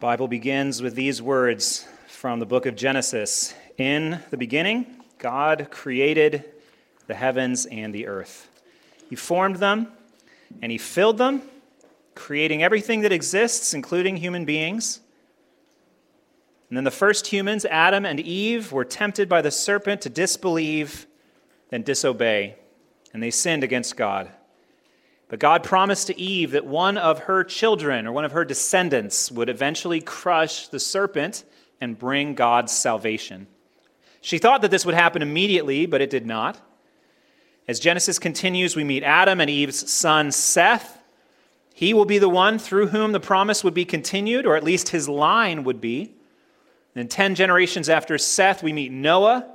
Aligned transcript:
Bible 0.00 0.28
begins 0.28 0.80
with 0.80 0.94
these 0.94 1.20
words 1.20 1.84
from 2.06 2.38
the 2.38 2.46
book 2.46 2.66
of 2.66 2.76
Genesis. 2.76 3.52
In 3.78 4.20
the 4.30 4.36
beginning, 4.36 4.86
God 5.18 5.72
created 5.72 6.44
the 7.08 7.14
heavens 7.14 7.66
and 7.66 7.92
the 7.92 8.06
earth. 8.06 8.48
He 9.10 9.16
formed 9.16 9.56
them 9.56 9.88
and 10.62 10.70
he 10.70 10.78
filled 10.78 11.18
them, 11.18 11.42
creating 12.14 12.62
everything 12.62 13.00
that 13.00 13.10
exists, 13.10 13.74
including 13.74 14.18
human 14.18 14.44
beings. 14.44 15.00
And 16.68 16.76
then 16.76 16.84
the 16.84 16.92
first 16.92 17.26
humans, 17.26 17.64
Adam 17.64 18.06
and 18.06 18.20
Eve, 18.20 18.70
were 18.70 18.84
tempted 18.84 19.28
by 19.28 19.42
the 19.42 19.50
serpent 19.50 20.00
to 20.02 20.08
disbelieve 20.08 21.08
and 21.72 21.84
disobey, 21.84 22.54
and 23.12 23.20
they 23.20 23.32
sinned 23.32 23.64
against 23.64 23.96
God. 23.96 24.30
But 25.28 25.40
God 25.40 25.62
promised 25.62 26.06
to 26.06 26.18
Eve 26.18 26.52
that 26.52 26.66
one 26.66 26.96
of 26.96 27.20
her 27.20 27.44
children 27.44 28.06
or 28.06 28.12
one 28.12 28.24
of 28.24 28.32
her 28.32 28.44
descendants 28.44 29.30
would 29.30 29.48
eventually 29.48 30.00
crush 30.00 30.68
the 30.68 30.80
serpent 30.80 31.44
and 31.80 31.98
bring 31.98 32.34
God's 32.34 32.72
salvation. 32.72 33.46
She 34.20 34.38
thought 34.38 34.62
that 34.62 34.70
this 34.70 34.86
would 34.86 34.94
happen 34.94 35.22
immediately, 35.22 35.86
but 35.86 36.00
it 36.00 36.10
did 36.10 36.26
not. 36.26 36.60
As 37.68 37.78
Genesis 37.78 38.18
continues, 38.18 38.74
we 38.74 38.84
meet 38.84 39.02
Adam 39.02 39.40
and 39.40 39.50
Eve's 39.50 39.90
son 39.90 40.32
Seth. 40.32 40.98
He 41.74 41.92
will 41.92 42.06
be 42.06 42.18
the 42.18 42.28
one 42.28 42.58
through 42.58 42.88
whom 42.88 43.12
the 43.12 43.20
promise 43.20 43.62
would 43.62 43.74
be 43.74 43.84
continued, 43.84 44.46
or 44.46 44.56
at 44.56 44.64
least 44.64 44.88
his 44.88 45.08
line 45.08 45.62
would 45.64 45.80
be. 45.80 46.14
And 46.94 47.10
10 47.10 47.34
generations 47.34 47.88
after 47.88 48.16
Seth, 48.18 48.62
we 48.62 48.72
meet 48.72 48.90
Noah. 48.90 49.46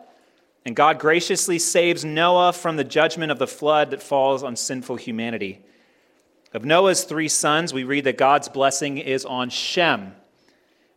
And 0.65 0.75
God 0.75 0.99
graciously 0.99 1.59
saves 1.59 2.05
Noah 2.05 2.53
from 2.53 2.77
the 2.77 2.83
judgment 2.83 3.31
of 3.31 3.39
the 3.39 3.47
flood 3.47 3.91
that 3.91 4.01
falls 4.01 4.43
on 4.43 4.55
sinful 4.55 4.95
humanity. 4.95 5.61
Of 6.53 6.63
Noah's 6.63 7.03
three 7.03 7.27
sons, 7.27 7.73
we 7.73 7.83
read 7.83 8.05
that 8.05 8.17
God's 8.17 8.47
blessing 8.47 8.97
is 8.97 9.25
on 9.25 9.49
Shem. 9.49 10.13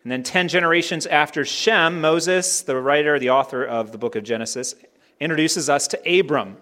And 0.02 0.12
then 0.12 0.22
10 0.22 0.48
generations 0.48 1.06
after 1.06 1.44
Shem, 1.44 2.00
Moses, 2.00 2.62
the 2.62 2.76
writer, 2.76 3.18
the 3.18 3.30
author 3.30 3.64
of 3.64 3.90
the 3.90 3.98
book 3.98 4.14
of 4.14 4.22
Genesis, 4.22 4.76
introduces 5.18 5.68
us 5.68 5.88
to 5.88 6.20
Abram. 6.20 6.58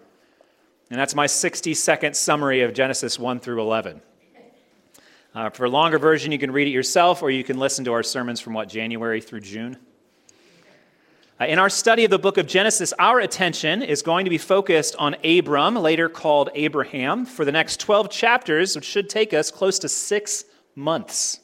And 0.91 0.99
that's 0.99 1.15
my 1.15 1.27
60 1.27 1.75
second 1.75 2.17
summary 2.17 2.63
of 2.63 2.73
Genesis 2.73 3.19
1 3.19 3.41
through 3.41 3.61
11. 3.61 4.01
Uh, 5.35 5.51
for 5.51 5.65
a 5.65 5.69
longer 5.69 5.99
version, 5.99 6.31
you 6.31 6.39
can 6.39 6.53
read 6.53 6.69
it 6.69 6.71
yourself, 6.71 7.21
or 7.21 7.31
you 7.31 7.43
can 7.43 7.59
listen 7.59 7.85
to 7.85 7.93
our 7.93 8.05
sermons 8.05 8.41
from 8.41 8.55
what, 8.55 8.69
January 8.69 9.21
through 9.21 9.41
June? 9.41 9.77
Uh, 11.41 11.47
in 11.47 11.59
our 11.59 11.69
study 11.69 12.05
of 12.05 12.11
the 12.13 12.19
book 12.19 12.39
of 12.39 12.47
Genesis, 12.47 12.93
our 12.97 13.19
attention 13.19 13.83
is 13.83 14.03
going 14.03 14.25
to 14.25 14.31
be 14.31 14.39
focused 14.39 14.95
on 15.01 15.17
Abram, 15.25 15.75
later 15.75 16.09
called 16.09 16.49
Abraham, 16.55 17.27
for 17.27 17.45
the 17.45 17.51
next 17.51 17.81
12 17.81 18.09
chapters, 18.09 18.77
which 18.77 18.85
should 18.85 19.11
take 19.11 19.35
us 19.35 19.51
close 19.51 19.81
to 19.81 19.89
six 19.89 20.45
months. 20.77 21.41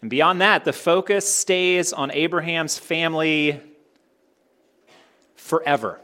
And 0.00 0.08
beyond 0.08 0.40
that, 0.40 0.64
the 0.64 0.72
focus 0.72 1.32
stays 1.32 1.92
on 1.92 2.12
Abraham's 2.12 2.78
family 2.78 3.60
forever. 5.34 6.00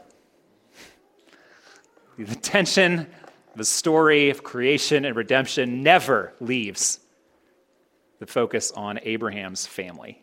The 2.17 2.35
tension, 2.35 3.07
the 3.55 3.63
story 3.63 4.29
of 4.29 4.43
creation 4.43 5.05
and 5.05 5.15
redemption 5.15 5.83
never 5.83 6.33
leaves 6.41 6.99
the 8.19 8.27
focus 8.27 8.71
on 8.73 8.99
Abraham's 9.03 9.65
family. 9.65 10.21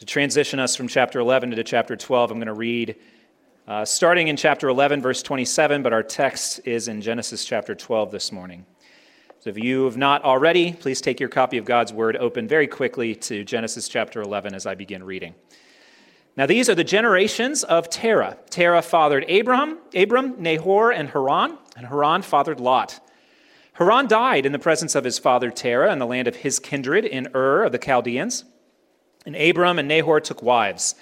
To 0.00 0.04
transition 0.04 0.58
us 0.58 0.74
from 0.74 0.88
chapter 0.88 1.20
11 1.20 1.52
to 1.52 1.62
chapter 1.62 1.94
12, 1.94 2.32
I'm 2.32 2.38
going 2.38 2.48
to 2.48 2.52
read 2.52 2.96
uh, 3.68 3.84
starting 3.84 4.26
in 4.26 4.36
chapter 4.36 4.68
11, 4.68 5.00
verse 5.00 5.22
27, 5.22 5.84
but 5.84 5.92
our 5.92 6.02
text 6.02 6.60
is 6.64 6.88
in 6.88 7.00
Genesis 7.00 7.44
chapter 7.44 7.76
12 7.76 8.10
this 8.10 8.32
morning. 8.32 8.66
So 9.38 9.50
if 9.50 9.58
you 9.58 9.84
have 9.84 9.96
not 9.96 10.24
already, 10.24 10.72
please 10.72 11.00
take 11.00 11.20
your 11.20 11.28
copy 11.28 11.58
of 11.58 11.64
God's 11.64 11.92
Word 11.92 12.16
open 12.16 12.48
very 12.48 12.66
quickly 12.66 13.14
to 13.14 13.44
Genesis 13.44 13.86
chapter 13.86 14.20
11 14.20 14.52
as 14.52 14.66
I 14.66 14.74
begin 14.74 15.04
reading. 15.04 15.36
Now, 16.36 16.46
these 16.46 16.68
are 16.68 16.74
the 16.74 16.82
generations 16.82 17.62
of 17.62 17.88
Terah. 17.88 18.36
Terah 18.50 18.82
fathered 18.82 19.30
Abram, 19.30 19.78
Abram, 19.94 20.42
Nahor, 20.42 20.90
and 20.90 21.08
Haran, 21.10 21.56
and 21.76 21.86
Haran 21.86 22.22
fathered 22.22 22.58
Lot. 22.58 22.98
Haran 23.74 24.08
died 24.08 24.44
in 24.44 24.50
the 24.50 24.58
presence 24.58 24.96
of 24.96 25.04
his 25.04 25.20
father 25.20 25.52
Terah 25.52 25.92
in 25.92 26.00
the 26.00 26.06
land 26.06 26.26
of 26.26 26.34
his 26.34 26.58
kindred 26.58 27.04
in 27.04 27.28
Ur 27.32 27.62
of 27.62 27.70
the 27.70 27.78
Chaldeans. 27.78 28.44
And 29.26 29.36
Abram 29.36 29.78
and 29.78 29.88
Nahor 29.88 30.20
took 30.20 30.42
wives. 30.42 30.94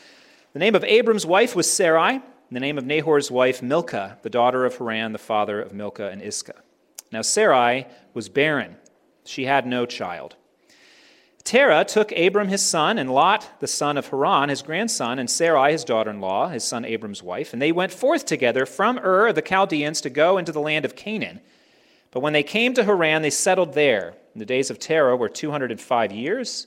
The 0.52 0.58
name 0.58 0.74
of 0.74 0.84
Abram's 0.84 1.26
wife 1.26 1.56
was 1.56 1.70
Sarai, 1.70 2.14
and 2.14 2.22
the 2.50 2.60
name 2.60 2.78
of 2.78 2.84
Nahor's 2.84 3.30
wife 3.30 3.62
Milcah, 3.62 4.18
the 4.22 4.30
daughter 4.30 4.64
of 4.64 4.76
Haran, 4.76 5.12
the 5.12 5.18
father 5.18 5.60
of 5.60 5.72
Milcah 5.72 6.10
and 6.10 6.20
Iscah. 6.20 6.62
Now 7.10 7.22
Sarai 7.22 7.86
was 8.14 8.28
barren, 8.28 8.76
she 9.24 9.46
had 9.46 9.66
no 9.66 9.86
child. 9.86 10.36
Terah 11.44 11.84
took 11.84 12.12
Abram 12.12 12.48
his 12.48 12.62
son, 12.62 12.98
and 12.98 13.10
Lot, 13.10 13.48
the 13.60 13.66
son 13.66 13.96
of 13.96 14.08
Haran, 14.08 14.48
his 14.48 14.62
grandson, 14.62 15.18
and 15.18 15.28
Sarai, 15.28 15.72
his 15.72 15.84
daughter 15.84 16.10
in 16.10 16.20
law, 16.20 16.48
his 16.48 16.62
son 16.62 16.84
Abram's 16.84 17.22
wife, 17.22 17.52
and 17.52 17.60
they 17.60 17.72
went 17.72 17.92
forth 17.92 18.26
together 18.26 18.64
from 18.64 18.98
Ur 18.98 19.28
of 19.28 19.34
the 19.34 19.42
Chaldeans 19.42 20.00
to 20.02 20.10
go 20.10 20.38
into 20.38 20.52
the 20.52 20.60
land 20.60 20.84
of 20.84 20.94
Canaan. 20.94 21.40
But 22.12 22.20
when 22.20 22.32
they 22.32 22.42
came 22.42 22.74
to 22.74 22.84
Haran, 22.84 23.22
they 23.22 23.30
settled 23.30 23.74
there. 23.74 24.14
And 24.34 24.40
the 24.40 24.46
days 24.46 24.70
of 24.70 24.78
Terah 24.78 25.16
were 25.16 25.28
205 25.28 26.12
years 26.12 26.66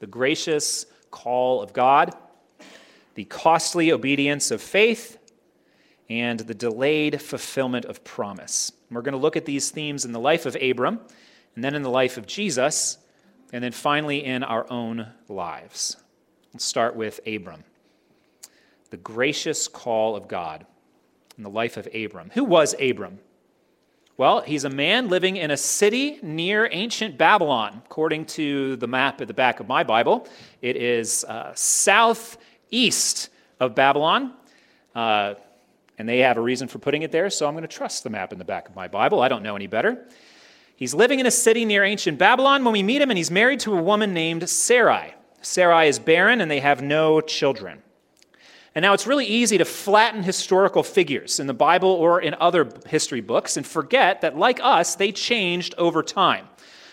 the 0.00 0.06
gracious 0.06 0.86
call 1.10 1.62
of 1.62 1.72
God, 1.72 2.14
the 3.14 3.24
costly 3.24 3.92
obedience 3.92 4.50
of 4.50 4.60
faith, 4.60 5.18
and 6.08 6.40
the 6.40 6.54
delayed 6.54 7.20
fulfillment 7.20 7.84
of 7.84 8.02
promise. 8.04 8.72
And 8.88 8.96
we're 8.96 9.02
going 9.02 9.12
to 9.12 9.18
look 9.18 9.36
at 9.36 9.44
these 9.44 9.70
themes 9.70 10.04
in 10.04 10.12
the 10.12 10.20
life 10.20 10.46
of 10.46 10.56
Abram, 10.56 11.00
and 11.54 11.64
then 11.64 11.74
in 11.74 11.82
the 11.82 11.90
life 11.90 12.16
of 12.16 12.26
Jesus, 12.26 12.98
and 13.52 13.64
then 13.64 13.72
finally 13.72 14.24
in 14.24 14.42
our 14.42 14.70
own 14.70 15.08
lives. 15.28 15.96
Let's 16.52 16.64
start 16.64 16.96
with 16.96 17.20
Abram. 17.26 17.64
The 18.90 18.96
gracious 18.96 19.68
call 19.68 20.16
of 20.16 20.28
God 20.28 20.64
in 21.36 21.42
the 21.42 21.50
life 21.50 21.76
of 21.76 21.88
Abram. 21.94 22.30
Who 22.34 22.44
was 22.44 22.74
Abram? 22.80 23.18
Well, 24.18 24.40
he's 24.40 24.64
a 24.64 24.70
man 24.70 25.08
living 25.08 25.36
in 25.36 25.52
a 25.52 25.56
city 25.56 26.18
near 26.22 26.68
ancient 26.72 27.16
Babylon. 27.16 27.82
According 27.86 28.26
to 28.26 28.74
the 28.74 28.88
map 28.88 29.20
at 29.20 29.28
the 29.28 29.32
back 29.32 29.60
of 29.60 29.68
my 29.68 29.84
Bible, 29.84 30.26
it 30.60 30.74
is 30.74 31.22
uh, 31.22 31.52
southeast 31.54 33.28
of 33.60 33.76
Babylon. 33.76 34.32
Uh, 34.92 35.34
and 35.98 36.08
they 36.08 36.18
have 36.18 36.36
a 36.36 36.40
reason 36.40 36.66
for 36.66 36.80
putting 36.80 37.02
it 37.02 37.12
there, 37.12 37.30
so 37.30 37.46
I'm 37.46 37.54
going 37.54 37.62
to 37.62 37.68
trust 37.68 38.02
the 38.02 38.10
map 38.10 38.32
in 38.32 38.40
the 38.40 38.44
back 38.44 38.68
of 38.68 38.74
my 38.74 38.88
Bible. 38.88 39.20
I 39.20 39.28
don't 39.28 39.44
know 39.44 39.54
any 39.54 39.68
better. 39.68 40.08
He's 40.74 40.94
living 40.94 41.20
in 41.20 41.26
a 41.26 41.30
city 41.30 41.64
near 41.64 41.84
ancient 41.84 42.18
Babylon 42.18 42.64
when 42.64 42.72
we 42.72 42.82
meet 42.82 43.00
him, 43.00 43.12
and 43.12 43.16
he's 43.16 43.30
married 43.30 43.60
to 43.60 43.78
a 43.78 43.80
woman 43.80 44.12
named 44.12 44.48
Sarai. 44.48 45.14
Sarai 45.42 45.86
is 45.86 46.00
barren, 46.00 46.40
and 46.40 46.50
they 46.50 46.58
have 46.58 46.82
no 46.82 47.20
children. 47.20 47.84
And 48.74 48.82
now 48.82 48.92
it's 48.92 49.06
really 49.06 49.26
easy 49.26 49.58
to 49.58 49.64
flatten 49.64 50.22
historical 50.22 50.82
figures 50.82 51.40
in 51.40 51.46
the 51.46 51.54
Bible 51.54 51.90
or 51.90 52.20
in 52.20 52.34
other 52.34 52.68
history 52.86 53.20
books 53.20 53.56
and 53.56 53.66
forget 53.66 54.20
that, 54.20 54.36
like 54.36 54.60
us, 54.62 54.94
they 54.94 55.10
changed 55.12 55.74
over 55.78 56.02
time. 56.02 56.46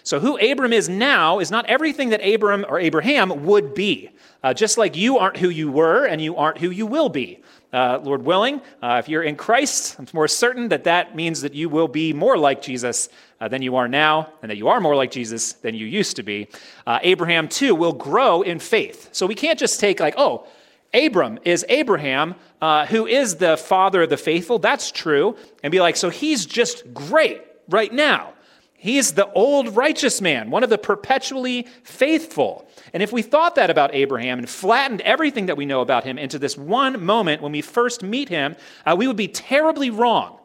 So, 0.03 0.19
who 0.19 0.37
Abram 0.37 0.71
is 0.71 0.87
now 0.87 1.39
is 1.39 1.49
not 1.49 1.65
everything 1.65 2.09
that 2.09 2.25
Abram 2.25 2.63
or 2.69 2.79
Abraham 2.79 3.45
would 3.45 3.73
be. 3.73 4.11
Uh, 4.43 4.53
just 4.53 4.77
like 4.77 4.95
you 4.95 5.17
aren't 5.17 5.37
who 5.37 5.49
you 5.49 5.71
were 5.71 6.05
and 6.05 6.21
you 6.21 6.35
aren't 6.35 6.59
who 6.59 6.69
you 6.69 6.85
will 6.85 7.09
be. 7.09 7.41
Uh, 7.73 7.99
Lord 8.03 8.23
willing, 8.23 8.61
uh, 8.81 9.01
if 9.03 9.09
you're 9.09 9.23
in 9.23 9.35
Christ, 9.35 9.97
I'm 9.97 10.07
more 10.13 10.27
certain 10.27 10.69
that 10.69 10.83
that 10.83 11.15
means 11.15 11.41
that 11.41 11.55
you 11.55 11.67
will 11.67 11.87
be 11.87 12.13
more 12.13 12.37
like 12.37 12.61
Jesus 12.61 13.09
uh, 13.41 13.47
than 13.47 13.61
you 13.61 13.75
are 13.75 13.87
now, 13.87 14.31
and 14.41 14.49
that 14.49 14.57
you 14.57 14.67
are 14.67 14.79
more 14.79 14.95
like 14.95 15.11
Jesus 15.11 15.53
than 15.53 15.75
you 15.75 15.85
used 15.85 16.15
to 16.15 16.23
be. 16.23 16.47
Uh, 16.87 16.99
Abraham, 17.01 17.49
too, 17.49 17.75
will 17.75 17.91
grow 17.91 18.43
in 18.43 18.59
faith. 18.59 19.09
So 19.11 19.25
we 19.25 19.35
can't 19.35 19.59
just 19.59 19.79
take, 19.79 19.99
like, 19.99 20.13
oh, 20.15 20.47
Abram 20.95 21.39
is 21.43 21.65
Abraham, 21.67 22.35
uh, 22.61 22.85
who 22.85 23.05
is 23.05 23.35
the 23.35 23.57
father 23.57 24.03
of 24.03 24.09
the 24.09 24.17
faithful. 24.17 24.59
That's 24.59 24.91
true. 24.91 25.35
And 25.61 25.71
be 25.71 25.81
like, 25.81 25.97
so 25.97 26.09
he's 26.09 26.45
just 26.45 26.93
great 26.93 27.41
right 27.69 27.91
now. 27.91 28.33
He's 28.77 29.13
the 29.13 29.31
old 29.31 29.75
righteous 29.75 30.21
man, 30.21 30.51
one 30.51 30.63
of 30.63 30.69
the 30.69 30.77
perpetually 30.77 31.67
faithful. 31.83 32.67
And 32.93 33.01
if 33.01 33.11
we 33.11 33.23
thought 33.23 33.55
that 33.55 33.69
about 33.71 33.95
Abraham 33.95 34.37
and 34.37 34.49
flattened 34.49 35.01
everything 35.01 35.47
that 35.47 35.57
we 35.57 35.65
know 35.65 35.81
about 35.81 36.03
him 36.03 36.17
into 36.17 36.37
this 36.37 36.55
one 36.55 37.03
moment 37.03 37.41
when 37.41 37.51
we 37.51 37.61
first 37.61 38.03
meet 38.03 38.29
him, 38.29 38.55
uh, 38.85 38.95
we 38.97 39.07
would 39.07 39.17
be 39.17 39.27
terribly 39.27 39.89
wrong. 39.89 40.39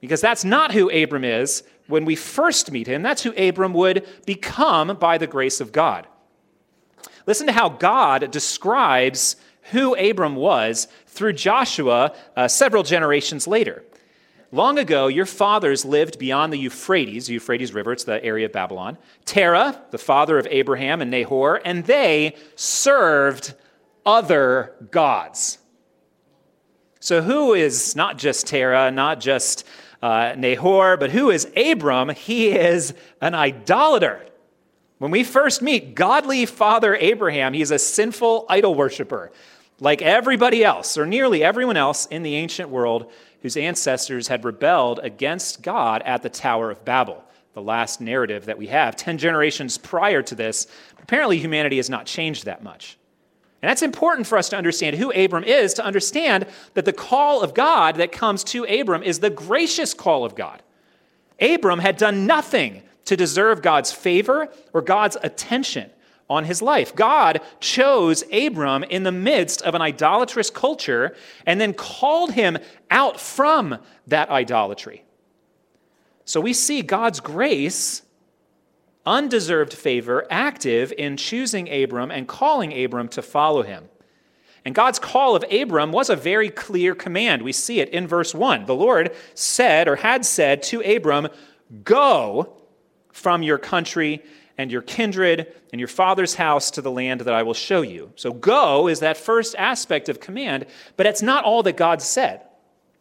Because 0.00 0.20
that's 0.20 0.44
not 0.44 0.72
who 0.72 0.90
Abram 0.90 1.24
is 1.24 1.62
when 1.86 2.04
we 2.04 2.14
first 2.14 2.70
meet 2.70 2.86
him. 2.86 3.02
That's 3.02 3.22
who 3.22 3.32
Abram 3.32 3.72
would 3.72 4.06
become 4.26 4.96
by 4.98 5.16
the 5.16 5.26
grace 5.26 5.62
of 5.62 5.72
God. 5.72 6.06
Listen 7.26 7.46
to 7.46 7.52
how 7.52 7.68
God 7.68 8.30
describes 8.30 9.36
who 9.70 9.94
Abram 9.94 10.36
was 10.36 10.88
through 11.06 11.32
Joshua 11.34 12.14
uh, 12.36 12.48
several 12.48 12.82
generations 12.82 13.46
later. 13.46 13.84
Long 14.52 14.78
ago, 14.78 15.08
your 15.08 15.26
fathers 15.26 15.84
lived 15.84 16.18
beyond 16.18 16.52
the 16.52 16.58
Euphrates, 16.58 17.26
the 17.26 17.32
Euphrates 17.32 17.72
River, 17.72 17.92
it's 17.92 18.04
the 18.04 18.24
area 18.24 18.46
of 18.46 18.52
Babylon. 18.52 18.98
Terah, 19.24 19.82
the 19.90 19.98
father 19.98 20.38
of 20.38 20.46
Abraham 20.48 21.02
and 21.02 21.10
Nahor, 21.10 21.60
and 21.64 21.84
they 21.84 22.36
served 22.54 23.54
other 24.06 24.74
gods. 24.92 25.58
So, 27.00 27.20
who 27.20 27.52
is 27.52 27.96
not 27.96 28.16
just 28.16 28.46
Terah, 28.46 28.90
not 28.90 29.18
just 29.20 29.66
uh, 30.00 30.34
Nahor, 30.36 30.96
but 30.96 31.10
who 31.10 31.30
is 31.30 31.50
Abram? 31.56 32.10
He 32.10 32.50
is 32.50 32.94
an 33.20 33.34
idolater. 33.34 34.24
When 34.98 35.10
we 35.10 35.24
first 35.24 35.60
meet 35.60 35.94
godly 35.94 36.46
father 36.46 36.94
Abraham, 36.94 37.52
he's 37.52 37.72
a 37.72 37.78
sinful 37.78 38.46
idol 38.48 38.74
worshiper, 38.74 39.32
like 39.80 40.02
everybody 40.02 40.62
else, 40.64 40.96
or 40.96 41.04
nearly 41.04 41.42
everyone 41.42 41.76
else 41.76 42.06
in 42.06 42.22
the 42.22 42.36
ancient 42.36 42.68
world 42.68 43.10
whose 43.42 43.56
ancestors 43.56 44.28
had 44.28 44.44
rebelled 44.44 45.00
against 45.02 45.62
God 45.62 46.00
at 46.02 46.22
the 46.22 46.30
Tower 46.30 46.70
of 46.70 46.84
Babel, 46.84 47.24
the 47.54 47.60
last 47.60 48.00
narrative 48.00 48.46
that 48.46 48.56
we 48.56 48.68
have. 48.68 48.96
Ten 48.96 49.18
generations 49.18 49.76
prior 49.76 50.22
to 50.22 50.34
this, 50.34 50.68
apparently 51.02 51.38
humanity 51.38 51.76
has 51.76 51.90
not 51.90 52.06
changed 52.06 52.44
that 52.44 52.62
much. 52.62 52.96
And 53.60 53.68
that's 53.70 53.82
important 53.82 54.26
for 54.26 54.38
us 54.38 54.48
to 54.50 54.56
understand 54.56 54.96
who 54.96 55.10
Abram 55.10 55.44
is, 55.44 55.74
to 55.74 55.84
understand 55.84 56.46
that 56.74 56.84
the 56.84 56.92
call 56.92 57.42
of 57.42 57.52
God 57.52 57.96
that 57.96 58.12
comes 58.12 58.44
to 58.44 58.64
Abram 58.64 59.02
is 59.02 59.18
the 59.18 59.30
gracious 59.30 59.92
call 59.92 60.24
of 60.24 60.34
God. 60.34 60.62
Abram 61.40 61.80
had 61.80 61.96
done 61.96 62.26
nothing 62.26 62.82
to 63.04 63.16
deserve 63.16 63.62
God's 63.62 63.92
favor 63.92 64.48
or 64.72 64.82
God's 64.82 65.16
attention 65.22 65.90
on 66.28 66.44
his 66.44 66.62
life. 66.62 66.94
God 66.94 67.40
chose 67.60 68.24
Abram 68.32 68.82
in 68.84 69.02
the 69.02 69.12
midst 69.12 69.62
of 69.62 69.74
an 69.74 69.82
idolatrous 69.82 70.50
culture 70.50 71.14
and 71.46 71.60
then 71.60 71.74
called 71.74 72.32
him 72.32 72.58
out 72.90 73.20
from 73.20 73.78
that 74.06 74.30
idolatry. 74.30 75.04
So 76.24 76.40
we 76.40 76.54
see 76.54 76.80
God's 76.80 77.20
grace, 77.20 78.02
undeserved 79.04 79.74
favor, 79.74 80.26
active 80.30 80.92
in 80.96 81.18
choosing 81.18 81.70
Abram 81.70 82.10
and 82.10 82.26
calling 82.26 82.84
Abram 82.84 83.08
to 83.08 83.22
follow 83.22 83.62
him. 83.62 83.90
And 84.64 84.74
God's 84.74 84.98
call 84.98 85.36
of 85.36 85.44
Abram 85.52 85.92
was 85.92 86.08
a 86.08 86.16
very 86.16 86.48
clear 86.48 86.94
command. 86.94 87.42
We 87.42 87.52
see 87.52 87.80
it 87.80 87.90
in 87.90 88.06
verse 88.06 88.34
1. 88.34 88.64
The 88.64 88.74
Lord 88.74 89.14
said 89.34 89.88
or 89.88 89.96
had 89.96 90.24
said 90.24 90.62
to 90.64 90.80
Abram, 90.80 91.28
Go 91.82 92.56
from 93.14 93.44
your 93.44 93.58
country 93.58 94.22
and 94.58 94.70
your 94.70 94.82
kindred 94.82 95.52
and 95.72 95.80
your 95.80 95.88
father's 95.88 96.34
house 96.34 96.70
to 96.72 96.82
the 96.82 96.90
land 96.90 97.22
that 97.22 97.32
I 97.32 97.44
will 97.44 97.54
show 97.54 97.82
you. 97.82 98.12
So, 98.16 98.32
go 98.32 98.88
is 98.88 99.00
that 99.00 99.16
first 99.16 99.54
aspect 99.56 100.08
of 100.08 100.20
command, 100.20 100.66
but 100.96 101.06
it's 101.06 101.22
not 101.22 101.44
all 101.44 101.62
that 101.62 101.76
God 101.76 102.02
said. 102.02 102.42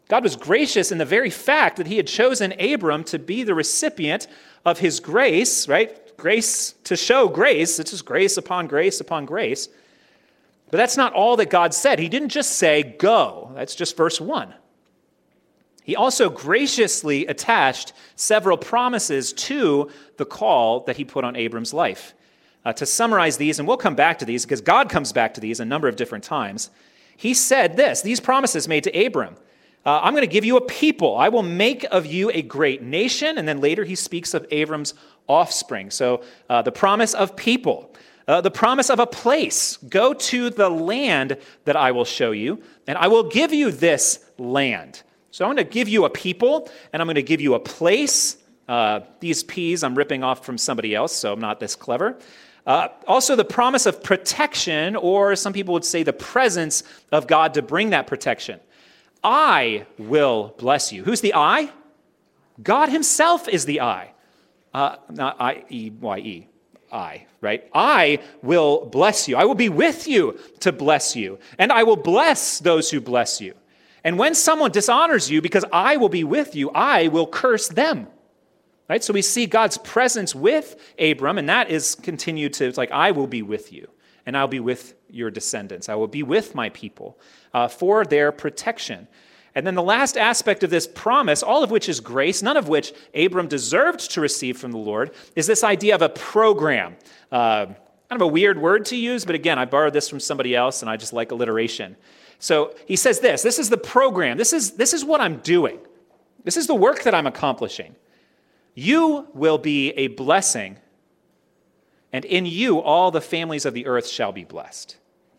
God 0.09 0.23
was 0.23 0.35
gracious 0.35 0.91
in 0.91 0.99
the 0.99 1.05
very 1.05 1.29
fact 1.29 1.77
that 1.77 1.87
he 1.87 1.97
had 1.97 2.07
chosen 2.07 2.53
Abram 2.59 3.03
to 3.05 3.17
be 3.17 3.43
the 3.43 3.55
recipient 3.55 4.27
of 4.65 4.79
his 4.79 4.99
grace, 4.99 5.67
right? 5.67 6.15
Grace 6.15 6.75
to 6.83 6.95
show 6.95 7.27
grace. 7.27 7.79
It's 7.79 7.91
just 7.91 8.05
grace 8.05 8.37
upon 8.37 8.67
grace 8.67 8.99
upon 8.99 9.25
grace. 9.25 9.67
But 10.69 10.77
that's 10.77 10.97
not 10.97 11.13
all 11.13 11.37
that 11.37 11.49
God 11.49 11.73
said. 11.73 11.99
He 11.99 12.09
didn't 12.09 12.29
just 12.29 12.53
say, 12.53 12.83
go. 12.83 13.51
That's 13.55 13.75
just 13.75 13.97
verse 13.97 14.21
1. 14.21 14.53
He 15.83 15.95
also 15.95 16.29
graciously 16.29 17.25
attached 17.27 17.93
several 18.15 18.57
promises 18.57 19.33
to 19.33 19.89
the 20.17 20.25
call 20.25 20.81
that 20.81 20.97
he 20.97 21.05
put 21.05 21.23
on 21.23 21.35
Abram's 21.35 21.73
life. 21.73 22.13
Uh, 22.65 22.71
to 22.71 22.85
summarize 22.85 23.35
these, 23.35 23.59
and 23.59 23.67
we'll 23.67 23.75
come 23.75 23.95
back 23.95 24.19
to 24.19 24.25
these 24.25 24.45
because 24.45 24.61
God 24.61 24.89
comes 24.89 25.11
back 25.11 25.33
to 25.33 25.41
these 25.41 25.59
a 25.59 25.65
number 25.65 25.89
of 25.89 25.97
different 25.97 26.23
times. 26.23 26.69
He 27.17 27.33
said 27.33 27.75
this 27.75 28.01
these 28.01 28.21
promises 28.21 28.67
made 28.67 28.85
to 28.85 29.05
Abram 29.05 29.35
uh, 29.85 29.99
I'm 30.01 30.13
going 30.13 30.21
to 30.21 30.27
give 30.27 30.45
you 30.45 30.55
a 30.55 30.61
people. 30.61 31.17
I 31.17 31.29
will 31.29 31.43
make 31.43 31.83
of 31.91 32.05
you 32.05 32.29
a 32.29 32.41
great 32.41 32.81
nation. 32.81 33.37
And 33.37 33.47
then 33.47 33.59
later 33.59 33.83
he 33.83 33.95
speaks 33.95 34.33
of 34.33 34.45
Abram's 34.49 34.93
offspring. 35.27 35.91
So 35.91 36.23
uh, 36.49 36.61
the 36.61 36.71
promise 36.71 37.13
of 37.13 37.35
people, 37.35 37.93
uh, 38.27 38.39
the 38.39 38.51
promise 38.51 38.89
of 38.89 38.99
a 38.99 39.07
place. 39.07 39.75
Go 39.77 40.13
to 40.13 40.49
the 40.49 40.69
land 40.69 41.37
that 41.65 41.75
I 41.75 41.91
will 41.91 42.05
show 42.05 42.31
you, 42.31 42.61
and 42.87 42.97
I 42.97 43.07
will 43.07 43.29
give 43.29 43.51
you 43.51 43.71
this 43.71 44.19
land. 44.37 45.03
So 45.33 45.43
I'm 45.43 45.47
going 45.47 45.65
to 45.65 45.73
give 45.73 45.89
you 45.89 46.05
a 46.05 46.11
people, 46.11 46.69
and 46.93 47.01
I'm 47.01 47.07
going 47.07 47.15
to 47.15 47.23
give 47.23 47.41
you 47.41 47.55
a 47.55 47.59
place. 47.59 48.37
Uh, 48.67 48.99
these 49.19 49.41
P's 49.41 49.83
I'm 49.83 49.95
ripping 49.95 50.23
off 50.23 50.45
from 50.45 50.59
somebody 50.59 50.93
else, 50.93 51.11
so 51.11 51.33
I'm 51.33 51.39
not 51.39 51.59
this 51.59 51.75
clever. 51.75 52.19
Uh, 52.67 52.89
also, 53.07 53.35
the 53.35 53.43
promise 53.43 53.87
of 53.87 54.03
protection, 54.03 54.95
or 54.95 55.35
some 55.35 55.51
people 55.51 55.73
would 55.73 55.85
say 55.85 56.03
the 56.03 56.13
presence 56.13 56.83
of 57.11 57.25
God 57.25 57.55
to 57.55 57.63
bring 57.63 57.89
that 57.89 58.05
protection. 58.05 58.59
I 59.23 59.87
will 59.97 60.53
bless 60.59 60.93
you. 60.93 61.03
Who's 61.03 61.21
the 61.21 61.33
I? 61.33 61.71
God 62.61 62.89
Himself 62.89 63.47
is 63.47 63.65
the 63.65 63.81
I. 63.81 64.11
Uh, 64.71 64.97
not 65.09 65.37
I 65.39 65.63
E 65.67 65.89
Y 65.99 66.17
E. 66.19 66.47
I, 66.91 67.25
right? 67.41 67.67
I 67.73 68.19
will 68.43 68.85
bless 68.85 69.27
you. 69.27 69.35
I 69.35 69.45
will 69.45 69.55
be 69.55 69.69
with 69.69 70.07
you 70.07 70.37
to 70.59 70.71
bless 70.71 71.15
you. 71.15 71.39
And 71.57 71.71
I 71.71 71.81
will 71.81 71.95
bless 71.95 72.59
those 72.59 72.91
who 72.91 73.01
bless 73.01 73.41
you. 73.41 73.55
And 74.03 74.19
when 74.19 74.35
someone 74.35 74.71
dishonors 74.71 75.29
you, 75.29 75.41
because 75.41 75.65
I 75.71 75.97
will 75.97 76.09
be 76.09 76.23
with 76.23 76.55
you, 76.55 76.69
I 76.71 77.07
will 77.07 77.27
curse 77.27 77.67
them. 77.67 78.07
Right? 78.89 79.03
So 79.03 79.13
we 79.13 79.21
see 79.21 79.45
God's 79.45 79.77
presence 79.77 80.35
with 80.35 80.75
Abram, 80.99 81.37
and 81.37 81.47
that 81.47 81.69
is 81.69 81.95
continued 81.95 82.53
to, 82.53 82.65
it's 82.65 82.77
like, 82.77 82.91
I 82.91 83.11
will 83.11 83.27
be 83.27 83.41
with 83.41 83.71
you, 83.71 83.87
and 84.25 84.35
I'll 84.35 84.47
be 84.47 84.59
with 84.59 84.95
your 85.09 85.31
descendants. 85.31 85.87
I 85.87 85.95
will 85.95 86.07
be 86.07 86.21
with 86.21 86.53
my 86.53 86.69
people 86.69 87.17
uh, 87.53 87.69
for 87.69 88.03
their 88.03 88.31
protection. 88.31 89.07
And 89.55 89.65
then 89.65 89.75
the 89.75 89.83
last 89.83 90.17
aspect 90.17 90.63
of 90.63 90.69
this 90.69 90.87
promise, 90.87 91.43
all 91.43 91.63
of 91.63 91.71
which 91.71 91.87
is 91.87 91.99
grace, 91.99 92.41
none 92.41 92.57
of 92.57 92.67
which 92.67 92.91
Abram 93.15 93.47
deserved 93.47 94.11
to 94.11 94.21
receive 94.21 94.57
from 94.57 94.71
the 94.71 94.77
Lord, 94.77 95.11
is 95.35 95.47
this 95.47 95.63
idea 95.63 95.95
of 95.95 96.01
a 96.01 96.09
program. 96.09 96.97
Uh, 97.31 97.67
kind 97.67 97.75
of 98.11 98.21
a 98.21 98.27
weird 98.27 98.59
word 98.59 98.85
to 98.85 98.95
use, 98.95 99.25
but 99.25 99.35
again, 99.35 99.57
I 99.57 99.65
borrowed 99.65 99.93
this 99.93 100.09
from 100.09 100.19
somebody 100.19 100.55
else, 100.55 100.81
and 100.81 100.89
I 100.89 100.97
just 100.97 101.13
like 101.13 101.31
alliteration. 101.31 101.95
So 102.43 102.75
he 102.85 102.97
says 102.97 103.21
this 103.21 103.41
this 103.41 103.57
is 103.57 103.69
the 103.69 103.77
program, 103.77 104.37
this 104.37 104.51
is, 104.51 104.71
this 104.71 104.93
is 104.93 105.05
what 105.05 105.21
I'm 105.21 105.37
doing, 105.37 105.79
this 106.43 106.57
is 106.57 106.67
the 106.67 106.75
work 106.75 107.03
that 107.03 107.15
I'm 107.15 107.25
accomplishing. 107.25 107.95
You 108.75 109.29
will 109.33 109.57
be 109.57 109.91
a 109.91 110.07
blessing, 110.07 110.77
and 112.11 112.25
in 112.25 112.45
you 112.45 112.81
all 112.81 113.11
the 113.11 113.21
families 113.21 113.65
of 113.65 113.73
the 113.73 113.85
earth 113.85 114.07
shall 114.07 114.33
be 114.33 114.43
blessed. 114.43 114.97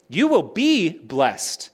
You 0.09 0.29
will 0.29 0.45
be 0.45 0.89
blessed 0.89 1.69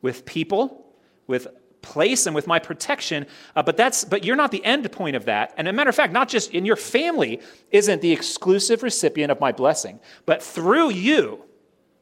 with 0.00 0.24
people, 0.24 0.86
with 1.26 1.48
place 1.82 2.24
and 2.24 2.34
with 2.34 2.48
my 2.48 2.58
protection 2.58 3.26
uh, 3.54 3.62
but 3.62 3.76
that's 3.76 4.04
but 4.04 4.24
you're 4.24 4.34
not 4.34 4.50
the 4.50 4.64
end 4.64 4.90
point 4.90 5.14
of 5.14 5.26
that 5.26 5.54
and 5.56 5.68
a 5.68 5.72
matter 5.72 5.88
of 5.88 5.94
fact 5.94 6.12
not 6.12 6.28
just 6.28 6.50
in 6.50 6.64
your 6.64 6.74
family 6.74 7.40
isn't 7.70 8.02
the 8.02 8.10
exclusive 8.10 8.82
recipient 8.82 9.30
of 9.30 9.38
my 9.38 9.52
blessing 9.52 10.00
but 10.24 10.42
through 10.42 10.90
you 10.90 11.44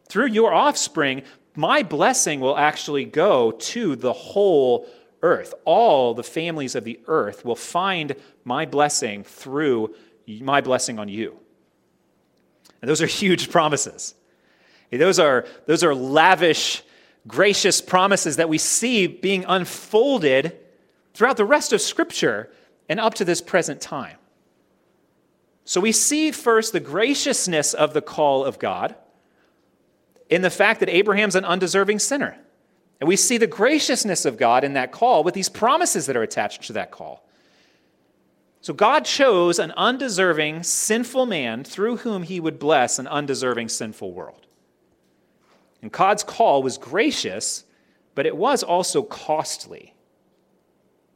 through 0.08 0.24
your 0.24 0.54
offspring 0.54 1.22
my 1.56 1.82
blessing 1.82 2.40
will 2.40 2.56
actually 2.56 3.04
go 3.04 3.52
to 3.52 3.96
the 3.96 4.12
whole 4.12 4.86
earth, 5.22 5.54
all 5.64 6.14
the 6.14 6.22
families 6.22 6.74
of 6.74 6.84
the 6.84 7.00
earth 7.06 7.44
will 7.44 7.56
find 7.56 8.14
my 8.44 8.66
blessing 8.66 9.24
through 9.24 9.94
my 10.26 10.60
blessing 10.60 10.98
on 10.98 11.08
you. 11.08 11.38
And 12.82 12.88
those 12.88 13.00
are 13.00 13.06
huge 13.06 13.50
promises. 13.50 14.14
Those 14.90 15.18
are, 15.18 15.46
those 15.66 15.82
are 15.82 15.94
lavish, 15.94 16.82
gracious 17.26 17.80
promises 17.80 18.36
that 18.36 18.48
we 18.48 18.58
see 18.58 19.06
being 19.06 19.44
unfolded 19.48 20.58
throughout 21.14 21.36
the 21.36 21.44
rest 21.44 21.72
of 21.72 21.80
Scripture 21.80 22.50
and 22.88 23.00
up 23.00 23.14
to 23.14 23.24
this 23.24 23.40
present 23.40 23.80
time. 23.80 24.18
So 25.64 25.80
we 25.80 25.92
see 25.92 26.30
first 26.30 26.72
the 26.72 26.80
graciousness 26.80 27.72
of 27.72 27.94
the 27.94 28.02
call 28.02 28.44
of 28.44 28.58
God 28.58 28.94
in 30.28 30.42
the 30.42 30.50
fact 30.50 30.80
that 30.80 30.88
Abraham's 30.88 31.34
an 31.34 31.44
undeserving 31.44 31.98
sinner. 31.98 32.36
And 33.00 33.08
we 33.08 33.16
see 33.16 33.38
the 33.38 33.46
graciousness 33.46 34.24
of 34.24 34.38
God 34.38 34.64
in 34.64 34.74
that 34.74 34.92
call 34.92 35.24
with 35.24 35.34
these 35.34 35.48
promises 35.48 36.06
that 36.06 36.16
are 36.16 36.22
attached 36.22 36.62
to 36.62 36.72
that 36.74 36.90
call. 36.90 37.28
So 38.60 38.72
God 38.72 39.04
chose 39.04 39.58
an 39.58 39.72
undeserving, 39.72 40.62
sinful 40.62 41.26
man 41.26 41.64
through 41.64 41.98
whom 41.98 42.22
he 42.22 42.40
would 42.40 42.58
bless 42.58 42.98
an 42.98 43.06
undeserving, 43.06 43.68
sinful 43.68 44.12
world. 44.12 44.46
And 45.82 45.92
God's 45.92 46.24
call 46.24 46.62
was 46.62 46.78
gracious, 46.78 47.64
but 48.14 48.24
it 48.24 48.34
was 48.34 48.62
also 48.62 49.02
costly. 49.02 49.92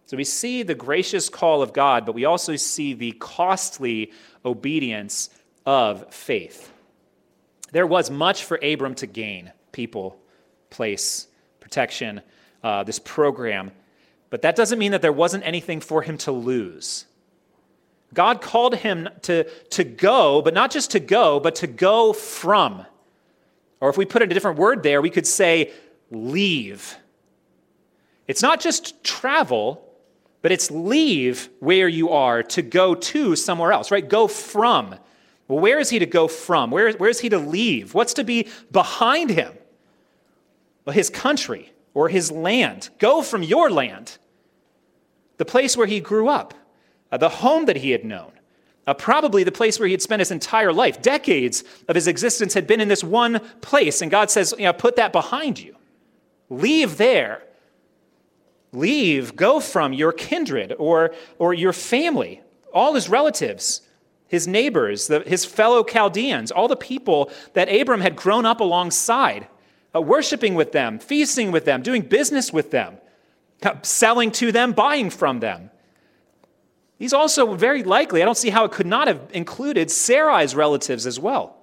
So 0.05 0.19
we 0.19 0.25
see 0.25 0.63
the 0.63 0.75
gracious 0.75 1.31
call 1.31 1.63
of 1.63 1.73
God, 1.73 2.05
but 2.05 2.15
we 2.15 2.27
also 2.27 2.57
see 2.57 2.93
the 2.93 3.13
costly 3.13 4.13
obedience 4.45 5.31
of 5.65 6.13
faith. 6.13 6.71
There 7.73 7.87
was 7.87 8.11
much 8.11 8.45
for 8.45 8.59
Abram 8.63 8.95
to 8.97 9.07
gain 9.07 9.53
people, 9.73 10.19
place, 10.71 11.27
protection, 11.61 12.23
uh, 12.63 12.85
this 12.85 12.99
program. 12.99 13.71
But 14.31 14.43
that 14.43 14.57
doesn't 14.57 14.79
mean 14.79 14.93
that 14.93 15.03
there 15.03 15.13
wasn't 15.13 15.47
anything 15.47 15.81
for 15.81 16.03
him 16.03 16.19
to 16.19 16.33
lose. 16.33 17.07
God 18.15 18.41
called 18.41 18.75
him 18.77 19.09
to, 19.23 19.45
to 19.45 19.85
go, 19.85 20.41
but 20.41 20.55
not 20.55 20.71
just 20.71 20.93
to 20.93 21.01
go, 21.01 21.41
but 21.41 21.57
to 21.57 21.67
go 21.67 22.13
from. 22.13 22.87
Or 23.81 23.91
if 23.91 23.97
we 23.97 24.07
put 24.07 24.23
in 24.23 24.31
a 24.31 24.35
different 24.35 24.59
word 24.59 24.83
there, 24.83 25.03
we 25.03 25.11
could 25.11 25.27
say 25.27 25.73
leave. 26.11 26.97
It's 28.27 28.43
not 28.43 28.61
just 28.61 29.03
travel, 29.05 29.85
but 30.43 30.53
it's 30.53 30.71
leave 30.71 31.49
where 31.61 31.89
you 31.89 32.11
are 32.11 32.43
to 32.45 32.63
go 32.63 32.95
to 32.95 33.37
somewhere 33.37 33.73
else, 33.73 33.91
right? 33.91 34.07
Go 34.07 34.27
from. 34.27 34.95
Well, 35.49 35.59
where 35.59 35.79
is 35.79 35.89
he 35.89 35.99
to 35.99 36.07
go 36.07 36.29
from? 36.29 36.71
Where, 36.71 36.93
where 36.93 37.09
is 37.09 37.21
he 37.21 37.31
to 37.31 37.39
leave? 37.39 37.95
What's 37.95 38.15
to 38.15 38.25
be 38.25 38.49
behind 38.71 39.31
him? 39.31 39.55
Well, 40.85 40.95
his 40.95 41.09
country 41.09 41.73
or 41.95 42.11
his 42.11 42.31
land. 42.31 42.91
Go 42.99 43.23
from 43.23 43.43
your 43.43 43.71
land, 43.71 44.19
the 45.39 45.45
place 45.47 45.77
where 45.77 45.87
he 45.87 46.01
grew 46.01 46.29
up, 46.29 46.55
uh, 47.11 47.17
the 47.17 47.29
home 47.31 47.65
that 47.65 47.77
he 47.77 47.91
had 47.91 48.05
known, 48.05 48.33
uh, 48.87 48.95
probably 48.95 49.43
the 49.43 49.53
place 49.53 49.79
where 49.79 49.87
he 49.87 49.93
had 49.93 50.03
spent 50.03 50.21
his 50.21 50.31
entire 50.31 50.73
life. 50.73 51.01
Decades 51.01 51.65
of 51.89 51.95
his 51.95 52.07
existence 52.07 52.53
had 52.53 52.67
been 52.67 52.81
in 52.81 52.89
this 52.89 53.03
one 53.03 53.41
place, 53.63 54.03
and 54.03 54.11
God 54.11 54.31
says, 54.31 54.55
you 54.59 54.65
know, 54.65 54.73
put 54.73 54.97
that 54.97 55.13
behind 55.13 55.59
you. 55.59 55.77
Leave 56.51 56.99
there. 56.99 57.43
Leave, 58.73 59.35
go 59.35 59.61
from 59.61 59.95
your 59.95 60.13
kindred 60.13 60.75
or, 60.79 61.15
or 61.39 61.55
your 61.55 61.73
family, 61.73 62.43
all 62.73 62.95
his 62.95 63.09
relatives 63.09 63.81
his 64.29 64.47
neighbors, 64.47 65.07
the, 65.07 65.21
his 65.21 65.45
fellow 65.45 65.83
Chaldeans, 65.83 66.51
all 66.51 66.69
the 66.69 66.77
people 66.77 67.31
that 67.55 67.73
Abram 67.73 68.03
had 68.03 68.15
grown 68.15 68.47
up 68.47 68.61
alongside, 68.61 69.49
uh, 69.95 70.01
worshiping 70.01 70.55
with 70.55 70.73
them, 70.73 70.99
feasting 70.99 71.51
with 71.51 71.65
them, 71.65 71.83
doing 71.83 72.03
business 72.03 72.53
with 72.53 72.71
them, 72.71 72.99
uh, 73.63 73.75
selling 73.83 74.31
to 74.33 74.53
them, 74.53 74.73
buying 74.73 75.11
from 75.11 75.41
them. 75.41 75.71
These 76.99 77.13
also 77.13 77.55
very 77.55 77.83
likely, 77.83 78.21
I 78.21 78.25
don't 78.25 78.37
see 78.37 78.51
how 78.51 78.65
it 78.65 78.73
could 78.73 78.87
not 78.87 79.09
have 79.09 79.21
included 79.33 79.89
Sarai's 79.89 80.55
relatives 80.55 81.07
as 81.07 81.19
well. 81.19 81.57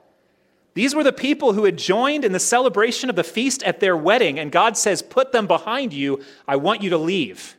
These 0.73 0.95
were 0.95 1.03
the 1.03 1.13
people 1.13 1.53
who 1.53 1.65
had 1.65 1.77
joined 1.77 2.25
in 2.25 2.31
the 2.31 2.39
celebration 2.39 3.09
of 3.09 3.15
the 3.15 3.23
feast 3.23 3.63
at 3.63 3.79
their 3.79 3.95
wedding, 3.95 4.39
and 4.39 4.51
God 4.51 4.77
says, 4.77 5.01
Put 5.01 5.31
them 5.31 5.47
behind 5.47 5.93
you. 5.93 6.21
I 6.47 6.57
want 6.57 6.81
you 6.81 6.89
to 6.89 6.97
leave. 6.97 7.55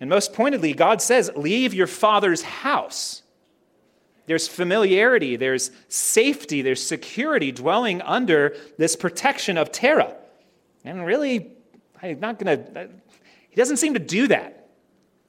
And 0.00 0.08
most 0.08 0.32
pointedly, 0.32 0.72
God 0.72 1.02
says, 1.02 1.30
Leave 1.36 1.74
your 1.74 1.86
father's 1.86 2.42
house. 2.42 3.22
There's 4.26 4.48
familiarity, 4.48 5.36
there's 5.36 5.70
safety, 5.88 6.62
there's 6.62 6.82
security 6.82 7.52
dwelling 7.52 8.00
under 8.02 8.56
this 8.78 8.96
protection 8.96 9.58
of 9.58 9.72
Terah. 9.72 10.14
And 10.84 11.04
really, 11.04 11.50
I'm 12.00 12.20
not 12.20 12.38
going 12.38 12.64
to, 12.64 12.88
he 13.48 13.56
doesn't 13.56 13.78
seem 13.78 13.94
to 13.94 14.00
do 14.00 14.28
that. 14.28 14.68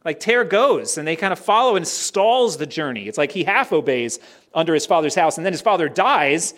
Like 0.05 0.19
Terah 0.19 0.45
goes 0.45 0.97
and 0.97 1.07
they 1.07 1.15
kind 1.15 1.33
of 1.33 1.39
follow 1.39 1.75
and 1.75 1.87
stalls 1.87 2.57
the 2.57 2.65
journey. 2.65 3.07
It's 3.07 3.17
like 3.17 3.31
he 3.31 3.43
half 3.43 3.71
obeys 3.71 4.19
under 4.53 4.73
his 4.73 4.85
father's 4.85 5.15
house, 5.15 5.37
and 5.37 5.45
then 5.45 5.53
his 5.53 5.61
father 5.61 5.89
dies, 5.89 6.53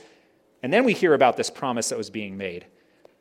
and 0.61 0.71
then 0.71 0.83
we 0.83 0.93
hear 0.93 1.13
about 1.13 1.37
this 1.37 1.49
promise 1.49 1.89
that 1.89 1.97
was 1.97 2.09
being 2.09 2.37
made. 2.37 2.65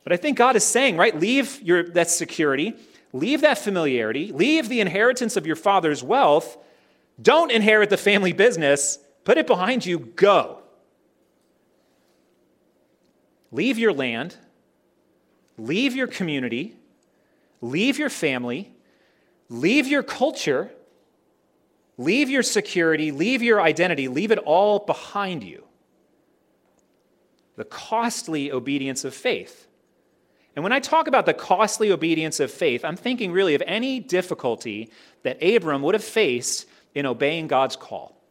But 0.03 0.13
I 0.13 0.17
think 0.17 0.37
God 0.37 0.55
is 0.55 0.63
saying, 0.63 0.97
right, 0.97 1.17
leave 1.17 1.61
your 1.61 1.83
that 1.91 2.09
security, 2.09 2.75
Leave 3.13 3.41
that 3.41 3.59
familiarity, 3.59 4.31
leave 4.31 4.67
the 4.67 4.81
inheritance 4.81 5.37
of 5.37 5.45
your 5.45 5.55
father's 5.55 6.03
wealth. 6.03 6.57
Don't 7.21 7.51
inherit 7.51 7.91
the 7.91 7.97
family 7.97 8.33
business, 8.33 8.97
put 9.23 9.37
it 9.37 9.45
behind 9.45 9.85
you, 9.85 9.99
go. 9.99 10.59
Leave 13.51 13.77
your 13.77 13.93
land, 13.93 14.35
leave 15.59 15.95
your 15.95 16.07
community, 16.07 16.75
leave 17.61 17.99
your 17.99 18.09
family, 18.09 18.73
leave 19.47 19.85
your 19.85 20.01
culture, 20.01 20.71
leave 21.99 22.31
your 22.31 22.41
security, 22.41 23.11
leave 23.11 23.43
your 23.43 23.61
identity, 23.61 24.07
leave 24.07 24.31
it 24.31 24.39
all 24.39 24.79
behind 24.79 25.43
you. 25.43 25.63
The 27.57 27.65
costly 27.65 28.51
obedience 28.51 29.05
of 29.05 29.13
faith. 29.13 29.67
And 30.55 30.63
when 30.63 30.71
I 30.71 30.79
talk 30.79 31.07
about 31.07 31.25
the 31.25 31.33
costly 31.33 31.91
obedience 31.91 32.39
of 32.39 32.51
faith, 32.51 32.85
I'm 32.85 32.95
thinking 32.95 33.31
really 33.31 33.55
of 33.55 33.63
any 33.65 33.99
difficulty 33.99 34.91
that 35.23 35.43
Abram 35.43 35.81
would 35.81 35.95
have 35.95 36.03
faced 36.03 36.67
in 36.93 37.05
obeying 37.05 37.47
God's 37.47 37.75
call. 37.75 38.21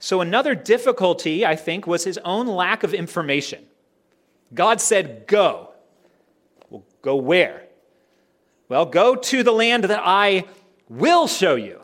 So, 0.00 0.20
another 0.22 0.54
difficulty, 0.54 1.44
I 1.44 1.56
think, 1.56 1.86
was 1.86 2.04
his 2.04 2.18
own 2.24 2.46
lack 2.46 2.82
of 2.82 2.94
information. 2.94 3.64
God 4.54 4.80
said, 4.80 5.26
Go. 5.26 5.72
Well, 6.70 6.84
go 7.02 7.16
where? 7.16 7.64
Well, 8.68 8.86
go 8.86 9.14
to 9.14 9.42
the 9.42 9.52
land 9.52 9.84
that 9.84 10.00
I 10.02 10.44
will 10.88 11.28
show 11.28 11.54
you. 11.54 11.80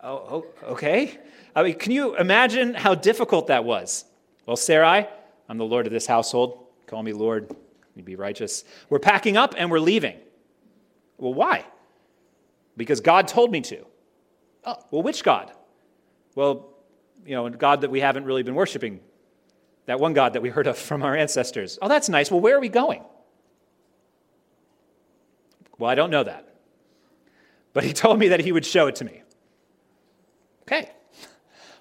Oh, 0.00 0.16
oh 0.64 0.70
okay. 0.72 1.18
I 1.54 1.62
mean, 1.62 1.74
can 1.74 1.92
you 1.92 2.16
imagine 2.16 2.74
how 2.74 2.94
difficult 2.94 3.48
that 3.48 3.64
was? 3.64 4.04
Well, 4.46 4.56
Sarai, 4.56 5.06
I'm 5.48 5.58
the 5.58 5.64
Lord 5.64 5.86
of 5.86 5.92
this 5.92 6.06
household. 6.06 6.66
Call 6.86 7.02
me 7.02 7.12
Lord. 7.12 7.54
You'd 7.96 8.04
be 8.04 8.14
righteous. 8.14 8.62
We're 8.90 8.98
packing 9.00 9.36
up 9.36 9.54
and 9.56 9.70
we're 9.70 9.80
leaving. 9.80 10.18
Well, 11.16 11.34
why? 11.34 11.64
Because 12.76 13.00
God 13.00 13.26
told 13.26 13.50
me 13.50 13.62
to. 13.62 13.86
Oh, 14.64 14.76
well, 14.90 15.02
which 15.02 15.24
God? 15.24 15.50
Well, 16.34 16.68
you 17.24 17.34
know, 17.34 17.48
God 17.48 17.80
that 17.80 17.90
we 17.90 18.00
haven't 18.00 18.26
really 18.26 18.42
been 18.42 18.54
worshiping. 18.54 19.00
That 19.86 19.98
one 19.98 20.12
God 20.12 20.34
that 20.34 20.42
we 20.42 20.50
heard 20.50 20.66
of 20.66 20.76
from 20.76 21.02
our 21.02 21.16
ancestors. 21.16 21.78
Oh, 21.80 21.88
that's 21.88 22.08
nice. 22.10 22.30
Well, 22.30 22.40
where 22.40 22.56
are 22.56 22.60
we 22.60 22.68
going? 22.68 23.02
Well, 25.78 25.90
I 25.90 25.94
don't 25.94 26.10
know 26.10 26.24
that. 26.24 26.54
But 27.72 27.84
he 27.84 27.92
told 27.92 28.18
me 28.18 28.28
that 28.28 28.40
he 28.40 28.52
would 28.52 28.66
show 28.66 28.88
it 28.88 28.96
to 28.96 29.04
me. 29.04 29.22
Okay. 30.62 30.90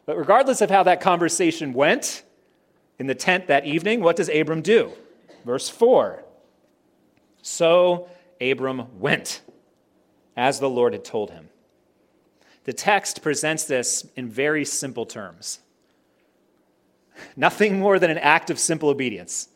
But 0.06 0.18
regardless 0.18 0.62
of 0.62 0.70
how 0.70 0.84
that 0.84 1.02
conversation 1.02 1.74
went 1.74 2.24
in 3.00 3.08
the 3.08 3.16
tent 3.16 3.48
that 3.48 3.66
evening, 3.66 4.02
what 4.02 4.16
does 4.16 4.30
Abram 4.30 4.62
do? 4.62 4.94
Verse 5.46 5.70
4 5.70 6.24
So 7.42 8.10
Abram 8.42 9.00
went, 9.00 9.42
as 10.36 10.60
the 10.60 10.70
Lord 10.70 10.94
had 10.94 11.06
told 11.06 11.32
him. 11.32 11.50
The 12.66 12.74
text 12.74 13.22
presents 13.22 13.64
this 13.64 14.08
in 14.16 14.28
very 14.28 14.66
simple 14.66 15.06
terms 15.06 15.60
nothing 17.38 17.80
more 17.80 17.98
than 17.98 18.12
an 18.12 18.18
act 18.18 18.50
of 18.50 18.60
simple 18.60 18.90
obedience, 18.90 19.48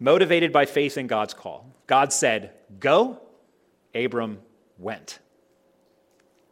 motivated 0.00 0.52
by 0.52 0.66
faith 0.66 0.98
in 0.98 1.06
God's 1.06 1.32
call. 1.32 1.72
God 1.86 2.12
said, 2.12 2.52
Go, 2.80 3.20
Abram 3.94 4.40
went. 4.78 5.20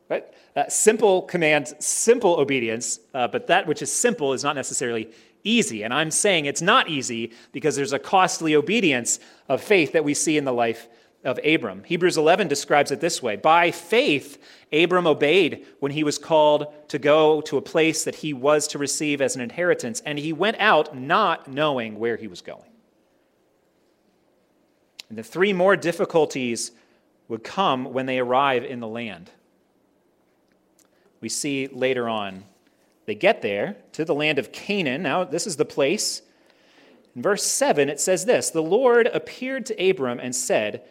Right? 0.09 0.25
Uh, 0.55 0.69
simple 0.69 1.23
command, 1.23 1.75
simple 1.81 2.39
obedience, 2.39 3.01
uh, 3.13 3.27
but 3.27 3.49
that 3.49 3.67
which 3.67 3.83
is 3.83 3.93
simple 3.93 4.35
is 4.35 4.45
not 4.45 4.55
necessarily 4.55 5.11
easy. 5.45 5.83
And 5.85 5.95
I'm 5.95 6.11
saying 6.11 6.47
it's 6.47 6.63
not 6.63 6.89
easy 6.89 7.33
because 7.53 7.77
there's 7.77 7.93
a 7.93 7.99
costly 7.99 8.57
obedience 8.57 9.21
of 9.49 9.63
faith 9.63 9.93
that 9.93 10.05
we 10.05 10.15
see 10.15 10.37
in 10.37 10.45
the 10.45 10.53
life 10.53 10.89
of 11.23 11.39
Abram. 11.45 11.83
Hebrews 11.85 12.19
11 12.19 12.49
describes 12.49 12.91
it 12.91 13.01
this 13.01 13.23
way 13.23 13.37
By 13.37 13.71
faith, 13.71 14.43
Abram 14.73 15.07
obeyed 15.07 15.67
when 15.81 15.93
he 15.93 16.05
was 16.05 16.19
called 16.19 16.73
to 16.89 16.99
go 16.99 17.41
to 17.43 17.57
a 17.57 17.63
place 17.63 18.05
that 18.05 18.17
he 18.17 18.33
was 18.33 18.67
to 18.69 18.79
receive 18.79 19.21
as 19.21 19.37
an 19.37 19.43
inheritance, 19.43 20.03
and 20.05 20.19
he 20.19 20.33
went 20.33 20.59
out 20.59 20.97
not 20.97 21.49
knowing 21.49 21.99
where 21.99 22.17
he 22.17 22.27
was 22.27 22.41
going. 22.41 22.71
And 25.09 25.19
the 25.19 25.23
three 25.23 25.53
more 25.53 25.77
difficulties 25.77 26.73
would 27.29 27.45
come 27.45 27.93
when 27.93 28.07
they 28.07 28.19
arrive 28.19 28.65
in 28.65 28.81
the 28.81 28.89
land. 28.89 29.31
We 31.21 31.29
see 31.31 31.69
later 31.69 32.09
on, 32.09 32.45
they 33.07 33.15
get 33.15 33.43
there 33.43 33.77
to 33.93 34.05
the 34.05 34.15
land 34.15 34.39
of 34.39 34.53
Canaan. 34.53 35.03
Now, 35.03 35.25
this 35.25 35.47
is 35.47 35.57
the 35.57 35.65
place. 35.65 36.23
In 37.15 37.23
verse 37.23 37.45
7, 37.45 37.89
it 37.89 38.01
says 38.01 38.25
this 38.25 38.51
The 38.51 38.63
Lord 38.63 39.07
appeared 39.09 39.67
to 39.67 39.91
Abram 39.91 40.21
and 40.21 40.35
said, 40.35 40.83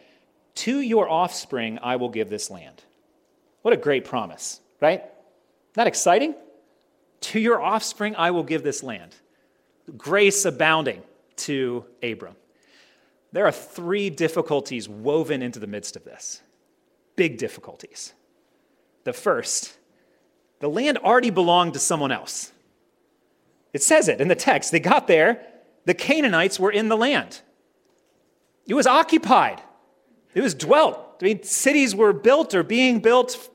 To 0.56 0.80
your 0.80 1.10
offspring 1.10 1.80
I 1.82 1.96
will 1.96 2.10
give 2.10 2.30
this 2.30 2.50
land. 2.50 2.84
What 3.62 3.74
a 3.74 3.78
great 3.78 4.06
promise, 4.06 4.60
right? 4.82 5.04
Not 5.76 5.88
exciting? 5.88 6.36
To 7.22 7.40
your 7.40 7.62
offspring 7.62 8.16
I 8.16 8.32
will 8.32 8.44
give 8.44 8.64
this 8.64 8.84
land. 8.84 9.16
Grace 9.98 10.46
abounding 10.46 11.02
to 11.38 11.86
Abram. 12.02 12.36
There 13.32 13.46
are 13.46 13.52
three 13.52 14.10
difficulties 14.10 14.88
woven 14.88 15.42
into 15.42 15.60
the 15.60 15.68
midst 15.68 15.96
of 15.96 16.04
this. 16.04 16.42
Big 17.16 17.38
difficulties. 17.38 18.14
The 19.04 19.14
first, 19.14 19.78
the 20.64 20.70
land 20.70 20.98
already 21.00 21.30
belonged 21.30 21.74
to 21.74 21.80
someone 21.80 22.10
else. 22.10 22.54
It 23.74 23.84
says 23.84 24.08
it 24.08 24.22
in 24.22 24.30
the 24.30 24.36
text. 24.36 24.72
They 24.72 24.80
got 24.80 25.08
there, 25.08 25.46
the 25.84 25.94
Canaanites 25.94 26.58
were 26.58 26.72
in 26.72 26.88
the 26.88 26.96
land. 26.96 27.42
It 28.66 28.74
was 28.74 28.88
occupied, 28.88 29.62
it 30.34 30.40
was 30.42 30.54
dwelt. 30.54 31.18
I 31.22 31.26
mean, 31.26 31.44
cities 31.44 31.94
were 31.94 32.14
built 32.14 32.56
or 32.56 32.64
being 32.64 33.02
built. 33.02 33.50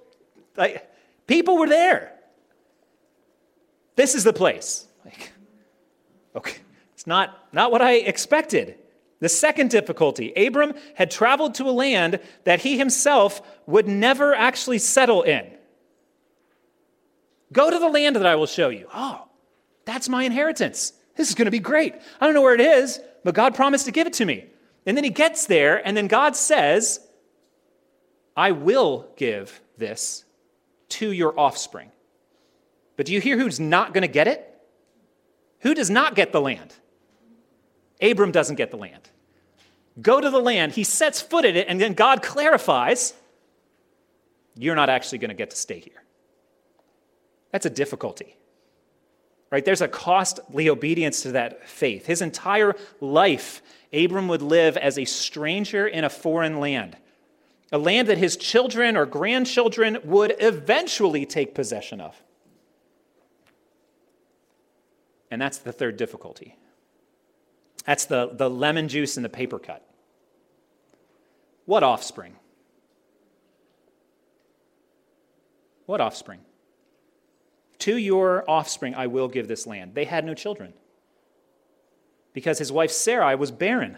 Like, 0.55 0.87
people 1.27 1.57
were 1.57 1.69
there. 1.69 2.12
This 3.97 4.15
is 4.15 4.23
the 4.23 4.35
place. 4.35 4.87
Like, 5.03 5.33
okay, 6.37 6.59
it's 6.93 7.07
not, 7.07 7.49
not 7.55 7.73
what 7.73 7.81
I 7.81 7.95
expected. 7.95 8.77
The 9.21 9.31
second 9.31 9.71
difficulty 9.71 10.35
Abram 10.35 10.75
had 10.95 11.11
traveled 11.11 11.55
to 11.55 11.65
a 11.65 11.73
land 11.73 12.21
that 12.45 12.61
he 12.61 12.77
himself 12.77 13.41
would 13.67 13.88
never 13.88 14.35
actually 14.35 14.79
settle 14.79 15.23
in. 15.23 15.58
Go 17.52 17.71
to 17.71 17.78
the 17.78 17.88
land 17.88 18.17
that 18.17 18.26
I 18.26 18.35
will 18.35 18.47
show 18.47 18.69
you. 18.69 18.88
Oh, 18.93 19.26
that's 19.85 20.09
my 20.09 20.25
inheritance. 20.25 20.93
This 21.17 21.28
is 21.28 21.35
going 21.35 21.47
to 21.47 21.50
be 21.50 21.59
great. 21.59 21.95
I 22.21 22.26
don't 22.26 22.35
know 22.35 22.43
where 22.43 22.55
it 22.55 22.61
is, 22.61 23.00
but 23.25 23.35
God 23.35 23.55
promised 23.55 23.87
to 23.87 23.93
give 23.93 24.07
it 24.07 24.12
to 24.14 24.25
me. 24.25 24.47
And 24.87 24.97
then 24.97 25.05
he 25.05 25.11
gets 25.11 25.47
there, 25.47 25.87
and 25.87 25.97
then 25.97 26.07
God 26.07 26.37
says, 26.37 27.00
I 28.37 28.52
will 28.52 29.09
give 29.17 29.61
this 29.76 30.25
to 30.90 31.11
your 31.11 31.38
offspring. 31.38 31.90
But 32.97 33.07
do 33.07 33.12
you 33.12 33.21
hear 33.21 33.38
who's 33.38 33.59
not 33.61 33.93
going 33.93 34.02
to 34.02 34.09
get 34.09 34.28
it? 34.28 34.45
Who 35.61 35.75
does 35.75 35.90
not 35.90 36.14
get 36.14 36.33
the 36.33 36.40
land? 36.40 36.75
Abram 38.00 38.31
doesn't 38.31 38.57
get 38.57 38.71
the 38.71 38.76
land. 38.76 39.11
Go 40.00 40.21
to 40.21 40.31
the 40.31 40.38
land. 40.38 40.73
He 40.73 40.85
sets 40.85 41.21
foot 41.21 41.45
in 41.45 41.57
it, 41.57 41.67
and 41.69 41.81
then 41.81 41.95
God 41.95 42.23
clarifies 42.23 43.14
you're 44.57 44.76
not 44.76 44.88
actually 44.88 45.19
going 45.19 45.31
to 45.31 45.35
get 45.35 45.50
to 45.50 45.57
stay 45.57 45.81
here. 45.81 46.02
That's 47.50 47.67
a 47.67 47.71
difficulty. 47.71 48.37
Right? 49.50 49.64
There's 49.64 49.81
a 49.81 49.88
costly 49.88 50.69
obedience 50.69 51.23
to 51.23 51.33
that 51.33 51.67
faith. 51.69 52.07
His 52.07 52.21
entire 52.21 52.76
life, 53.00 53.62
Abram 53.93 54.28
would 54.28 54.43
live 54.43 54.76
as 54.76 54.99
a 54.99 55.07
stranger 55.07 55.87
in 55.87 56.05
a 56.05 56.11
foreign 56.11 56.61
land, 56.61 56.97
a 57.73 57.78
land 57.78 58.09
that 58.09 58.19
his 58.19 58.37
children 58.37 58.97
or 58.97 59.07
grandchildren 59.07 59.99
would 60.05 60.37
eventually 60.38 61.25
take 61.25 61.55
possession 61.55 62.00
of. 62.00 62.23
And 65.31 65.40
that's 65.40 65.59
the 65.59 65.73
third 65.73 65.97
difficulty. 65.97 66.57
That's 67.87 68.05
the, 68.05 68.31
the 68.33 68.50
lemon 68.50 68.88
juice 68.88 69.17
in 69.17 69.23
the 69.23 69.28
paper 69.31 69.59
cut. 69.59 69.83
What 71.64 71.83
offspring? 71.83 72.37
What 75.87 76.02
offspring? 76.02 76.40
To 77.81 77.97
your 77.97 78.49
offspring 78.49 78.95
I 78.95 79.07
will 79.07 79.29
give 79.29 79.49
this 79.49 79.67
land. 79.67 79.95
They 79.95 80.05
had 80.05 80.25
no 80.25 80.35
children 80.35 80.73
because 82.33 82.59
his 82.59 82.73
wife 82.73 82.91
Sarai 82.91 83.35
was 83.35 83.51
barren. 83.51 83.97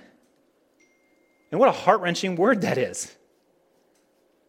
And 1.50 1.58
what 1.58 1.68
a 1.68 1.72
heart 1.72 2.00
wrenching 2.00 2.36
word 2.36 2.62
that 2.62 2.78
is. 2.78 3.14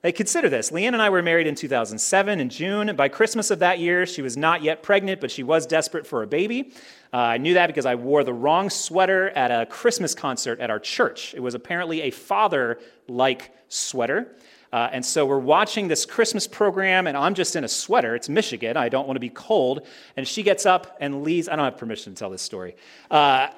Hey, 0.03 0.11
consider 0.11 0.49
this. 0.49 0.71
Leanne 0.71 0.93
and 0.93 1.01
I 1.01 1.11
were 1.11 1.21
married 1.21 1.45
in 1.45 1.53
2007 1.53 2.39
in 2.39 2.49
June. 2.49 2.89
And 2.89 2.97
By 2.97 3.07
Christmas 3.07 3.51
of 3.51 3.59
that 3.59 3.77
year, 3.77 4.07
she 4.07 4.23
was 4.23 4.35
not 4.35 4.63
yet 4.63 4.81
pregnant, 4.81 5.21
but 5.21 5.29
she 5.29 5.43
was 5.43 5.67
desperate 5.67 6.07
for 6.07 6.23
a 6.23 6.27
baby. 6.27 6.73
Uh, 7.13 7.17
I 7.17 7.37
knew 7.37 7.53
that 7.53 7.67
because 7.67 7.85
I 7.85 7.93
wore 7.93 8.23
the 8.23 8.33
wrong 8.33 8.71
sweater 8.71 9.29
at 9.29 9.51
a 9.51 9.67
Christmas 9.67 10.15
concert 10.15 10.59
at 10.59 10.71
our 10.71 10.79
church. 10.79 11.35
It 11.35 11.39
was 11.39 11.53
apparently 11.53 12.01
a 12.01 12.09
father 12.09 12.79
like 13.07 13.51
sweater. 13.67 14.35
Uh, 14.73 14.89
and 14.93 15.05
so 15.05 15.25
we're 15.25 15.37
watching 15.37 15.87
this 15.89 16.05
Christmas 16.05 16.47
program, 16.47 17.07
and 17.07 17.17
I'm 17.17 17.33
just 17.33 17.55
in 17.55 17.63
a 17.63 17.67
sweater. 17.67 18.15
It's 18.15 18.29
Michigan. 18.29 18.77
I 18.77 18.87
don't 18.87 19.05
want 19.05 19.17
to 19.17 19.21
be 19.21 19.29
cold. 19.29 19.85
And 20.15 20.25
she 20.25 20.43
gets 20.43 20.65
up 20.65 20.97
and 21.01 21.23
leaves. 21.23 21.49
I 21.49 21.57
don't 21.57 21.65
have 21.65 21.77
permission 21.77 22.13
to 22.13 22.19
tell 22.19 22.29
this 22.29 22.41
story. 22.41 22.75
Uh, 23.09 23.49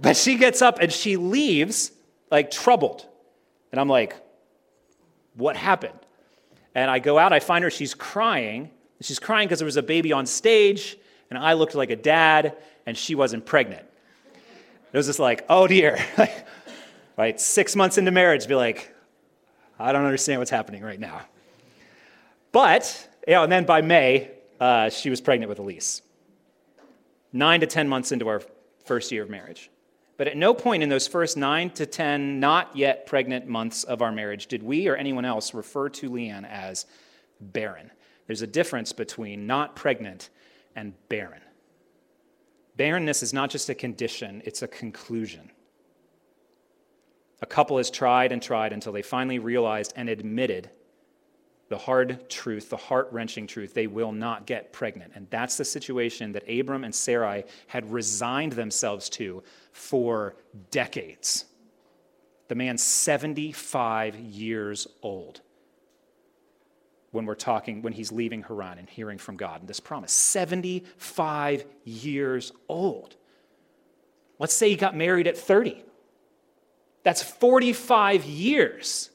but 0.00 0.16
she 0.16 0.36
gets 0.36 0.62
up 0.62 0.78
and 0.80 0.92
she 0.92 1.16
leaves, 1.16 1.92
like 2.30 2.50
troubled. 2.50 3.06
And 3.70 3.80
I'm 3.80 3.88
like, 3.88 4.16
what 5.34 5.56
happened? 5.56 5.98
And 6.74 6.90
I 6.90 6.98
go 6.98 7.18
out, 7.18 7.32
I 7.32 7.40
find 7.40 7.62
her, 7.62 7.70
she's 7.70 7.94
crying. 7.94 8.70
She's 9.00 9.18
crying 9.18 9.46
because 9.46 9.60
there 9.60 9.66
was 9.66 9.76
a 9.76 9.82
baby 9.82 10.12
on 10.12 10.26
stage, 10.26 10.98
and 11.30 11.38
I 11.38 11.54
looked 11.54 11.74
like 11.74 11.90
a 11.90 11.96
dad, 11.96 12.56
and 12.84 12.96
she 12.96 13.14
wasn't 13.14 13.46
pregnant. 13.46 13.86
It 14.92 14.96
was 14.96 15.06
just 15.06 15.18
like, 15.18 15.44
oh 15.48 15.66
dear. 15.66 15.98
right? 17.16 17.40
Six 17.40 17.76
months 17.76 17.96
into 17.96 18.10
marriage, 18.10 18.46
be 18.48 18.54
like, 18.54 18.94
I 19.80 19.92
don't 19.92 20.04
understand 20.04 20.40
what's 20.40 20.50
happening 20.50 20.82
right 20.82 21.00
now. 21.00 21.22
But, 22.52 23.08
you 23.26 23.34
know, 23.34 23.44
and 23.44 23.52
then 23.52 23.64
by 23.64 23.80
May, 23.80 24.30
uh, 24.60 24.90
she 24.90 25.08
was 25.08 25.20
pregnant 25.20 25.48
with 25.48 25.58
Elise. 25.58 26.02
Nine 27.32 27.60
to 27.60 27.66
10 27.66 27.88
months 27.88 28.12
into 28.12 28.28
our 28.28 28.42
first 28.84 29.10
year 29.10 29.22
of 29.22 29.30
marriage. 29.30 29.70
But 30.16 30.28
at 30.28 30.36
no 30.36 30.52
point 30.52 30.82
in 30.82 30.90
those 30.90 31.06
first 31.06 31.38
nine 31.38 31.70
to 31.70 31.86
10 31.86 32.40
not 32.40 32.76
yet 32.76 33.06
pregnant 33.06 33.46
months 33.46 33.84
of 33.84 34.02
our 34.02 34.12
marriage 34.12 34.48
did 34.48 34.62
we 34.62 34.86
or 34.86 34.96
anyone 34.96 35.24
else 35.24 35.54
refer 35.54 35.88
to 35.88 36.10
Leanne 36.10 36.46
as 36.46 36.84
barren. 37.40 37.90
There's 38.26 38.42
a 38.42 38.46
difference 38.46 38.92
between 38.92 39.46
not 39.46 39.76
pregnant 39.76 40.28
and 40.76 40.92
barren. 41.08 41.40
Barrenness 42.76 43.22
is 43.22 43.32
not 43.32 43.48
just 43.48 43.70
a 43.70 43.74
condition, 43.74 44.42
it's 44.44 44.60
a 44.60 44.68
conclusion. 44.68 45.50
A 47.42 47.46
couple 47.46 47.78
has 47.78 47.90
tried 47.90 48.32
and 48.32 48.42
tried 48.42 48.72
until 48.72 48.92
they 48.92 49.02
finally 49.02 49.38
realized 49.38 49.92
and 49.96 50.08
admitted 50.08 50.70
the 51.70 51.78
hard 51.78 52.28
truth, 52.28 52.68
the 52.68 52.76
heart 52.76 53.08
wrenching 53.12 53.46
truth, 53.46 53.74
they 53.74 53.86
will 53.86 54.10
not 54.10 54.44
get 54.44 54.72
pregnant. 54.72 55.12
And 55.14 55.28
that's 55.30 55.56
the 55.56 55.64
situation 55.64 56.32
that 56.32 56.42
Abram 56.50 56.82
and 56.82 56.94
Sarai 56.94 57.44
had 57.68 57.90
resigned 57.92 58.52
themselves 58.52 59.08
to 59.10 59.44
for 59.72 60.34
decades. 60.72 61.44
The 62.48 62.56
man's 62.56 62.82
75 62.82 64.16
years 64.16 64.88
old 65.00 65.42
when 67.12 67.24
we're 67.24 67.36
talking, 67.36 67.82
when 67.82 67.92
he's 67.92 68.10
leaving 68.10 68.42
Haran 68.42 68.78
and 68.78 68.88
hearing 68.88 69.18
from 69.18 69.36
God 69.36 69.60
and 69.60 69.68
this 69.68 69.80
promise. 69.80 70.12
75 70.12 71.64
years 71.84 72.52
old. 72.68 73.14
Let's 74.40 74.54
say 74.54 74.70
he 74.70 74.76
got 74.76 74.96
married 74.96 75.28
at 75.28 75.36
30. 75.36 75.84
That's 77.02 77.22
45 77.22 78.24
years 78.24 79.10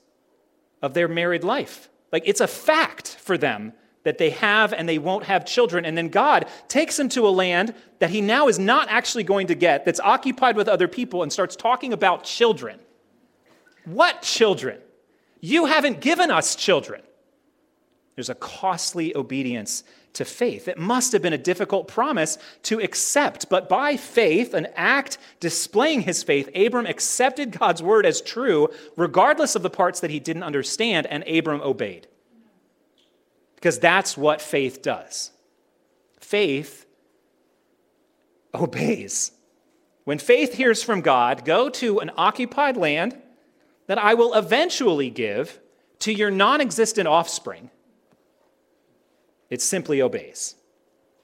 of 0.82 0.94
their 0.94 1.08
married 1.08 1.44
life. 1.44 1.90
Like 2.12 2.24
it's 2.26 2.42
a 2.42 2.48
fact 2.48 3.18
for 3.20 3.38
them 3.38 3.74
that 4.04 4.18
they 4.20 4.30
have 4.30 4.72
and 4.72 4.88
they 4.88 4.98
won't 4.98 5.26
have 5.26 5.46
children. 5.46 5.84
And 5.84 5.98
then 5.98 6.10
God 6.10 6.46
takes 6.68 6.96
them 6.96 7.10
to 7.10 7.28
a 7.28 7.30
land 7.30 7.74
that 8.00 8.12
he 8.12 8.22
now 8.22 8.48
is 8.48 8.60
not 8.60 8.88
actually 8.90 9.24
going 9.24 9.48
to 9.48 9.56
get, 9.56 9.84
that's 9.84 10.00
occupied 10.00 10.56
with 10.56 10.68
other 10.68 10.88
people, 10.88 11.24
and 11.24 11.34
starts 11.34 11.56
talking 11.56 11.92
about 11.92 12.24
children. 12.24 12.80
What 13.84 14.22
children? 14.22 14.80
You 15.42 15.66
haven't 15.66 16.02
given 16.02 16.32
us 16.32 16.56
children. 16.56 17.02
There's 18.16 18.30
a 18.30 18.36
costly 18.36 19.16
obedience 19.16 19.84
to 20.16 20.26
faith. 20.26 20.68
It 20.68 20.78
must 20.78 21.12
have 21.12 21.22
been 21.22 21.34
a 21.34 21.38
difficult 21.38 21.88
promise 21.88 22.38
to 22.64 22.80
accept, 22.80 23.50
but 23.50 23.70
by 23.70 23.98
faith, 23.98 24.54
an 24.54 24.68
act 24.76 25.18
displaying 25.40 26.02
his 26.02 26.24
faith, 26.24 26.50
Abram 26.56 26.86
accepted 26.86 27.58
God's 27.58 27.84
word 27.84 28.06
as 28.06 28.22
true, 28.22 28.70
regardless 28.96 29.56
of 29.56 29.62
the 29.62 29.70
parts 29.70 30.00
that 30.00 30.12
he 30.12 30.20
didn't 30.20 30.44
understand, 30.44 31.08
and 31.08 31.28
Abram 31.28 31.62
obeyed. 31.62 32.08
Because 33.56 33.80
that's 33.80 34.18
what 34.18 34.42
faith 34.42 34.82
does. 34.82 35.32
Faith 36.20 36.86
obeys. 38.54 39.32
When 40.04 40.20
faith 40.20 40.54
hears 40.54 40.84
from 40.84 41.02
God, 41.02 41.46
go 41.46 41.70
to 41.70 42.00
an 42.00 42.12
occupied 42.16 42.78
land 42.78 43.20
that 43.88 43.98
I 43.98 44.14
will 44.14 44.34
eventually 44.34 45.10
give 45.10 45.60
to 46.00 46.14
your 46.14 46.32
non 46.32 46.62
existent 46.62 47.08
offspring 47.08 47.70
it 49.50 49.62
simply 49.62 50.02
obeys, 50.02 50.56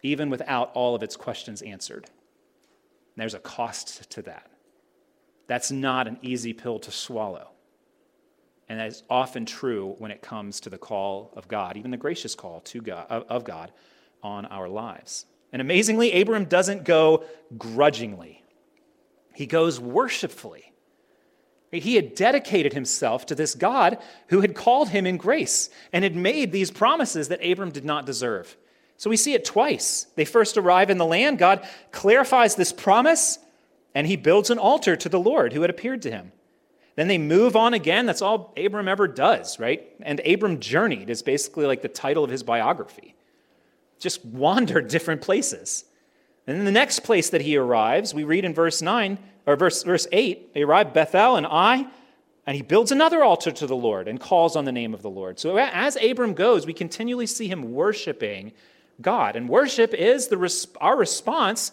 even 0.03 0.29
without 0.29 0.71
all 0.73 0.95
of 0.95 1.03
its 1.03 1.15
questions 1.15 1.61
answered. 1.61 2.05
And 2.05 3.21
there's 3.21 3.33
a 3.33 3.39
cost 3.39 4.09
to 4.11 4.21
that. 4.23 4.49
That's 5.47 5.71
not 5.71 6.07
an 6.07 6.17
easy 6.21 6.53
pill 6.53 6.79
to 6.79 6.91
swallow. 6.91 7.49
And 8.69 8.79
that 8.79 8.87
is 8.87 9.03
often 9.09 9.45
true 9.45 9.95
when 9.97 10.11
it 10.11 10.21
comes 10.21 10.61
to 10.61 10.69
the 10.69 10.77
call 10.77 11.33
of 11.35 11.47
God, 11.49 11.75
even 11.75 11.91
the 11.91 11.97
gracious 11.97 12.35
call 12.35 12.61
to 12.61 12.81
God, 12.81 13.05
of 13.09 13.43
God 13.43 13.73
on 14.23 14.45
our 14.45 14.69
lives. 14.69 15.25
And 15.51 15.61
amazingly, 15.61 16.21
Abram 16.21 16.45
doesn't 16.45 16.85
go 16.85 17.25
grudgingly, 17.57 18.43
he 19.33 19.45
goes 19.45 19.79
worshipfully. 19.79 20.70
He 21.71 21.95
had 21.95 22.15
dedicated 22.15 22.73
himself 22.73 23.25
to 23.27 23.35
this 23.35 23.55
God 23.55 23.97
who 24.27 24.41
had 24.41 24.55
called 24.55 24.89
him 24.89 25.05
in 25.05 25.15
grace 25.15 25.69
and 25.93 26.03
had 26.03 26.15
made 26.15 26.51
these 26.51 26.69
promises 26.69 27.29
that 27.29 27.45
Abram 27.45 27.71
did 27.71 27.85
not 27.85 28.05
deserve. 28.05 28.57
So 28.97 29.09
we 29.09 29.17
see 29.17 29.33
it 29.33 29.45
twice. 29.45 30.07
They 30.15 30.25
first 30.25 30.57
arrive 30.57 30.89
in 30.89 30.97
the 30.97 31.05
land, 31.05 31.39
God 31.39 31.65
clarifies 31.91 32.55
this 32.55 32.73
promise, 32.73 33.39
and 33.95 34.05
he 34.05 34.15
builds 34.15 34.49
an 34.49 34.59
altar 34.59 34.95
to 34.95 35.09
the 35.09 35.19
Lord 35.19 35.53
who 35.53 35.61
had 35.61 35.69
appeared 35.69 36.01
to 36.03 36.11
him. 36.11 36.33
Then 36.95 37.07
they 37.07 37.17
move 37.17 37.55
on 37.55 37.73
again. 37.73 38.05
That's 38.05 38.21
all 38.21 38.53
Abram 38.57 38.87
ever 38.87 39.07
does, 39.07 39.59
right? 39.59 39.87
And 40.01 40.19
Abram 40.25 40.59
journeyed 40.59 41.09
is 41.09 41.23
basically 41.23 41.65
like 41.65 41.81
the 41.81 41.87
title 41.87 42.23
of 42.23 42.29
his 42.29 42.43
biography. 42.43 43.15
Just 43.97 44.25
wandered 44.25 44.87
different 44.89 45.21
places. 45.21 45.85
And 46.45 46.57
in 46.57 46.65
the 46.65 46.71
next 46.71 46.99
place 46.99 47.29
that 47.29 47.41
he 47.41 47.55
arrives, 47.55 48.13
we 48.13 48.23
read 48.23 48.45
in 48.45 48.53
verse 48.53 48.81
9, 48.81 49.17
or 49.45 49.55
verse, 49.55 49.83
verse 49.83 50.07
8, 50.11 50.53
they 50.53 50.61
arrive 50.61 50.93
Bethel 50.93 51.35
and 51.35 51.45
Ai, 51.45 51.87
and 52.45 52.55
he 52.55 52.61
builds 52.61 52.91
another 52.91 53.23
altar 53.23 53.51
to 53.51 53.67
the 53.67 53.75
Lord 53.75 54.07
and 54.07 54.19
calls 54.19 54.55
on 54.55 54.65
the 54.65 54.71
name 54.71 54.93
of 54.93 55.01
the 55.01 55.09
Lord. 55.09 55.39
So 55.39 55.57
as 55.57 55.95
Abram 55.97 56.33
goes, 56.33 56.65
we 56.65 56.73
continually 56.73 57.27
see 57.27 57.47
him 57.47 57.73
worshiping 57.73 58.51
God. 58.99 59.35
And 59.35 59.47
worship 59.47 59.93
is 59.93 60.27
the, 60.27 60.67
our 60.79 60.97
response, 60.97 61.71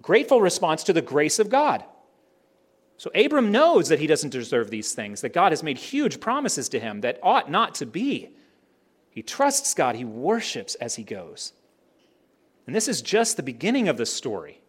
grateful 0.00 0.40
response 0.40 0.82
to 0.84 0.92
the 0.92 1.02
grace 1.02 1.38
of 1.38 1.50
God. 1.50 1.84
So 2.96 3.10
Abram 3.14 3.50
knows 3.50 3.88
that 3.88 4.00
he 4.00 4.06
doesn't 4.06 4.30
deserve 4.30 4.70
these 4.70 4.92
things, 4.92 5.22
that 5.22 5.32
God 5.32 5.52
has 5.52 5.62
made 5.62 5.76
huge 5.76 6.20
promises 6.20 6.68
to 6.70 6.80
him 6.80 7.00
that 7.00 7.18
ought 7.22 7.50
not 7.50 7.74
to 7.76 7.86
be. 7.86 8.30
He 9.10 9.22
trusts 9.22 9.74
God, 9.74 9.96
he 9.96 10.04
worships 10.04 10.74
as 10.76 10.94
he 10.94 11.02
goes. 11.02 11.52
And 12.66 12.74
this 12.74 12.88
is 12.88 13.02
just 13.02 13.36
the 13.36 13.42
beginning 13.42 13.88
of 13.88 13.96
the 13.96 14.06
story. 14.06 14.61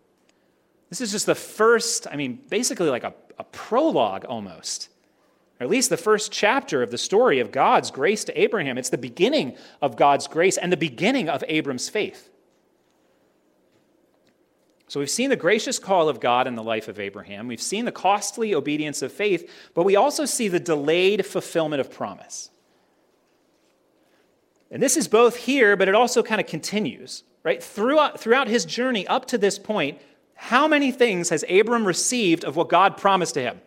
This 0.94 1.02
is 1.02 1.12
just 1.12 1.26
the 1.26 1.34
first, 1.34 2.06
I 2.12 2.16
mean, 2.16 2.40
basically 2.50 2.88
like 2.88 3.04
a, 3.04 3.16
a 3.40 3.44
prologue 3.46 4.26
almost. 4.26 4.90
Or 5.60 5.64
at 5.64 5.70
least 5.72 5.90
the 5.90 5.98
first 5.98 6.32
chapter 6.32 6.84
of 6.84 6.92
the 6.92 7.00
story 7.00 7.40
of 7.40 7.52
God's 7.52 7.90
grace 7.90 8.24
to 8.26 8.40
Abraham. 8.40 8.78
It's 8.78 8.92
the 8.92 9.00
beginning 9.00 9.58
of 9.82 9.96
God's 9.96 10.28
grace 10.28 10.56
and 10.56 10.72
the 10.72 10.78
beginning 10.78 11.30
of 11.30 11.44
Abram's 11.48 11.90
faith. 11.90 12.30
So 14.88 15.00
we've 15.00 15.10
seen 15.10 15.32
the 15.32 15.36
gracious 15.36 15.80
call 15.80 16.10
of 16.10 16.20
God 16.20 16.46
in 16.46 16.54
the 16.54 16.62
life 16.62 16.88
of 16.88 17.00
Abraham. 17.00 17.48
We've 17.48 17.60
seen 17.60 17.86
the 17.86 17.92
costly 17.92 18.54
obedience 18.54 19.02
of 19.02 19.12
faith, 19.12 19.52
but 19.74 19.86
we 19.86 19.96
also 19.96 20.26
see 20.26 20.48
the 20.48 20.60
delayed 20.60 21.26
fulfillment 21.26 21.80
of 21.80 21.90
promise. 21.90 22.52
And 24.70 24.80
this 24.80 24.96
is 24.96 25.08
both 25.08 25.38
here, 25.38 25.76
but 25.76 25.88
it 25.88 25.96
also 25.96 26.22
kind 26.22 26.40
of 26.40 26.46
continues, 26.46 27.24
right? 27.42 27.64
Throughout, 27.64 28.20
throughout 28.20 28.48
his 28.48 28.64
journey 28.64 29.08
up 29.08 29.26
to 29.30 29.40
this 29.40 29.58
point, 29.58 30.00
how 30.36 30.68
many 30.68 30.92
things 30.92 31.30
has 31.30 31.44
Abram 31.50 31.86
received 31.86 32.44
of 32.44 32.56
what 32.56 32.70
God 32.70 32.98
promised 32.98 33.36
to 33.36 33.42
him? 33.42 33.62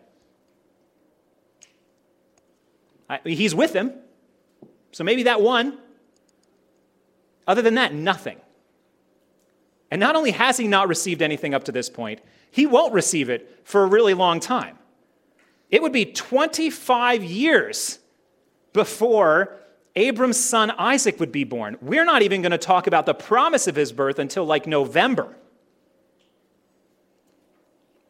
I, 3.08 3.20
he's 3.24 3.54
with 3.54 3.72
him, 3.72 3.92
so 4.92 5.04
maybe 5.04 5.24
that 5.24 5.40
one. 5.40 5.78
Other 7.46 7.62
than 7.62 7.76
that, 7.76 7.94
nothing. 7.94 8.40
And 9.90 10.00
not 10.00 10.16
only 10.16 10.32
has 10.32 10.56
he 10.56 10.66
not 10.66 10.88
received 10.88 11.22
anything 11.22 11.54
up 11.54 11.64
to 11.64 11.72
this 11.72 11.88
point, 11.88 12.20
he 12.50 12.66
won't 12.66 12.92
receive 12.92 13.30
it 13.30 13.60
for 13.64 13.84
a 13.84 13.86
really 13.86 14.14
long 14.14 14.40
time. 14.40 14.78
It 15.70 15.82
would 15.82 15.92
be 15.92 16.04
25 16.04 17.22
years 17.22 17.98
before 18.72 19.56
Abram's 19.94 20.38
son 20.38 20.70
Isaac 20.72 21.18
would 21.20 21.32
be 21.32 21.44
born. 21.44 21.78
We're 21.80 22.04
not 22.04 22.22
even 22.22 22.42
going 22.42 22.52
to 22.52 22.58
talk 22.58 22.86
about 22.86 23.06
the 23.06 23.14
promise 23.14 23.66
of 23.66 23.76
his 23.76 23.92
birth 23.92 24.18
until 24.18 24.44
like 24.44 24.66
November. 24.66 25.36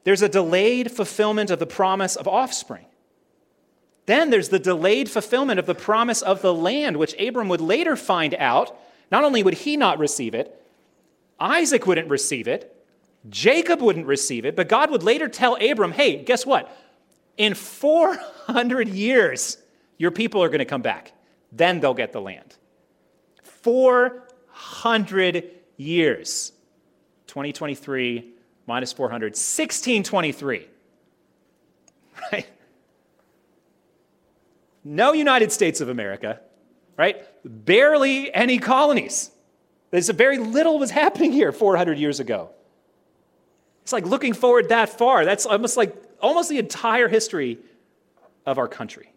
There's 0.07 0.23
a 0.23 0.29
delayed 0.29 0.93
fulfillment 0.93 1.51
of 1.51 1.59
the 1.59 1.67
promise 1.67 2.15
of 2.15 2.29
offspring. 2.29 2.85
Then 4.07 4.31
there's 4.31 4.51
the 4.51 4.61
delayed 4.61 5.11
fulfillment 5.11 5.59
of 5.59 5.67
the 5.67 5.75
promise 5.75 6.23
of 6.23 6.43
the 6.43 6.55
land, 6.55 6.97
which 6.97 7.21
Abram 7.21 7.49
would 7.49 7.61
later 7.61 7.97
find 7.97 8.33
out. 8.37 8.79
Not 9.11 9.25
only 9.25 9.43
would 9.43 9.55
he 9.55 9.77
not 9.77 9.99
receive 9.99 10.33
it, 10.33 10.65
Isaac 11.41 11.89
wouldn't 11.89 12.09
receive 12.09 12.47
it, 12.47 12.73
Jacob 13.29 13.83
wouldn't 13.83 14.07
receive 14.07 14.45
it, 14.45 14.55
but 14.55 14.69
God 14.69 14.93
would 14.93 15.03
later 15.03 15.27
tell 15.27 15.59
Abram, 15.61 15.91
hey, 15.91 16.23
guess 16.23 16.47
what? 16.47 16.71
In 17.37 17.55
400 17.55 18.89
years, 18.89 19.59
your 19.99 20.13
people 20.13 20.41
are 20.41 20.49
going 20.49 20.61
to 20.61 20.65
come 20.65 20.83
back. 20.83 21.11
Then 21.51 21.81
they'll 21.81 21.95
get 21.95 22.13
the 22.13 22.21
land. 22.21 22.55
400 23.43 25.51
years. 25.77 26.53
2023 27.27 28.36
minus 28.67 28.93
400, 28.93 29.33
1623. 29.33 30.69
Right? 32.33 32.47
No 34.85 35.13
United 35.13 35.53
States 35.53 35.81
of 35.81 35.89
America, 35.89 36.41
right? 36.97 37.25
Barely 37.45 38.33
any 38.35 38.59
colonies. 38.59 39.31
There's 39.91 40.09
very 40.09 40.39
little 40.39 40.79
was 40.79 40.91
happening 40.91 41.33
here 41.33 41.53
400 41.53 41.99
years 41.99 42.21
ago. 42.21 42.51
It's 43.83 43.93
like 43.93 44.05
looking 44.05 44.33
forward 44.33 44.71
that 44.71 44.89
far. 44.89 45.25
That's 45.25 45.47
almost 45.47 45.77
like 45.77 45.95
almost 46.21 46.49
the 46.49 46.59
entire 46.59 47.07
history 47.07 47.59
of 48.45 48.59
our 48.59 48.67
country, 48.67 49.13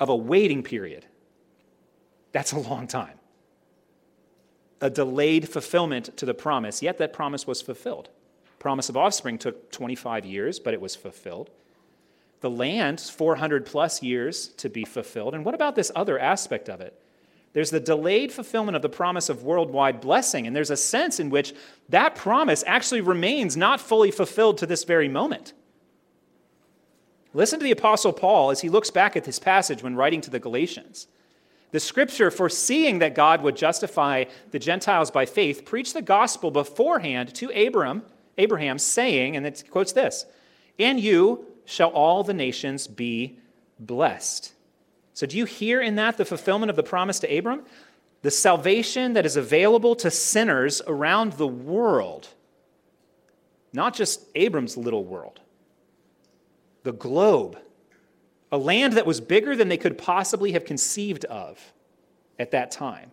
of 0.00 0.08
a 0.08 0.16
waiting 0.16 0.64
period. 0.64 1.04
That's 2.32 2.52
a 2.52 2.58
long 2.58 2.88
time. 2.88 3.19
A 4.80 4.90
delayed 4.90 5.48
fulfillment 5.48 6.16
to 6.16 6.26
the 6.26 6.34
promise, 6.34 6.82
yet 6.82 6.98
that 6.98 7.12
promise 7.12 7.46
was 7.46 7.60
fulfilled. 7.60 8.08
Promise 8.58 8.88
of 8.88 8.96
offspring 8.96 9.38
took 9.38 9.70
25 9.72 10.24
years, 10.24 10.58
but 10.58 10.74
it 10.74 10.80
was 10.80 10.96
fulfilled. 10.96 11.50
The 12.40 12.50
land, 12.50 13.00
400 13.00 13.66
plus 13.66 14.02
years 14.02 14.48
to 14.48 14.68
be 14.68 14.84
fulfilled. 14.84 15.34
And 15.34 15.44
what 15.44 15.54
about 15.54 15.74
this 15.74 15.92
other 15.94 16.18
aspect 16.18 16.68
of 16.68 16.80
it? 16.80 16.98
There's 17.52 17.70
the 17.70 17.80
delayed 17.80 18.32
fulfillment 18.32 18.76
of 18.76 18.82
the 18.82 18.88
promise 18.88 19.28
of 19.28 19.42
worldwide 19.42 20.00
blessing, 20.00 20.46
and 20.46 20.54
there's 20.54 20.70
a 20.70 20.76
sense 20.76 21.18
in 21.18 21.30
which 21.30 21.52
that 21.88 22.14
promise 22.14 22.62
actually 22.66 23.00
remains 23.00 23.56
not 23.56 23.80
fully 23.80 24.10
fulfilled 24.10 24.58
to 24.58 24.66
this 24.66 24.84
very 24.84 25.08
moment. 25.08 25.52
Listen 27.34 27.58
to 27.58 27.64
the 27.64 27.70
Apostle 27.70 28.12
Paul 28.12 28.50
as 28.50 28.60
he 28.60 28.68
looks 28.68 28.90
back 28.90 29.16
at 29.16 29.24
this 29.24 29.38
passage 29.38 29.82
when 29.82 29.96
writing 29.96 30.20
to 30.22 30.30
the 30.30 30.38
Galatians. 30.38 31.06
The 31.72 31.80
scripture, 31.80 32.30
foreseeing 32.30 32.98
that 32.98 33.14
God 33.14 33.42
would 33.42 33.56
justify 33.56 34.24
the 34.50 34.58
Gentiles 34.58 35.10
by 35.10 35.26
faith, 35.26 35.64
preached 35.64 35.94
the 35.94 36.02
gospel 36.02 36.50
beforehand 36.50 37.34
to 37.36 37.50
Abram, 37.50 38.02
Abraham, 38.38 38.78
saying, 38.78 39.36
and 39.36 39.46
it 39.46 39.64
quotes 39.70 39.92
this, 39.92 40.26
In 40.78 40.98
you 40.98 41.46
shall 41.64 41.90
all 41.90 42.24
the 42.24 42.34
nations 42.34 42.86
be 42.86 43.38
blessed. 43.78 44.52
So, 45.14 45.26
do 45.26 45.36
you 45.36 45.44
hear 45.44 45.80
in 45.80 45.96
that 45.96 46.16
the 46.16 46.24
fulfillment 46.24 46.70
of 46.70 46.76
the 46.76 46.82
promise 46.82 47.20
to 47.20 47.38
Abram? 47.38 47.64
The 48.22 48.30
salvation 48.30 49.14
that 49.14 49.24
is 49.24 49.36
available 49.36 49.94
to 49.96 50.10
sinners 50.10 50.82
around 50.86 51.34
the 51.34 51.46
world, 51.46 52.28
not 53.72 53.94
just 53.94 54.24
Abram's 54.34 54.76
little 54.76 55.04
world, 55.04 55.40
the 56.82 56.92
globe, 56.92 57.58
a 58.52 58.58
land 58.58 58.94
that 58.94 59.06
was 59.06 59.20
bigger 59.20 59.54
than 59.54 59.68
they 59.68 59.76
could 59.76 59.96
possibly 59.96 60.52
have 60.52 60.64
conceived 60.64 61.24
of 61.26 61.72
at 62.38 62.50
that 62.50 62.70
time 62.70 63.12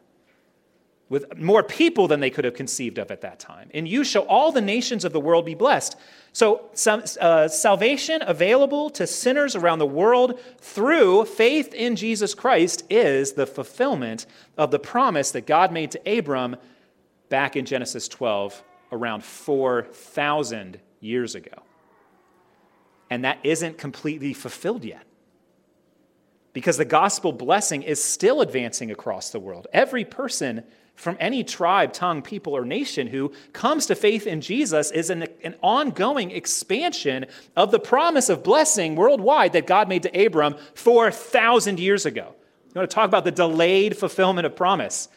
with 1.10 1.38
more 1.38 1.64
people 1.64 2.08
than 2.08 2.20
they 2.20 2.30
could 2.30 2.44
have 2.44 2.54
conceived 2.54 2.98
of 2.98 3.12
at 3.12 3.22
that 3.22 3.40
time. 3.40 3.70
In 3.74 3.86
you 3.86 4.04
shall 4.04 4.24
all 4.24 4.52
the 4.52 4.62
nations 4.62 5.06
of 5.06 5.14
the 5.14 5.20
world 5.20 5.46
be 5.46 5.56
blessed. 5.56 5.96
So, 6.34 6.70
some, 6.74 7.04
uh, 7.22 7.48
salvation 7.48 8.22
available 8.26 8.90
to 8.92 9.08
sinners 9.08 9.56
around 9.56 9.80
the 9.80 9.86
world 9.86 10.40
through 10.60 11.26
faith 11.26 11.74
in 11.74 11.96
Jesus 11.96 12.34
Christ 12.34 12.84
is 12.90 13.34
the 13.34 13.48
fulfillment 13.48 14.26
of 14.58 14.72
the 14.72 14.80
promise 14.80 15.32
that 15.32 15.48
God 15.48 15.72
made 15.72 15.92
to 15.92 16.18
Abram 16.18 16.58
back 17.30 17.56
in 17.56 17.66
Genesis 17.66 18.08
12, 18.08 18.62
around 18.92 19.24
4,000 19.24 20.80
years 21.00 21.36
ago. 21.36 21.64
And 23.10 23.24
that 23.24 23.40
isn't 23.44 23.78
completely 23.78 24.34
fulfilled 24.34 24.84
yet 24.84 25.04
because 26.58 26.78
the 26.78 26.86
gospel 26.86 27.32
blessing 27.32 27.84
is 27.84 28.04
still 28.04 28.42
advancing 28.42 28.90
across 28.90 29.30
the 29.30 29.40
world. 29.40 29.68
Every 29.74 30.04
person 30.04 30.64
from 30.96 31.16
any 31.20 31.44
tribe, 31.44 31.94
tongue, 31.94 32.24
people, 32.24 32.58
or 32.58 32.66
nation 32.66 33.06
who 33.06 33.32
comes 33.54 33.86
to 33.86 33.94
faith 33.94 34.26
in 34.26 34.42
Jesus 34.42 34.90
is 34.90 35.12
an, 35.12 35.28
an 35.44 35.54
ongoing 35.62 36.32
expansion 36.32 37.28
of 37.56 37.70
the 37.70 37.78
promise 37.78 38.28
of 38.28 38.42
blessing 38.42 38.96
worldwide 38.96 39.54
that 39.54 39.68
God 39.68 39.88
made 39.88 40.02
to 40.02 40.26
Abram 40.26 40.56
4,000 40.74 41.80
years 41.80 42.08
ago. 42.08 42.34
You 42.74 42.80
want 42.80 42.90
to 42.90 42.96
talk 42.96 43.06
about 43.06 43.24
the 43.24 43.30
delayed 43.30 43.96
fulfillment 43.96 44.48
of 44.48 44.56
promise, 44.56 45.10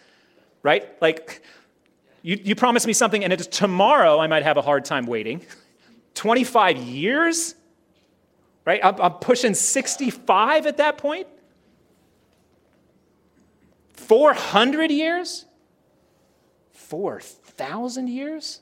right? 0.62 0.86
Like, 1.00 1.42
you, 2.20 2.38
you 2.44 2.54
promise 2.54 2.86
me 2.86 2.92
something, 2.92 3.24
and 3.24 3.32
it's 3.32 3.46
tomorrow 3.46 4.20
I 4.20 4.26
might 4.26 4.42
have 4.42 4.58
a 4.58 4.62
hard 4.62 4.84
time 4.84 5.06
waiting. 5.06 5.40
25 6.16 6.76
years? 6.76 7.54
Right? 8.70 8.84
I'm, 8.84 9.00
I'm 9.00 9.14
pushing 9.14 9.52
65 9.52 10.64
at 10.64 10.76
that 10.76 10.96
point. 10.96 11.26
400 13.94 14.92
years? 14.92 15.46
4,000 16.70 18.06
years? 18.06 18.60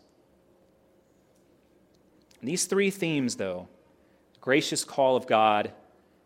These 2.43 2.65
three 2.65 2.91
themes, 2.91 3.37
though 3.37 3.69
gracious 4.41 4.83
call 4.83 5.15
of 5.15 5.27
God, 5.27 5.73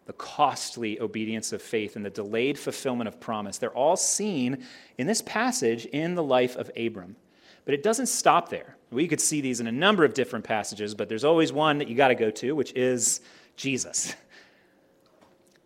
the 0.07 0.12
costly 0.12 1.01
obedience 1.01 1.53
of 1.53 1.61
faith, 1.61 1.97
and 1.97 2.05
the 2.05 2.11
delayed 2.11 2.61
fulfillment 2.61 3.09
of 3.09 3.18
promise 3.18 3.59
they're 3.59 3.71
all 3.71 3.97
seen 3.97 4.64
in 4.97 5.09
this 5.09 5.23
passage 5.23 5.87
in 5.87 6.14
the 6.14 6.23
life 6.23 6.55
of 6.55 6.71
Abram. 6.77 7.16
But 7.64 7.75
it 7.75 7.83
doesn't 7.83 8.07
stop 8.07 8.48
there. 8.48 8.77
We 8.90 9.09
could 9.09 9.20
see 9.20 9.40
these 9.40 9.61
in 9.61 9.66
a 9.66 9.72
number 9.72 10.05
of 10.05 10.14
different 10.14 10.44
passages, 10.44 10.94
but 10.94 11.09
there's 11.09 11.25
always 11.25 11.53
one 11.53 11.79
that 11.79 11.88
you 11.88 11.94
got 11.94 12.09
to 12.09 12.14
go 12.14 12.31
to, 12.31 12.55
which 12.55 12.72
is 12.75 13.20
Jesus. 13.57 14.14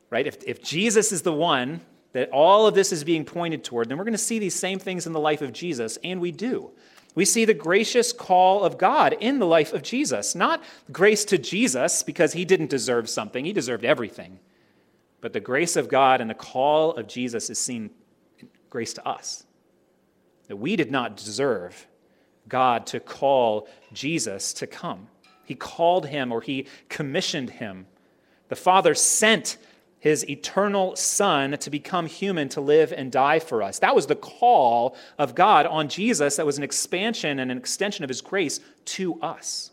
Right? 0.08 0.28
If, 0.28 0.44
if 0.44 0.62
Jesus 0.62 1.10
is 1.10 1.22
the 1.22 1.32
one 1.32 1.80
that 2.12 2.30
all 2.30 2.68
of 2.68 2.76
this 2.76 2.92
is 2.92 3.02
being 3.02 3.24
pointed 3.24 3.64
toward, 3.64 3.88
then 3.88 3.98
we're 3.98 4.04
going 4.04 4.12
to 4.12 4.18
see 4.18 4.38
these 4.38 4.54
same 4.54 4.78
things 4.78 5.06
in 5.06 5.12
the 5.12 5.18
life 5.18 5.42
of 5.42 5.52
Jesus, 5.52 5.98
and 6.04 6.20
we 6.20 6.30
do. 6.30 6.70
We 7.16 7.24
see 7.24 7.44
the 7.44 7.54
gracious 7.54 8.12
call 8.12 8.62
of 8.62 8.78
God 8.78 9.16
in 9.20 9.38
the 9.38 9.46
life 9.46 9.72
of 9.72 9.82
Jesus. 9.82 10.34
Not 10.34 10.62
grace 10.92 11.24
to 11.24 11.38
Jesus 11.38 12.02
because 12.02 12.34
he 12.34 12.44
didn't 12.44 12.70
deserve 12.70 13.08
something, 13.08 13.44
he 13.44 13.52
deserved 13.52 13.84
everything. 13.84 14.38
But 15.22 15.32
the 15.32 15.40
grace 15.40 15.76
of 15.76 15.88
God 15.88 16.20
and 16.20 16.28
the 16.30 16.34
call 16.34 16.92
of 16.92 17.08
Jesus 17.08 17.50
is 17.50 17.58
seen 17.58 17.90
grace 18.70 18.92
to 18.94 19.08
us. 19.08 19.45
That 20.48 20.56
we 20.56 20.76
did 20.76 20.90
not 20.90 21.16
deserve 21.16 21.86
God 22.48 22.86
to 22.88 23.00
call 23.00 23.68
Jesus 23.92 24.52
to 24.54 24.66
come. 24.66 25.08
He 25.44 25.54
called 25.54 26.06
him 26.06 26.32
or 26.32 26.40
he 26.40 26.66
commissioned 26.88 27.50
him. 27.50 27.86
The 28.48 28.56
Father 28.56 28.94
sent 28.94 29.58
his 29.98 30.28
eternal 30.28 30.94
Son 30.94 31.56
to 31.58 31.70
become 31.70 32.06
human, 32.06 32.48
to 32.50 32.60
live 32.60 32.92
and 32.92 33.10
die 33.10 33.40
for 33.40 33.62
us. 33.62 33.80
That 33.80 33.94
was 33.94 34.06
the 34.06 34.14
call 34.14 34.96
of 35.18 35.34
God 35.34 35.66
on 35.66 35.88
Jesus. 35.88 36.36
That 36.36 36.46
was 36.46 36.58
an 36.58 36.64
expansion 36.64 37.40
and 37.40 37.50
an 37.50 37.58
extension 37.58 38.04
of 38.04 38.08
his 38.08 38.20
grace 38.20 38.60
to 38.84 39.20
us. 39.20 39.72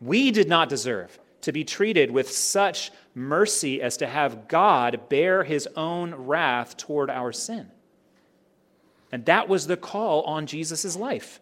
We 0.00 0.32
did 0.32 0.48
not 0.48 0.68
deserve 0.68 1.18
to 1.42 1.52
be 1.52 1.64
treated 1.64 2.10
with 2.10 2.30
such 2.30 2.90
mercy 3.14 3.82
as 3.82 3.96
to 3.98 4.06
have 4.06 4.48
God 4.48 5.08
bear 5.08 5.44
his 5.44 5.68
own 5.76 6.14
wrath 6.14 6.76
toward 6.76 7.10
our 7.10 7.32
sin. 7.32 7.70
And 9.12 9.24
that 9.26 9.48
was 9.48 9.66
the 9.66 9.76
call 9.76 10.22
on 10.22 10.46
Jesus' 10.46 10.96
life. 10.96 11.40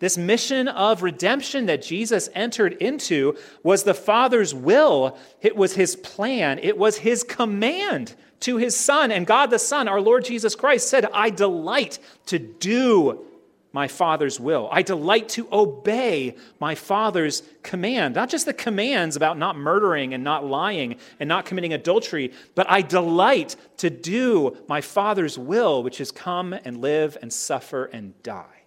This 0.00 0.18
mission 0.18 0.66
of 0.66 1.04
redemption 1.04 1.66
that 1.66 1.82
Jesus 1.82 2.28
entered 2.34 2.72
into 2.74 3.36
was 3.62 3.84
the 3.84 3.94
Father's 3.94 4.52
will. 4.52 5.16
It 5.40 5.54
was 5.54 5.74
his 5.74 5.94
plan. 5.94 6.58
It 6.60 6.76
was 6.76 6.98
his 6.98 7.22
command 7.22 8.16
to 8.40 8.56
his 8.56 8.76
Son. 8.76 9.12
And 9.12 9.24
God 9.26 9.50
the 9.50 9.60
Son, 9.60 9.86
our 9.86 10.00
Lord 10.00 10.24
Jesus 10.24 10.56
Christ, 10.56 10.88
said, 10.88 11.06
I 11.14 11.30
delight 11.30 12.00
to 12.26 12.40
do 12.40 13.24
my 13.72 13.88
Father's 13.88 14.38
will. 14.38 14.68
I 14.70 14.82
delight 14.82 15.28
to 15.30 15.48
obey 15.50 16.36
my 16.60 16.74
Father's 16.74 17.42
command. 17.62 18.14
Not 18.14 18.28
just 18.28 18.46
the 18.46 18.52
commands 18.52 19.16
about 19.16 19.38
not 19.38 19.56
murdering 19.56 20.14
and 20.14 20.22
not 20.22 20.44
lying 20.44 20.96
and 21.18 21.28
not 21.28 21.46
committing 21.46 21.72
adultery, 21.72 22.32
but 22.54 22.70
I 22.70 22.82
delight 22.82 23.56
to 23.78 23.90
do 23.90 24.56
my 24.68 24.80
Father's 24.80 25.38
will, 25.38 25.82
which 25.82 26.00
is 26.00 26.10
come 26.10 26.52
and 26.52 26.80
live 26.80 27.16
and 27.22 27.32
suffer 27.32 27.86
and 27.86 28.20
die. 28.22 28.62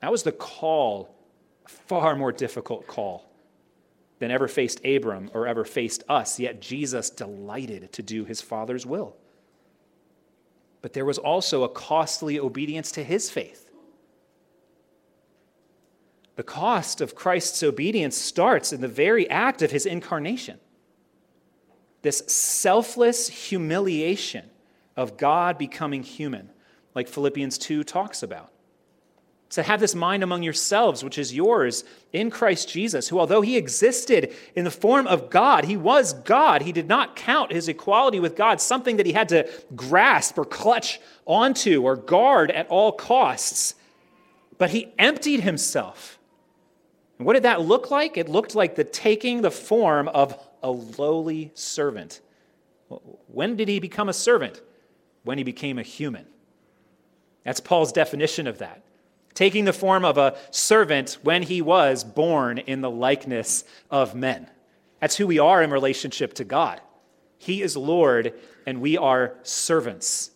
That 0.00 0.12
was 0.12 0.22
the 0.22 0.32
call, 0.32 1.14
a 1.64 1.68
far 1.68 2.16
more 2.16 2.32
difficult 2.32 2.86
call 2.86 3.28
than 4.18 4.30
ever 4.30 4.46
faced 4.46 4.84
Abram 4.84 5.30
or 5.34 5.48
ever 5.48 5.64
faced 5.64 6.04
us, 6.08 6.38
yet 6.38 6.60
Jesus 6.60 7.10
delighted 7.10 7.92
to 7.92 8.02
do 8.02 8.24
his 8.24 8.40
Father's 8.40 8.86
will. 8.86 9.16
But 10.82 10.92
there 10.92 11.04
was 11.04 11.18
also 11.18 11.62
a 11.62 11.68
costly 11.68 12.38
obedience 12.38 12.92
to 12.92 13.04
his 13.04 13.30
faith. 13.30 13.70
The 16.36 16.42
cost 16.42 17.00
of 17.00 17.14
Christ's 17.14 17.62
obedience 17.62 18.16
starts 18.16 18.72
in 18.72 18.80
the 18.80 18.88
very 18.88 19.28
act 19.30 19.62
of 19.62 19.70
his 19.70 19.86
incarnation. 19.86 20.58
This 22.02 22.18
selfless 22.26 23.28
humiliation 23.28 24.50
of 24.96 25.16
God 25.16 25.56
becoming 25.56 26.02
human, 26.02 26.50
like 26.94 27.08
Philippians 27.08 27.58
2 27.58 27.84
talks 27.84 28.22
about. 28.22 28.51
To 29.52 29.62
have 29.62 29.80
this 29.80 29.94
mind 29.94 30.22
among 30.22 30.42
yourselves, 30.42 31.04
which 31.04 31.18
is 31.18 31.34
yours 31.34 31.84
in 32.10 32.30
Christ 32.30 32.70
Jesus, 32.70 33.08
who, 33.08 33.20
although 33.20 33.42
he 33.42 33.58
existed 33.58 34.32
in 34.54 34.64
the 34.64 34.70
form 34.70 35.06
of 35.06 35.28
God, 35.28 35.66
he 35.66 35.76
was 35.76 36.14
God. 36.14 36.62
He 36.62 36.72
did 36.72 36.88
not 36.88 37.16
count 37.16 37.52
his 37.52 37.68
equality 37.68 38.18
with 38.18 38.34
God 38.34 38.62
something 38.62 38.96
that 38.96 39.04
he 39.04 39.12
had 39.12 39.28
to 39.28 39.46
grasp 39.76 40.38
or 40.38 40.46
clutch 40.46 41.00
onto 41.26 41.82
or 41.82 41.96
guard 41.96 42.50
at 42.50 42.66
all 42.68 42.92
costs. 42.92 43.74
But 44.56 44.70
he 44.70 44.94
emptied 44.98 45.40
himself. 45.40 46.18
And 47.18 47.26
what 47.26 47.34
did 47.34 47.42
that 47.42 47.60
look 47.60 47.90
like? 47.90 48.16
It 48.16 48.30
looked 48.30 48.54
like 48.54 48.74
the 48.74 48.84
taking 48.84 49.42
the 49.42 49.50
form 49.50 50.08
of 50.08 50.34
a 50.62 50.70
lowly 50.70 51.50
servant. 51.52 52.22
When 53.26 53.56
did 53.56 53.68
he 53.68 53.80
become 53.80 54.08
a 54.08 54.14
servant? 54.14 54.62
When 55.24 55.36
he 55.36 55.44
became 55.44 55.78
a 55.78 55.82
human. 55.82 56.24
That's 57.44 57.60
Paul's 57.60 57.92
definition 57.92 58.46
of 58.46 58.56
that 58.58 58.82
taking 59.34 59.64
the 59.64 59.72
form 59.72 60.04
of 60.04 60.18
a 60.18 60.36
servant 60.50 61.18
when 61.22 61.42
he 61.42 61.62
was 61.62 62.04
born 62.04 62.58
in 62.58 62.80
the 62.80 62.90
likeness 62.90 63.64
of 63.90 64.14
men. 64.14 64.48
That's 65.00 65.16
who 65.16 65.26
we 65.26 65.38
are 65.38 65.62
in 65.62 65.70
relationship 65.70 66.34
to 66.34 66.44
God. 66.44 66.80
He 67.38 67.62
is 67.62 67.76
Lord, 67.76 68.34
and 68.66 68.80
we 68.80 68.96
are 68.96 69.34
servants. 69.42 70.30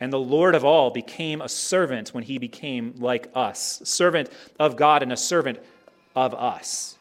And 0.00 0.12
the 0.12 0.18
Lord 0.18 0.54
of 0.54 0.64
all 0.64 0.90
became 0.90 1.40
a 1.40 1.48
servant 1.48 2.10
when 2.10 2.24
he 2.24 2.38
became 2.38 2.94
like 2.98 3.30
us, 3.34 3.80
servant 3.84 4.30
of 4.58 4.76
God 4.76 5.02
and 5.02 5.12
a 5.12 5.16
servant 5.16 5.58
of 6.16 6.34
us. 6.34 6.96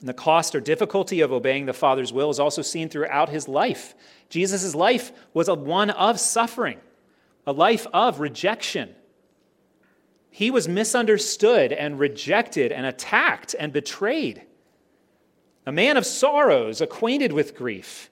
And 0.00 0.08
the 0.08 0.14
cost 0.14 0.54
or 0.54 0.60
difficulty 0.60 1.20
of 1.20 1.32
obeying 1.32 1.66
the 1.66 1.72
Father's 1.72 2.12
will 2.12 2.30
is 2.30 2.40
also 2.40 2.60
seen 2.60 2.88
throughout 2.88 3.28
his 3.28 3.48
life. 3.48 3.94
Jesus' 4.28 4.74
life 4.74 5.12
was 5.32 5.48
a 5.48 5.54
one 5.54 5.90
of 5.90 6.20
suffering 6.20 6.80
a 7.46 7.52
life 7.52 7.86
of 7.92 8.20
rejection. 8.20 8.94
He 10.30 10.50
was 10.50 10.68
misunderstood 10.68 11.72
and 11.72 11.98
rejected 11.98 12.72
and 12.72 12.86
attacked 12.86 13.54
and 13.58 13.72
betrayed. 13.72 14.42
A 15.66 15.72
man 15.72 15.96
of 15.96 16.06
sorrows, 16.06 16.80
acquainted 16.80 17.32
with 17.32 17.56
grief. 17.56 18.10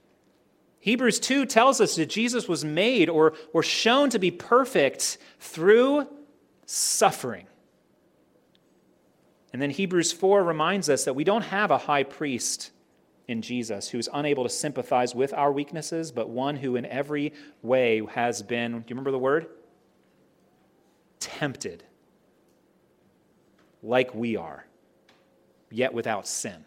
Hebrews 0.80 1.20
2 1.20 1.46
tells 1.46 1.80
us 1.80 1.94
that 1.94 2.06
Jesus 2.06 2.48
was 2.48 2.64
made 2.64 3.08
or, 3.08 3.34
or 3.52 3.62
shown 3.62 4.10
to 4.10 4.18
be 4.18 4.32
perfect 4.32 5.18
through 5.38 6.08
suffering. 6.66 7.46
And 9.52 9.62
then 9.62 9.70
Hebrews 9.70 10.12
4 10.12 10.42
reminds 10.42 10.88
us 10.88 11.04
that 11.04 11.14
we 11.14 11.22
don't 11.22 11.42
have 11.42 11.70
a 11.70 11.78
high 11.78 12.02
priest 12.02 12.71
in 13.28 13.42
Jesus, 13.42 13.88
who 13.88 13.98
is 13.98 14.08
unable 14.12 14.42
to 14.42 14.48
sympathize 14.48 15.14
with 15.14 15.32
our 15.32 15.52
weaknesses, 15.52 16.10
but 16.12 16.28
one 16.28 16.56
who 16.56 16.76
in 16.76 16.84
every 16.86 17.32
way 17.62 18.02
has 18.10 18.42
been, 18.42 18.72
do 18.72 18.78
you 18.78 18.84
remember 18.90 19.10
the 19.10 19.18
word? 19.18 19.46
Tempted, 21.20 21.84
like 23.82 24.14
we 24.14 24.36
are, 24.36 24.66
yet 25.70 25.94
without 25.94 26.26
sin. 26.26 26.64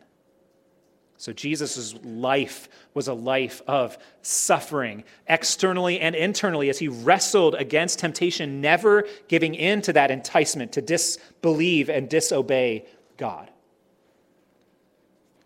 So 1.18 1.34
Jesus' 1.34 1.96
life 2.04 2.68
was 2.94 3.08
a 3.08 3.14
life 3.14 3.62
of 3.68 3.98
suffering, 4.22 5.04
externally 5.28 6.00
and 6.00 6.14
internally, 6.16 6.70
as 6.70 6.78
he 6.78 6.88
wrestled 6.88 7.56
against 7.56 8.00
temptation, 8.00 8.62
never 8.62 9.08
giving 9.28 9.56
in 9.56 9.82
to 9.84 9.94
that 9.94 10.12
enticement 10.12 10.74
to 10.74 10.82
disbelieve 10.82 11.90
and 11.90 12.10
disobey 12.10 12.86
God. 13.18 13.50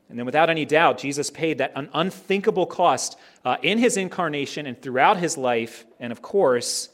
And 0.09 0.17
then, 0.17 0.25
without 0.25 0.49
any 0.49 0.65
doubt, 0.65 0.97
Jesus 0.97 1.29
paid 1.29 1.59
that 1.59 1.71
an 1.75 1.89
unthinkable 1.93 2.65
cost 2.65 3.17
uh, 3.45 3.57
in 3.61 3.77
his 3.77 3.95
incarnation 3.95 4.65
and 4.65 4.81
throughout 4.81 5.17
his 5.17 5.37
life. 5.37 5.85
And 5.99 6.11
of 6.11 6.21
course, 6.21 6.89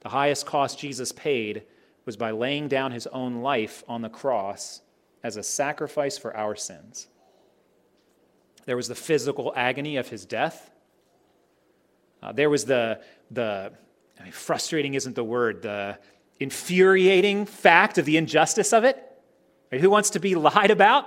the 0.00 0.08
highest 0.08 0.46
cost 0.46 0.78
Jesus 0.78 1.12
paid 1.12 1.64
was 2.06 2.16
by 2.16 2.30
laying 2.30 2.68
down 2.68 2.92
his 2.92 3.06
own 3.08 3.42
life 3.42 3.84
on 3.86 4.00
the 4.00 4.08
cross 4.08 4.80
as 5.22 5.36
a 5.36 5.42
sacrifice 5.42 6.16
for 6.16 6.34
our 6.36 6.56
sins. 6.56 7.06
There 8.64 8.76
was 8.76 8.88
the 8.88 8.94
physical 8.94 9.52
agony 9.54 9.98
of 9.98 10.08
his 10.08 10.24
death. 10.24 10.70
Uh, 12.22 12.32
there 12.32 12.48
was 12.48 12.64
the, 12.64 13.00
the 13.30 13.72
I 14.18 14.22
mean, 14.22 14.32
frustrating 14.32 14.94
isn't 14.94 15.14
the 15.14 15.24
word, 15.24 15.62
the 15.62 15.98
infuriating 16.40 17.44
fact 17.44 17.98
of 17.98 18.06
the 18.06 18.16
injustice 18.16 18.72
of 18.72 18.84
it. 18.84 18.98
Right? 19.70 19.80
Who 19.80 19.90
wants 19.90 20.10
to 20.10 20.18
be 20.18 20.34
lied 20.34 20.70
about? 20.70 21.06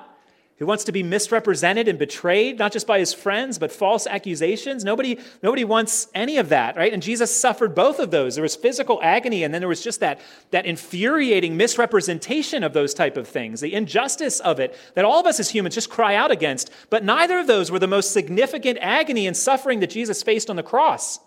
Who 0.60 0.66
wants 0.66 0.84
to 0.86 0.92
be 0.92 1.04
misrepresented 1.04 1.88
and 1.88 2.00
betrayed, 2.00 2.58
not 2.58 2.72
just 2.72 2.88
by 2.88 2.98
his 2.98 3.14
friends, 3.14 3.60
but 3.60 3.72
false 3.72 4.08
accusations. 4.08 4.84
Nobody, 4.84 5.20
nobody 5.44 5.64
wants 5.64 6.08
any 6.16 6.38
of 6.38 6.50
that, 6.50 6.76
right? 6.76 6.92
And 6.92 7.04
Jesus 7.04 7.36
suffered 7.40 7.76
both 7.76 8.00
of 8.00 8.10
those. 8.10 8.34
There 8.36 8.42
was 8.42 8.56
physical 8.56 9.00
agony, 9.04 9.44
and 9.44 9.54
then 9.54 9.62
there 9.62 9.70
was 9.70 9.84
just 9.84 10.00
that, 10.00 10.20
that 10.50 10.66
infuriating 10.66 11.58
misrepresentation 11.58 12.64
of 12.64 12.74
those 12.74 12.96
type 12.96 13.18
of 13.18 13.28
things, 13.28 13.62
the 13.62 13.76
injustice 13.76 14.40
of 14.40 14.60
it 14.60 14.76
that 14.96 15.06
all 15.06 15.20
of 15.20 15.28
us 15.28 15.40
as 15.40 15.52
humans 15.52 15.76
just 15.76 15.92
cry 15.92 16.16
out 16.16 16.32
against. 16.32 16.72
But 16.90 17.04
neither 17.04 17.38
of 17.38 17.46
those 17.46 17.70
were 17.70 17.80
the 17.80 17.88
most 17.88 18.12
significant 18.12 18.80
agony 18.82 19.28
and 19.28 19.38
suffering 19.38 19.80
that 19.82 19.92
Jesus 19.92 20.24
faced 20.24 20.50
on 20.50 20.56
the 20.56 20.64
cross. 20.64 21.20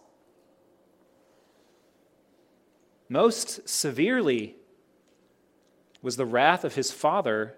Most 3.08 3.68
severely 3.68 4.56
was 6.02 6.16
the 6.16 6.26
wrath 6.26 6.64
of 6.64 6.74
his 6.74 6.90
Father 6.90 7.56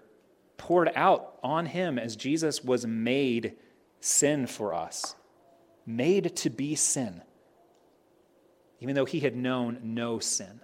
poured 0.63 0.89
out 0.95 1.37
on 1.43 1.65
him 1.65 1.99
as 1.99 2.15
Jesus 2.15 2.63
was 2.63 2.87
made 2.87 3.57
sin 3.99 4.47
for 4.47 4.73
us, 4.73 5.13
made 5.85 6.37
to 6.37 6.49
be 6.49 6.73
sin, 6.73 7.21
even 8.79 8.95
though 8.95 9.03
he 9.03 9.19
had 9.19 9.35
known 9.35 9.77
no 9.83 10.19
sin. 10.19 10.61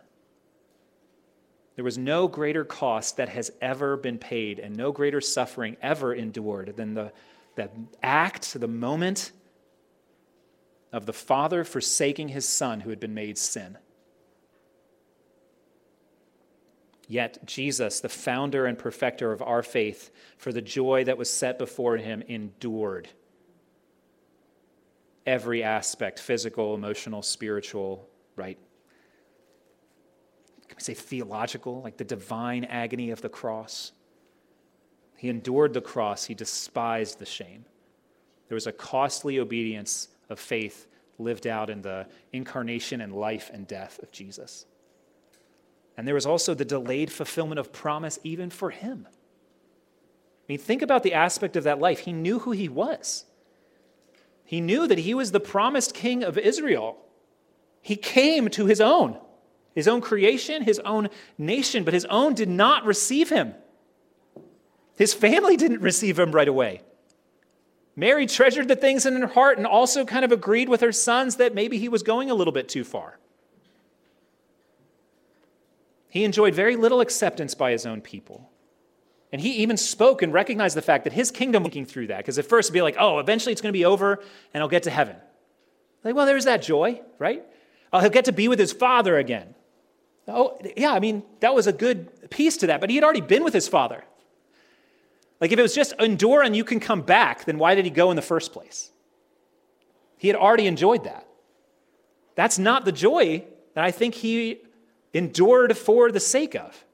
There 1.75 1.83
was 1.83 1.97
no 1.97 2.29
greater 2.29 2.63
cost 2.63 3.17
that 3.17 3.27
has 3.27 3.51
ever 3.61 3.97
been 3.97 4.17
paid 4.17 4.57
and 4.57 4.73
no 4.73 4.93
greater 4.93 5.19
suffering 5.19 5.75
ever 5.81 6.13
endured 6.13 6.77
than 6.77 6.93
the, 6.93 7.11
the 7.55 7.69
act, 8.01 8.57
the 8.57 8.69
moment 8.69 9.33
of 10.93 11.05
the 11.07 11.13
Father 11.13 11.65
forsaking 11.65 12.29
his 12.29 12.47
Son 12.47 12.79
who 12.79 12.89
had 12.89 13.01
been 13.01 13.13
made 13.13 13.37
sin. 13.37 13.77
Yet 17.11 17.43
Jesus, 17.43 18.01
the 18.01 18.07
founder 18.07 18.67
and 18.67 18.77
perfecter 18.77 19.31
of 19.31 19.41
our 19.41 19.63
faith, 19.63 20.11
for 20.37 20.53
the 20.53 20.61
joy 20.61 21.03
that 21.05 21.17
was 21.17 21.27
set 21.27 21.57
before 21.57 21.97
him, 21.97 22.21
endured 22.27 23.09
every 25.25 25.63
aspect 25.63 26.19
physical, 26.19 26.75
emotional, 26.75 27.23
spiritual, 27.23 28.07
right? 28.35 28.59
Can 30.67 30.77
we 30.77 30.83
say 30.83 30.93
theological, 30.93 31.81
like 31.81 31.97
the 31.97 32.03
divine 32.03 32.63
agony 32.65 33.09
of 33.09 33.23
the 33.23 33.29
cross? 33.29 33.91
He 35.17 35.29
endured 35.29 35.73
the 35.73 35.81
cross, 35.81 36.25
he 36.25 36.35
despised 36.35 37.17
the 37.17 37.25
shame. 37.25 37.65
There 38.49 38.55
was 38.55 38.67
a 38.67 38.71
costly 38.71 39.39
obedience 39.39 40.09
of 40.29 40.39
faith 40.39 40.85
lived 41.17 41.47
out 41.47 41.71
in 41.71 41.81
the 41.81 42.05
incarnation 42.33 43.01
and 43.01 43.13
life 43.13 43.49
and 43.51 43.67
death 43.67 43.99
of 44.03 44.11
Jesus. 44.11 44.67
And 45.99 46.07
there 46.07 46.15
was 46.15 46.25
also 46.25 46.53
the 46.53 46.63
delayed 46.63 47.11
fulfillment 47.11 47.59
of 47.59 47.73
promise 47.73 48.19
even 48.23 48.49
for 48.49 48.69
him. 48.69 49.05
I 49.05 49.11
mean, 50.47 50.57
think 50.57 50.81
about 50.81 51.03
the 51.03 51.13
aspect 51.13 51.57
of 51.57 51.65
that 51.65 51.81
life. 51.81 51.99
He 51.99 52.13
knew 52.13 52.39
who 52.39 52.51
he 52.51 52.69
was, 52.69 53.25
he 54.45 54.61
knew 54.61 54.87
that 54.87 54.99
he 54.99 55.13
was 55.13 55.33
the 55.33 55.41
promised 55.41 55.93
king 55.93 56.23
of 56.23 56.37
Israel. 56.37 56.95
He 57.81 57.97
came 57.97 58.47
to 58.51 58.65
his 58.65 58.79
own, 58.79 59.19
his 59.75 59.89
own 59.89 59.99
creation, 59.99 60.63
his 60.63 60.79
own 60.79 61.09
nation, 61.37 61.83
but 61.83 61.93
his 61.93 62.05
own 62.05 62.33
did 62.33 62.47
not 62.47 62.85
receive 62.85 63.29
him. 63.29 63.53
His 64.95 65.13
family 65.13 65.57
didn't 65.57 65.81
receive 65.81 66.17
him 66.17 66.31
right 66.31 66.47
away. 66.47 66.81
Mary 67.97 68.25
treasured 68.25 68.69
the 68.69 68.77
things 68.77 69.05
in 69.05 69.19
her 69.19 69.27
heart 69.27 69.57
and 69.57 69.67
also 69.67 70.05
kind 70.05 70.23
of 70.23 70.31
agreed 70.31 70.69
with 70.69 70.79
her 70.79 70.93
sons 70.93 71.35
that 71.35 71.53
maybe 71.53 71.77
he 71.77 71.89
was 71.89 72.03
going 72.03 72.31
a 72.31 72.35
little 72.35 72.53
bit 72.53 72.69
too 72.69 72.85
far. 72.85 73.19
He 76.09 76.23
enjoyed 76.23 76.55
very 76.55 76.75
little 76.75 77.01
acceptance 77.01 77.53
by 77.53 77.71
his 77.71 77.85
own 77.85 78.01
people. 78.01 78.49
And 79.31 79.39
he 79.39 79.51
even 79.57 79.77
spoke 79.77 80.21
and 80.21 80.33
recognized 80.33 80.75
the 80.75 80.81
fact 80.81 81.03
that 81.03 81.13
his 81.13 81.29
kingdom 81.29 81.63
looking 81.63 81.85
through 81.85 82.07
that. 82.07 82.17
Because 82.17 82.39
at 82.39 82.45
first 82.45 82.67
it'd 82.67 82.73
be 82.73 82.81
like, 82.81 82.95
oh, 82.99 83.19
eventually 83.19 83.51
it's 83.51 83.61
going 83.61 83.71
to 83.71 83.77
be 83.77 83.85
over 83.85 84.23
and 84.53 84.63
I'll 84.63 84.69
get 84.69 84.83
to 84.83 84.89
heaven. 84.89 85.15
Like, 86.03 86.15
well, 86.15 86.25
there's 86.25 86.45
that 86.45 86.63
joy, 86.63 87.01
right? 87.19 87.45
Oh, 87.93 87.99
he'll 87.99 88.09
get 88.09 88.25
to 88.25 88.31
be 88.31 88.47
with 88.47 88.59
his 88.59 88.71
father 88.71 89.17
again. 89.17 89.53
Oh, 90.27 90.59
yeah, 90.75 90.93
I 90.93 90.99
mean, 90.99 91.23
that 91.39 91.53
was 91.53 91.67
a 91.67 91.73
good 91.73 92.29
piece 92.29 92.57
to 92.57 92.67
that, 92.67 92.81
but 92.81 92.89
he 92.89 92.95
had 92.95 93.03
already 93.03 93.21
been 93.21 93.43
with 93.43 93.53
his 93.53 93.67
father. 93.67 94.03
Like, 95.41 95.51
if 95.51 95.59
it 95.59 95.61
was 95.61 95.73
just 95.73 95.93
endure 95.99 96.41
and 96.41 96.55
you 96.55 96.63
can 96.63 96.79
come 96.79 97.01
back, 97.01 97.45
then 97.45 97.57
why 97.57 97.75
did 97.75 97.85
he 97.85 97.91
go 97.91 98.09
in 98.09 98.15
the 98.15 98.21
first 98.21 98.51
place? 98.51 98.91
He 100.17 100.27
had 100.27 100.35
already 100.35 100.67
enjoyed 100.67 101.05
that. 101.05 101.27
That's 102.35 102.59
not 102.59 102.85
the 102.85 102.91
joy 102.91 103.45
that 103.73 103.83
I 103.83 103.91
think 103.91 104.15
he 104.15 104.61
endured 105.13 105.77
for 105.77 106.11
the 106.11 106.19
sake 106.19 106.55
of. 106.55 106.85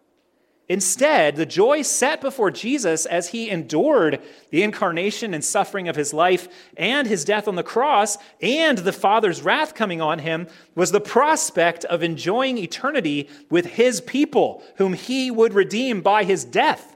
Instead, 0.68 1.36
the 1.36 1.46
joy 1.46 1.84
set 1.84 2.22
before 2.22 2.50
Jesus 2.50 3.06
as 3.06 3.30
he 3.30 3.52
endured 3.52 4.20
the 4.50 4.64
incarnation 4.64 5.36
and 5.36 5.44
suffering 5.44 5.88
of 5.88 5.96
his 5.96 6.12
life 6.12 6.48
and 6.76 7.08
his 7.08 7.24
death 7.24 7.48
on 7.48 7.56
the 7.56 7.62
cross 7.62 8.18
and 8.42 8.80
the 8.80 8.92
Father's 8.92 9.44
wrath 9.44 9.76
coming 9.76 10.02
on 10.02 10.20
him 10.20 10.48
was 10.74 10.92
the 10.92 11.00
prospect 11.00 11.86
of 11.86 12.02
enjoying 12.02 12.58
eternity 12.58 13.30
with 13.48 13.66
his 13.68 14.02
people, 14.02 14.64
whom 14.78 14.94
he 14.94 15.30
would 15.30 15.54
redeem 15.54 16.02
by 16.02 16.24
his 16.24 16.44
death. 16.44 16.96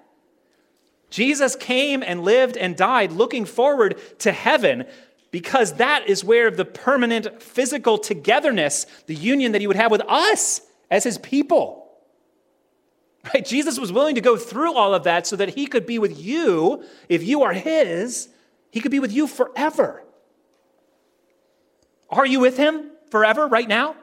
Jesus 1.12 1.55
came 1.55 2.01
and 2.01 2.23
lived 2.23 2.58
and 2.58 2.75
died 2.75 3.12
looking 3.12 3.45
forward 3.45 3.99
to 4.19 4.32
heaven 4.32 4.86
because 5.29 5.73
that 5.73 6.08
is 6.08 6.23
where 6.23 6.49
the 6.49 6.65
permanent 6.65 7.41
physical 7.41 7.99
togetherness, 7.99 8.88
the 9.05 9.13
union 9.13 9.51
that 9.51 9.62
he 9.62 9.67
would 9.67 9.75
have 9.75 9.91
with 9.91 10.01
us, 10.08 10.62
as 10.89 11.04
his 11.04 11.17
people. 11.17 11.88
Right? 13.34 13.45
Jesus 13.45 13.80
was 13.80 13.91
willing 13.91 14.15
to 14.15 14.21
go 14.21 14.38
through 14.38 14.73
all 14.73 14.93
of 14.93 15.04
that 15.04 15.28
so 15.28 15.36
that 15.36 15.49
he 15.49 15.67
could 15.67 15.86
be 15.86 15.99
with 15.99 16.19
you. 16.19 16.84
If 17.10 17.23
you 17.23 17.43
are 17.43 17.54
his, 17.54 18.30
he 18.71 18.80
could 18.80 18.91
be 18.91 18.99
with 18.99 19.12
you 19.12 19.28
forever. 19.28 20.04
Are 22.10 22.25
you 22.25 22.39
with 22.39 22.58
him 22.58 22.91
forever 23.12 23.47
right 23.47 23.67
now? 23.67 23.95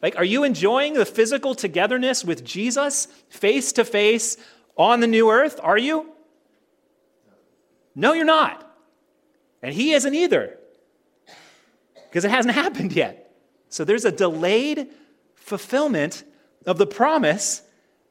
Like, 0.00 0.16
are 0.16 0.24
you 0.24 0.44
enjoying 0.44 0.94
the 0.94 1.06
physical 1.06 1.54
togetherness 1.54 2.24
with 2.24 2.44
Jesus 2.44 3.06
face 3.28 3.72
to 3.72 3.84
face 3.84 4.36
on 4.76 5.00
the 5.00 5.06
new 5.06 5.30
earth? 5.30 5.60
Are 5.62 5.78
you? 5.78 6.12
No, 7.94 8.12
you're 8.12 8.24
not. 8.24 8.68
And 9.62 9.72
he 9.72 9.92
isn't 9.92 10.14
either 10.14 10.58
because 12.08 12.24
it 12.24 12.30
hasn't 12.30 12.54
happened 12.62 12.92
yet. 12.92 13.32
So 13.68 13.84
there's 13.84 14.04
a 14.04 14.12
delayed 14.12 14.88
fulfillment 15.42 16.24
of 16.66 16.78
the 16.78 16.86
promise 16.86 17.62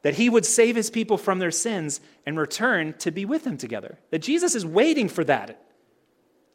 that 0.01 0.15
he 0.15 0.29
would 0.29 0.45
save 0.45 0.75
his 0.75 0.89
people 0.89 1.17
from 1.17 1.39
their 1.39 1.51
sins 1.51 2.01
and 2.25 2.37
return 2.37 2.93
to 2.99 3.11
be 3.11 3.25
with 3.25 3.43
them 3.43 3.57
together. 3.57 3.97
That 4.09 4.19
Jesus 4.19 4.55
is 4.55 4.65
waiting 4.65 5.07
for 5.07 5.23
that, 5.23 5.63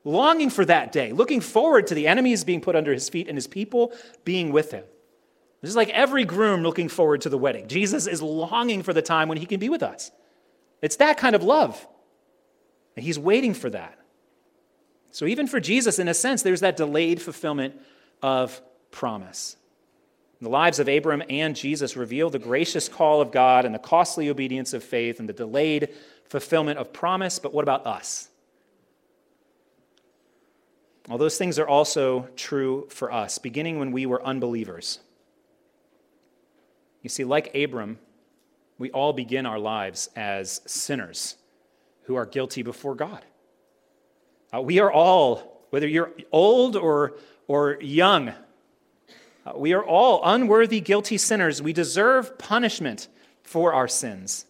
longing 0.04 0.50
for 0.50 0.64
that 0.64 0.92
day, 0.92 1.12
looking 1.12 1.40
forward 1.40 1.86
to 1.88 1.94
the 1.94 2.08
enemies 2.08 2.44
being 2.44 2.60
put 2.60 2.76
under 2.76 2.92
his 2.92 3.08
feet 3.08 3.28
and 3.28 3.36
his 3.36 3.46
people 3.46 3.92
being 4.24 4.52
with 4.52 4.72
him. 4.72 4.84
This 5.62 5.70
is 5.70 5.76
like 5.76 5.88
every 5.90 6.24
groom 6.24 6.62
looking 6.62 6.88
forward 6.88 7.22
to 7.22 7.28
the 7.28 7.38
wedding. 7.38 7.68
Jesus 7.68 8.06
is 8.06 8.20
longing 8.20 8.82
for 8.82 8.92
the 8.92 9.02
time 9.02 9.28
when 9.28 9.38
he 9.38 9.46
can 9.46 9.60
be 9.60 9.68
with 9.68 9.82
us. 9.82 10.10
It's 10.82 10.96
that 10.96 11.16
kind 11.16 11.34
of 11.34 11.42
love. 11.42 11.86
And 12.94 13.04
he's 13.04 13.18
waiting 13.18 13.54
for 13.54 13.70
that. 13.70 13.98
So, 15.12 15.24
even 15.24 15.46
for 15.46 15.60
Jesus, 15.60 15.98
in 15.98 16.08
a 16.08 16.14
sense, 16.14 16.42
there's 16.42 16.60
that 16.60 16.76
delayed 16.76 17.22
fulfillment 17.22 17.80
of 18.22 18.60
promise. 18.90 19.56
The 20.46 20.50
lives 20.50 20.78
of 20.78 20.86
Abram 20.86 21.24
and 21.28 21.56
Jesus 21.56 21.96
reveal 21.96 22.30
the 22.30 22.38
gracious 22.38 22.88
call 22.88 23.20
of 23.20 23.32
God 23.32 23.64
and 23.64 23.74
the 23.74 23.80
costly 23.80 24.30
obedience 24.30 24.74
of 24.74 24.84
faith 24.84 25.18
and 25.18 25.28
the 25.28 25.32
delayed 25.32 25.88
fulfillment 26.28 26.78
of 26.78 26.92
promise. 26.92 27.40
But 27.40 27.52
what 27.52 27.64
about 27.64 27.84
us? 27.84 28.28
All 31.10 31.18
those 31.18 31.36
things 31.36 31.58
are 31.58 31.66
also 31.66 32.28
true 32.36 32.86
for 32.90 33.10
us, 33.10 33.38
beginning 33.38 33.80
when 33.80 33.90
we 33.90 34.06
were 34.06 34.24
unbelievers. 34.24 35.00
You 37.02 37.08
see, 37.08 37.24
like 37.24 37.52
Abram, 37.52 37.98
we 38.78 38.92
all 38.92 39.12
begin 39.12 39.46
our 39.46 39.58
lives 39.58 40.10
as 40.14 40.60
sinners 40.64 41.34
who 42.04 42.14
are 42.14 42.24
guilty 42.24 42.62
before 42.62 42.94
God. 42.94 43.24
Uh, 44.54 44.60
we 44.60 44.78
are 44.78 44.92
all, 44.92 45.66
whether 45.70 45.88
you're 45.88 46.12
old 46.30 46.76
or, 46.76 47.14
or 47.48 47.78
young, 47.80 48.32
Uh, 49.46 49.52
we 49.54 49.72
are 49.72 49.84
all 49.84 50.20
unworthy, 50.24 50.80
guilty 50.80 51.16
sinners. 51.16 51.62
We 51.62 51.72
deserve 51.72 52.36
punishment 52.36 53.06
for 53.44 53.72
our 53.72 53.86
sins. 53.86 54.44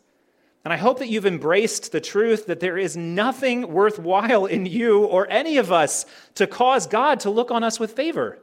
And 0.64 0.72
I 0.72 0.78
hope 0.78 0.98
that 1.00 1.08
you've 1.08 1.26
embraced 1.26 1.92
the 1.92 2.00
truth 2.00 2.46
that 2.46 2.60
there 2.60 2.78
is 2.78 2.96
nothing 2.96 3.68
worthwhile 3.68 4.46
in 4.46 4.64
you 4.64 5.04
or 5.04 5.28
any 5.30 5.58
of 5.58 5.70
us 5.70 6.06
to 6.36 6.46
cause 6.46 6.86
God 6.86 7.20
to 7.20 7.30
look 7.30 7.50
on 7.50 7.62
us 7.62 7.78
with 7.78 7.92
favor. 7.92 8.38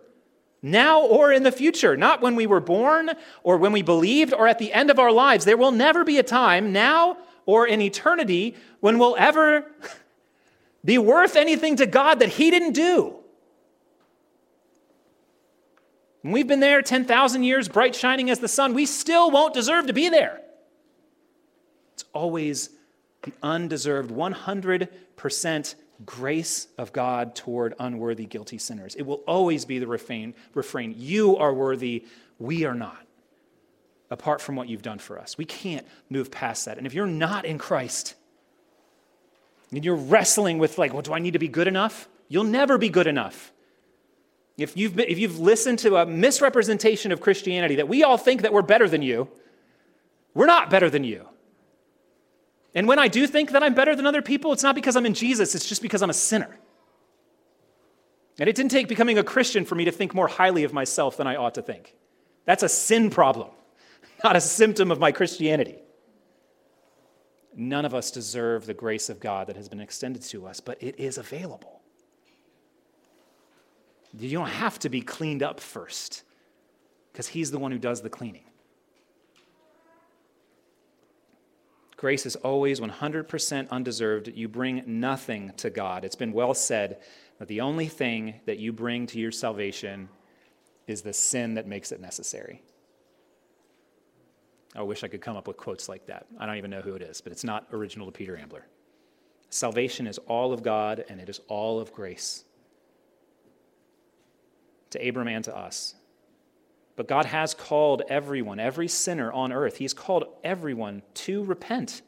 Now 0.61 1.01
or 1.01 1.34
in 1.34 1.43
the 1.43 1.51
future, 1.51 1.97
not 1.97 2.21
when 2.21 2.36
we 2.36 2.47
were 2.47 2.61
born 2.61 3.09
or 3.41 3.57
when 3.57 3.73
we 3.73 3.82
believed 3.82 4.34
or 4.34 4.47
at 4.47 4.59
the 4.59 4.71
end 4.71 4.89
of 4.91 4.99
our 4.99 5.11
lives. 5.11 5.43
There 5.43 5.57
will 5.57 5.71
never 5.71 6.05
be 6.05 6.19
a 6.19 6.23
time, 6.23 6.71
now 6.71 7.17
or 7.45 7.67
in 7.67 7.82
eternity, 7.82 8.55
when 8.80 8.99
we'll 8.99 9.17
ever 9.17 9.65
be 10.86 10.97
worth 10.97 11.36
anything 11.36 11.77
to 11.77 11.88
God 11.88 12.19
that 12.19 12.30
He 12.30 12.51
didn't 12.51 12.73
do. 12.73 13.22
When 16.24 16.32
we've 16.32 16.47
been 16.47 16.61
there 16.61 16.82
10,000 16.82 17.43
years, 17.43 17.67
bright 17.67 17.93
shining 17.93 18.30
as 18.30 18.39
the 18.39 18.47
sun, 18.47 18.74
we 18.74 18.86
still 18.86 19.30
won't 19.30 19.53
deserve 19.53 19.88
to 19.88 19.93
be 19.93 20.09
there. 20.09 20.41
It's 21.93 22.05
always 22.13 22.69
The 23.24 23.34
undeserved 23.43 24.09
100% 24.09 25.76
grace 26.05 26.67
of 26.78 26.93
God 26.93 27.36
toward 27.36 27.76
unworthy, 27.78 28.26
guilty 28.26 28.57
sinners. 28.57 28.95
It 28.95 29.03
will 29.03 29.21
always 29.28 29.65
be 29.65 29.80
the 29.80 29.88
refrain, 29.88 30.34
refrain 30.53 30.95
You 30.97 31.38
are 31.38 31.53
worthy, 31.53 32.05
we 32.39 32.65
are 32.65 32.74
not, 32.74 33.05
apart 34.09 34.41
from 34.41 34.55
what 34.55 34.69
you've 34.69 34.82
done 34.82 34.99
for 34.99 35.19
us. 35.19 35.38
We 35.38 35.45
can't 35.45 35.86
move 36.09 36.32
past 36.32 36.65
that. 36.65 36.78
And 36.78 36.88
if 36.88 36.93
you're 36.93 37.05
not 37.05 37.45
in 37.45 37.57
Christ, 37.57 38.15
and 39.71 39.84
you're 39.84 39.95
wrestling 39.95 40.57
with, 40.57 40.78
like, 40.78 40.93
well, 40.93 41.01
do 41.01 41.13
I 41.13 41.19
need 41.19 41.34
to 41.34 41.39
be 41.39 41.47
good 41.47 41.67
enough? 41.67 42.07
You'll 42.30 42.43
never 42.43 42.78
be 42.78 42.89
good 42.89 43.07
enough. 43.07 43.51
If 44.57 44.77
you've, 44.77 44.95
been, 44.95 45.09
if 45.09 45.17
you've 45.17 45.39
listened 45.39 45.79
to 45.79 45.97
a 45.97 46.05
misrepresentation 46.05 47.11
of 47.11 47.21
Christianity 47.21 47.75
that 47.75 47.87
we 47.87 48.03
all 48.03 48.17
think 48.17 48.43
that 48.43 48.53
we're 48.53 48.61
better 48.61 48.87
than 48.87 49.01
you, 49.01 49.29
we're 50.33 50.45
not 50.45 50.69
better 50.69 50.89
than 50.89 51.03
you. 51.03 51.27
And 52.75 52.87
when 52.87 52.99
I 52.99 53.07
do 53.07 53.27
think 53.27 53.51
that 53.51 53.63
I'm 53.63 53.73
better 53.73 53.95
than 53.95 54.05
other 54.05 54.21
people, 54.21 54.53
it's 54.53 54.63
not 54.63 54.75
because 54.75 54.95
I'm 54.95 55.05
in 55.05 55.13
Jesus, 55.13 55.55
it's 55.55 55.67
just 55.67 55.81
because 55.81 56.01
I'm 56.01 56.09
a 56.09 56.13
sinner. 56.13 56.59
And 58.39 58.49
it 58.49 58.55
didn't 58.55 58.71
take 58.71 58.87
becoming 58.87 59.19
a 59.19 59.23
Christian 59.23 59.63
for 59.63 59.75
me 59.75 59.85
to 59.85 59.91
think 59.91 60.13
more 60.13 60.27
highly 60.27 60.63
of 60.63 60.73
myself 60.73 61.17
than 61.17 61.27
I 61.27 61.35
ought 61.35 61.55
to 61.55 61.61
think. 61.61 61.95
That's 62.45 62.63
a 62.63 62.69
sin 62.69 63.09
problem, 63.09 63.49
not 64.23 64.35
a 64.35 64.41
symptom 64.41 64.91
of 64.91 64.99
my 64.99 65.11
Christianity. 65.11 65.77
None 67.55 67.85
of 67.85 67.93
us 67.93 68.09
deserve 68.09 68.65
the 68.65 68.73
grace 68.73 69.09
of 69.09 69.19
God 69.19 69.47
that 69.47 69.55
has 69.55 69.69
been 69.69 69.79
extended 69.79 70.23
to 70.23 70.47
us, 70.47 70.59
but 70.59 70.81
it 70.81 70.99
is 70.99 71.19
available. 71.19 71.82
You 74.18 74.38
don't 74.38 74.47
have 74.47 74.78
to 74.80 74.89
be 74.89 75.01
cleaned 75.01 75.41
up 75.41 75.59
first, 75.59 76.24
because 77.11 77.28
He's 77.28 77.51
the 77.51 77.59
one 77.59 77.72
who 77.72 77.80
does 77.80 78.01
the 78.01 78.09
cleaning. 78.09 78.45
Grace 81.97 82.26
is 82.26 82.36
always 82.36 82.82
100% 82.82 83.70
undeserved. 83.70 84.28
You 84.28 84.49
bring 84.49 84.84
nothing 84.86 85.53
to 85.55 85.70
God. 85.70 86.03
It's 86.03 86.18
been 86.18 86.34
well 86.34 86.53
said 86.53 87.01
that 87.39 87.47
the 87.47 87.61
only 87.61 87.88
thing 87.88 88.41
that 88.45 88.59
you 88.59 88.74
bring 88.74 89.07
to 89.07 89.20
your 89.20 89.32
salvation 89.32 90.09
is 90.86 91.01
the 91.01 91.14
sin 91.14 91.53
that 91.53 91.66
makes 91.66 91.93
it 91.93 92.01
necessary. 92.01 92.61
I 94.76 94.82
wish 94.82 95.03
I 95.03 95.07
could 95.07 95.22
come 95.22 95.38
up 95.38 95.47
with 95.47 95.55
quotes 95.55 95.88
like 95.88 96.07
that. 96.07 96.26
I 96.38 96.45
don't 96.45 96.57
even 96.57 96.72
know 96.72 96.82
who 96.82 96.95
it 96.95 97.01
is, 97.01 97.22
but 97.22 97.32
it's 97.32 97.45
not 97.45 97.68
original 97.72 98.07
to 98.07 98.11
Peter 98.11 98.38
Ambler. 98.38 98.68
Salvation 99.49 100.05
is 100.05 100.18
all 100.28 100.51
of 100.51 100.61
God 100.61 101.05
and 101.07 101.22
it 101.22 101.30
is 101.30 101.39
all 101.47 101.80
of 101.80 101.93
grace 101.93 102.43
to 104.93 105.07
Abram 105.07 105.27
and 105.27 105.43
to 105.45 105.55
us. 105.55 105.95
But 106.95 107.07
God 107.07 107.25
has 107.25 107.53
called 107.53 108.03
everyone, 108.07 108.59
every 108.59 108.87
sinner 108.87 109.31
on 109.31 109.51
earth, 109.51 109.77
He's 109.77 109.93
called 109.93 110.25
everyone 110.43 111.01
to 111.15 111.43
repent 111.43 112.01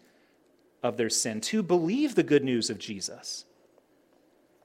of 0.84 0.98
their 0.98 1.10
sin, 1.10 1.42
to 1.42 1.64
believe 1.64 2.16
the 2.16 2.24
good 2.24 2.44
news 2.44 2.70
of 2.70 2.78
Jesus. 2.78 3.46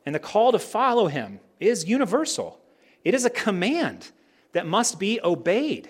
And 0.04 0.14
the 0.14 0.18
call 0.18 0.52
to 0.52 0.58
follow 0.58 1.06
Him 1.08 1.40
is 1.58 1.88
universal, 1.88 2.60
it 3.04 3.14
is 3.14 3.24
a 3.24 3.30
command 3.30 4.10
that 4.52 4.66
must 4.66 4.98
be 4.98 5.20
obeyed. 5.22 5.88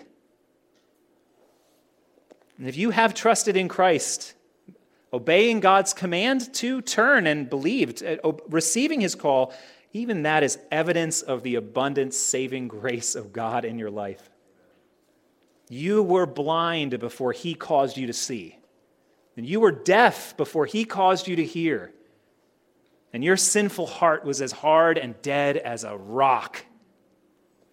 And 2.58 2.68
if 2.68 2.76
you 2.76 2.90
have 2.90 3.14
trusted 3.14 3.56
in 3.56 3.68
Christ, 3.68 4.34
obeying 5.12 5.60
God's 5.60 5.94
command 5.94 6.52
to 6.54 6.82
turn 6.82 7.26
and 7.26 7.48
believe, 7.48 8.02
uh, 8.02 8.32
receiving 8.48 9.00
His 9.00 9.14
call, 9.14 9.54
even 9.92 10.22
that 10.22 10.42
is 10.42 10.58
evidence 10.70 11.22
of 11.22 11.42
the 11.42 11.56
abundant 11.56 12.14
saving 12.14 12.68
grace 12.68 13.14
of 13.14 13.32
God 13.32 13.64
in 13.64 13.78
your 13.78 13.90
life. 13.90 14.30
You 15.68 16.02
were 16.02 16.26
blind 16.26 16.98
before 16.98 17.32
He 17.32 17.54
caused 17.54 17.96
you 17.96 18.06
to 18.06 18.12
see, 18.12 18.58
and 19.36 19.46
you 19.46 19.60
were 19.60 19.72
deaf 19.72 20.36
before 20.36 20.66
He 20.66 20.84
caused 20.84 21.28
you 21.28 21.36
to 21.36 21.44
hear. 21.44 21.92
And 23.12 23.24
your 23.24 23.36
sinful 23.36 23.86
heart 23.86 24.24
was 24.24 24.40
as 24.40 24.52
hard 24.52 24.96
and 24.96 25.20
dead 25.22 25.56
as 25.56 25.82
a 25.82 25.96
rock 25.96 26.64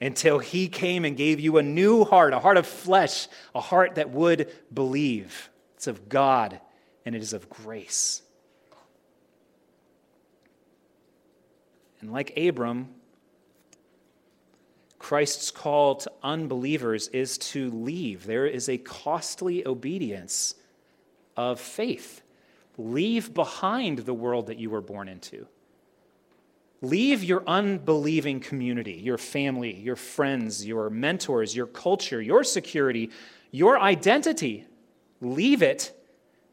until 0.02 0.40
He 0.40 0.68
came 0.68 1.06
and 1.06 1.16
gave 1.16 1.40
you 1.40 1.58
a 1.58 1.64
new 1.64 2.04
heart, 2.04 2.34
a 2.34 2.40
heart 2.40 2.58
of 2.58 2.66
flesh, 2.66 3.28
a 3.54 3.62
heart 3.62 3.96
that 3.96 4.10
would 4.10 4.52
believe. 4.74 5.50
It's 5.76 5.88
of 5.88 6.10
God 6.10 6.60
and 7.06 7.16
it 7.16 7.22
is 7.22 7.34
of 7.34 7.50
grace. 7.50 8.24
And 12.02 12.12
like 12.12 12.38
Abram, 12.38 12.90
Christ's 15.00 15.52
call 15.52 15.96
to 15.96 16.12
unbelievers 16.24 17.08
is 17.10 17.38
to 17.38 17.72
leave. 17.72 18.26
There 18.26 18.46
is 18.46 18.68
a 18.68 18.78
costly 18.78 19.66
obedience 19.66 20.56
of 21.36 21.60
faith. 21.60 22.22
Leave 22.78 23.34
behind 23.34 24.00
the 24.00 24.14
world 24.14 24.48
that 24.48 24.60
you 24.60 24.70
were 24.70 24.82
born 24.82 25.08
into. 25.08 25.48
Leave 26.82 27.24
your 27.24 27.44
unbelieving 27.48 28.40
community, 28.40 28.94
your 28.94 29.18
family, 29.18 29.74
your 29.76 29.96
friends, 29.96 30.66
your 30.66 30.90
mentors, 30.90 31.56
your 31.56 31.66
culture, 31.66 32.22
your 32.22 32.44
security, 32.44 33.10
your 33.52 33.80
identity. 33.80 34.66
Leave 35.20 35.64
it 35.64 35.92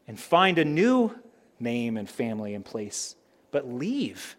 and 0.07 0.19
find 0.19 0.57
a 0.57 0.65
new 0.65 1.13
name 1.59 1.97
and 1.97 2.09
family 2.09 2.55
and 2.55 2.65
place. 2.65 3.15
But 3.51 3.67
leave 3.67 4.35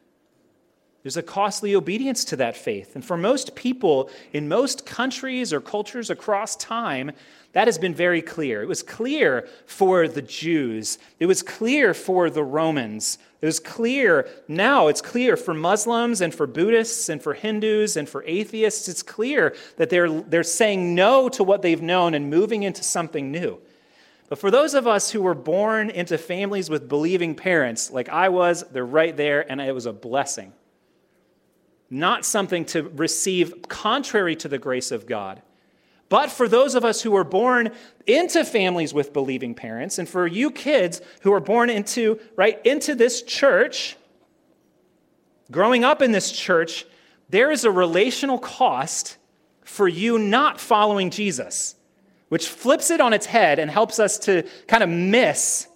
there's 1.07 1.17
a 1.17 1.23
costly 1.23 1.77
obedience 1.77 2.25
to 2.25 2.35
that 2.35 2.57
faith. 2.57 2.97
And 2.97 3.05
for 3.05 3.17
most 3.17 3.55
people 3.55 4.11
in 4.33 4.49
most 4.49 4.85
countries 4.85 5.53
or 5.53 5.61
cultures 5.61 6.11
across 6.11 6.57
time, 6.57 7.13
that 7.53 7.69
has 7.69 7.79
been 7.79 7.95
very 7.95 8.21
clear. 8.21 8.61
It 8.61 8.67
was 8.67 8.83
clear 8.83 9.49
for 9.67 10.09
the 10.09 10.21
Jews, 10.21 10.99
it 11.21 11.27
was 11.27 11.45
clear 11.45 11.95
for 11.95 12.29
the 12.29 12.43
Romans. 12.43 13.19
It 13.41 13.47
was 13.47 13.61
clear, 13.61 14.29
now 14.49 14.89
it's 14.89 15.01
clear 15.01 15.37
for 15.37 15.55
Muslims 15.55 16.23
and 16.23 16.35
for 16.35 16.49
Buddhists 16.49 17.09
and 17.09 17.23
for 17.23 17.35
Hindus 17.35 17.97
and 17.97 18.09
for 18.09 18.25
atheists. 18.25 18.89
It's 18.89 19.05
clear 19.05 19.55
that 19.77 19.91
they're, 19.91 20.11
they're 20.11 20.43
saying 20.43 20.97
no 20.97 21.29
to 21.29 21.45
what 21.45 21.63
they've 21.63 21.81
known 21.81 22.15
and 22.15 22.31
moving 22.31 22.65
into 22.65 22.83
something 22.83 23.31
new. 23.31 23.61
But 24.29 24.41
for 24.41 24.51
those 24.51 24.75
of 24.75 24.89
us 24.89 25.13
who 25.13 25.23
were 25.23 25.37
born 25.37 25.89
into 25.89 26.19
families 26.19 26.69
with 26.69 26.89
believing 26.89 27.37
parents, 27.37 27.93
like 27.93 28.09
I 28.09 28.29
was, 28.29 28.65
they're 28.73 28.85
right 28.85 29.17
there, 29.17 29.49
and 29.49 29.61
it 29.61 29.73
was 29.73 29.87
a 29.87 29.93
blessing 29.93 30.53
not 31.91 32.25
something 32.25 32.65
to 32.67 32.83
receive 32.83 33.63
contrary 33.69 34.37
to 34.37 34.49
the 34.49 34.59
grace 34.59 34.91
of 34.91 35.07
God. 35.07 35.43
But 36.09 36.31
for 36.31 36.49
those 36.49 36.75
of 36.75 36.85
us 36.85 37.03
who 37.03 37.11
were 37.11 37.25
born 37.25 37.73
into 38.07 38.45
families 38.45 38.95
with 38.95 39.13
believing 39.13 39.55
parents, 39.55 39.99
and 39.99 40.09
for 40.09 40.27
you 40.27 40.51
kids 40.51 41.01
who 41.23 41.33
are 41.33 41.41
born 41.41 41.69
into, 41.69 42.21
right, 42.37 42.65
into 42.65 42.95
this 42.95 43.23
church, 43.23 43.97
growing 45.51 45.85
up 45.85 46.03
in 46.03 46.13
this 46.13 46.31
church, 46.31 46.87
there 47.29 47.51
is 47.51 47.65
a 47.65 47.71
relational 47.71 48.39
cost 48.39 49.17
for 49.65 49.89
you 49.89 50.19
not 50.19 50.61
following 50.61 51.11
Jesus, 51.11 51.75
which 52.29 52.49
flips 52.49 52.91
it 52.91 53.01
on 53.01 53.13
its 53.13 53.27
head 53.27 53.59
and 53.59 53.69
helps 53.69 53.99
us 53.99 54.19
to 54.21 54.45
kind 54.69 54.85
of 54.85 54.89
miss 54.89 55.67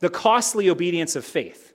the 0.00 0.10
costly 0.10 0.68
obedience 0.68 1.16
of 1.16 1.24
faith. 1.24 1.67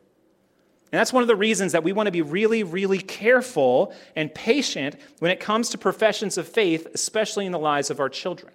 And 0.94 1.00
that's 1.00 1.12
one 1.12 1.24
of 1.24 1.28
the 1.28 1.36
reasons 1.36 1.72
that 1.72 1.84
we 1.84 1.92
want 1.92 2.06
to 2.06 2.12
be 2.12 2.22
really, 2.22 2.62
really 2.62 3.00
careful 3.00 3.96
and 4.16 4.32
patient 4.32 4.96
when 5.18 5.32
it 5.32 5.40
comes 5.40 5.70
to 5.70 5.78
professions 5.80 6.38
of 6.38 6.48
faith, 6.48 6.86
especially 6.94 7.48
in 7.48 7.52
the 7.52 7.58
lives 7.58 7.90
of 7.90 8.00
our 8.00 8.10
children. 8.10 8.54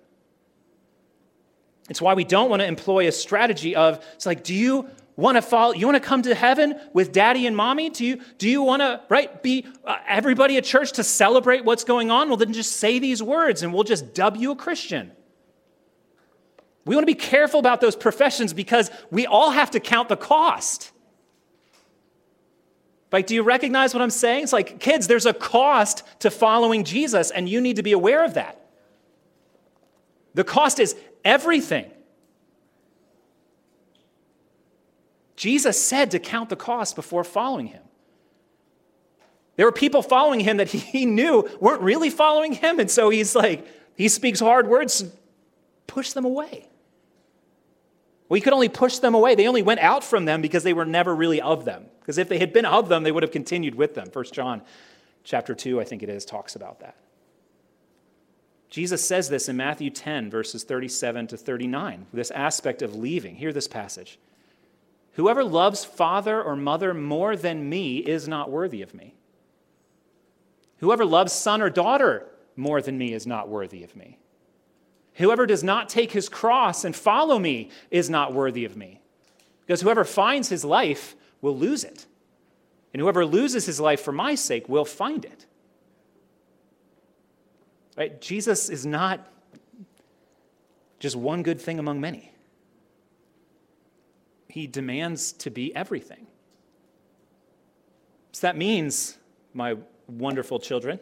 It's 1.91 2.01
why 2.01 2.15
we 2.15 2.23
don't 2.23 2.49
want 2.49 2.63
to 2.63 2.67
employ 2.67 3.09
a 3.09 3.13
strategy 3.13 3.75
of, 3.75 4.05
it's 4.15 4.25
like, 4.25 4.45
do 4.45 4.55
you 4.55 4.89
want 5.17 5.35
to 5.37 5.43
follow, 5.43 5.75
you 5.75 5.85
want 5.85 6.01
to 6.01 6.09
come 6.09 6.23
to 6.23 6.35
heaven 6.37 6.79
with 6.93 7.11
daddy 7.11 7.45
and 7.45 7.57
mommy? 7.57 7.91
Do 7.91 8.07
you, 8.07 8.21
do 8.39 8.49
you 8.49 8.63
want 8.63 8.83
to, 8.83 9.01
right, 9.09 9.43
be 9.43 9.67
uh, 9.85 9.97
everybody 10.07 10.57
at 10.59 10.65
church 10.65 10.93
to 10.93 11.03
celebrate 11.03 11.65
what's 11.65 11.83
going 11.83 12.13
on? 12.13 12.29
Well, 12.29 12.37
then 12.37 12.53
just 12.53 12.77
say 12.77 13.01
these 13.01 13.21
words 13.21 13.65
and 13.65 13.75
we'll 13.75 13.83
just 13.83 14.15
dub 14.15 14.37
you 14.37 14.53
a 14.53 14.57
Christian. 14.57 15.11
We 16.85 16.95
want 16.95 17.03
to 17.03 17.13
be 17.13 17.19
careful 17.19 17.59
about 17.59 17.81
those 17.81 17.97
professions 17.97 18.53
because 18.53 18.93
we 19.11 19.27
all 19.27 19.51
have 19.51 19.73
to 19.73 19.81
count 19.81 20.09
the 20.09 20.17
cost. 20.17 20.93
Like, 23.11 23.27
do 23.27 23.35
you 23.35 23.43
recognize 23.43 23.95
what 23.95 24.03
I'm 24.03 24.11
saying? 24.11 24.45
It's 24.45 24.53
like, 24.53 24.81
kids, 24.81 25.07
there's 25.07 25.27
a 25.27 25.33
cost 25.33 26.03
to 26.21 26.31
following 26.31 26.85
Jesus, 26.85 27.31
and 27.31 27.49
you 27.49 27.61
need 27.61 27.77
to 27.77 27.83
be 27.83 27.93
aware 27.93 28.25
of 28.25 28.35
that. 28.35 28.61
The 30.35 30.45
cost 30.45 30.79
is 30.79 30.95
everything. 31.25 31.91
Jesus 35.37 35.81
said 35.81 36.11
to 36.11 36.19
count 36.19 36.51
the 36.51 36.57
cost 36.57 36.97
before 36.97 37.25
following 37.25 37.69
him. 37.69 37.83
There 39.57 39.67
were 39.67 39.73
people 39.73 40.03
following 40.03 40.41
him 40.41 40.59
that 40.59 40.69
he 40.69 41.07
knew 41.07 41.49
weren't 41.61 41.83
really 41.83 42.11
following 42.11 42.53
him, 42.53 42.79
and 42.79 42.91
so 42.91 43.09
he's 43.09 43.35
like, 43.35 43.67
he 43.97 44.09
speaks 44.09 44.39
hard 44.39 44.69
words, 44.69 45.05
push 45.87 46.13
them 46.13 46.25
away. 46.25 46.69
He 48.31 48.41
could 48.41 48.53
only 48.53 48.69
push 48.69 48.99
them 48.99 49.15
away. 49.15 49.35
They 49.35 49.49
only 49.49 49.63
went 49.63 49.81
out 49.81 50.05
from 50.05 50.27
them 50.27 50.43
because 50.43 50.63
they 50.63 50.75
were 50.75 50.85
never 50.85 51.15
really 51.15 51.41
of 51.41 51.65
them. 51.65 51.87
Because 52.01 52.19
if 52.19 52.29
they 52.29 52.39
had 52.39 52.53
been 52.53 52.67
of 52.67 52.89
them, 52.89 53.03
they 53.03 53.13
would 53.13 53.23
have 53.23 53.33
continued 53.33 53.75
with 53.75 53.95
them. 53.95 54.09
1 54.13 54.25
John 54.33 54.63
chapter 55.25 55.55
2, 55.55 55.81
I 55.81 55.85
think 55.85 56.03
it 56.03 56.09
is, 56.09 56.25
talks 56.25 56.55
about 56.55 56.81
that. 56.81 56.97
Jesus 58.71 59.07
says 59.07 59.31
this 59.31 59.49
in 59.49 59.57
Matthew 59.57 59.89
10, 59.89 60.31
verses 60.31 60.63
37 60.63 61.29
to 61.29 61.37
39, 61.37 62.07
this 62.13 62.31
aspect 62.31 62.83
of 62.83 62.95
leaving. 62.95 63.37
Hear 63.37 63.53
this 63.53 63.69
passage. 63.69 64.19
Whoever 65.13 65.43
loves 65.43 65.85
father 65.85 66.43
or 66.43 66.55
mother 66.55 66.93
more 66.93 67.35
than 67.35 67.69
me 67.69 67.99
is 67.99 68.29
not 68.29 68.51
worthy 68.51 68.83
of 68.83 68.95
me. 68.95 69.15
Whoever 70.79 71.05
loves 71.05 71.33
son 71.33 71.63
or 71.63 71.71
daughter 71.71 72.27
more 72.57 72.83
than 72.83 72.99
me 72.99 73.13
is 73.13 73.27
not 73.27 73.49
worthy 73.49 73.83
of 73.83 73.97
me. 73.97 74.19
Whoever 75.19 75.47
does 75.47 75.65
not 75.65 75.89
take 75.89 76.13
his 76.13 76.29
cross 76.29 76.85
and 76.85 76.95
follow 76.95 77.39
me 77.41 77.71
is 77.91 78.09
not 78.09 78.33
worthy 78.33 78.65
of 78.65 78.77
me. 78.77 79.01
Because 79.67 79.81
whoever 79.81 80.05
finds 80.05 80.49
his 80.49 80.65
life 80.65 81.17
will 81.43 81.57
lose 81.57 81.83
it. 81.83 82.07
And 82.93 83.03
whoever 83.03 83.27
loses 83.27 83.67
his 83.67 83.81
life 83.81 84.01
for 84.01 84.13
my 84.13 84.37
sake 84.37 84.69
will 84.69 84.85
find 84.85 85.25
it. 85.25 85.45
Right? 87.97 88.21
Jesus 88.21 88.69
is 88.69 88.87
not 88.87 89.27
just 91.01 91.17
one 91.17 91.43
good 91.43 91.61
thing 91.61 91.81
among 91.81 92.01
many. 92.01 92.33
He 94.49 94.69
demands 94.69 95.33
to 95.33 95.51
be 95.51 95.75
everything. 95.75 96.29
So 98.31 98.47
that 98.47 98.57
means, 98.57 99.19
my 99.53 99.77
wonderful 100.07 100.61
children, 100.61 101.01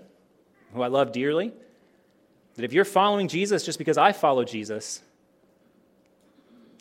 who 0.72 0.80
I 0.80 0.86
love 0.86 1.12
dearly, 1.12 1.52
that 2.56 2.64
if 2.64 2.72
you're 2.72 2.84
following 2.84 3.28
Jesus 3.28 3.64
just 3.64 3.78
because 3.78 3.98
I 3.98 4.12
follow 4.12 4.44
Jesus, 4.44 5.00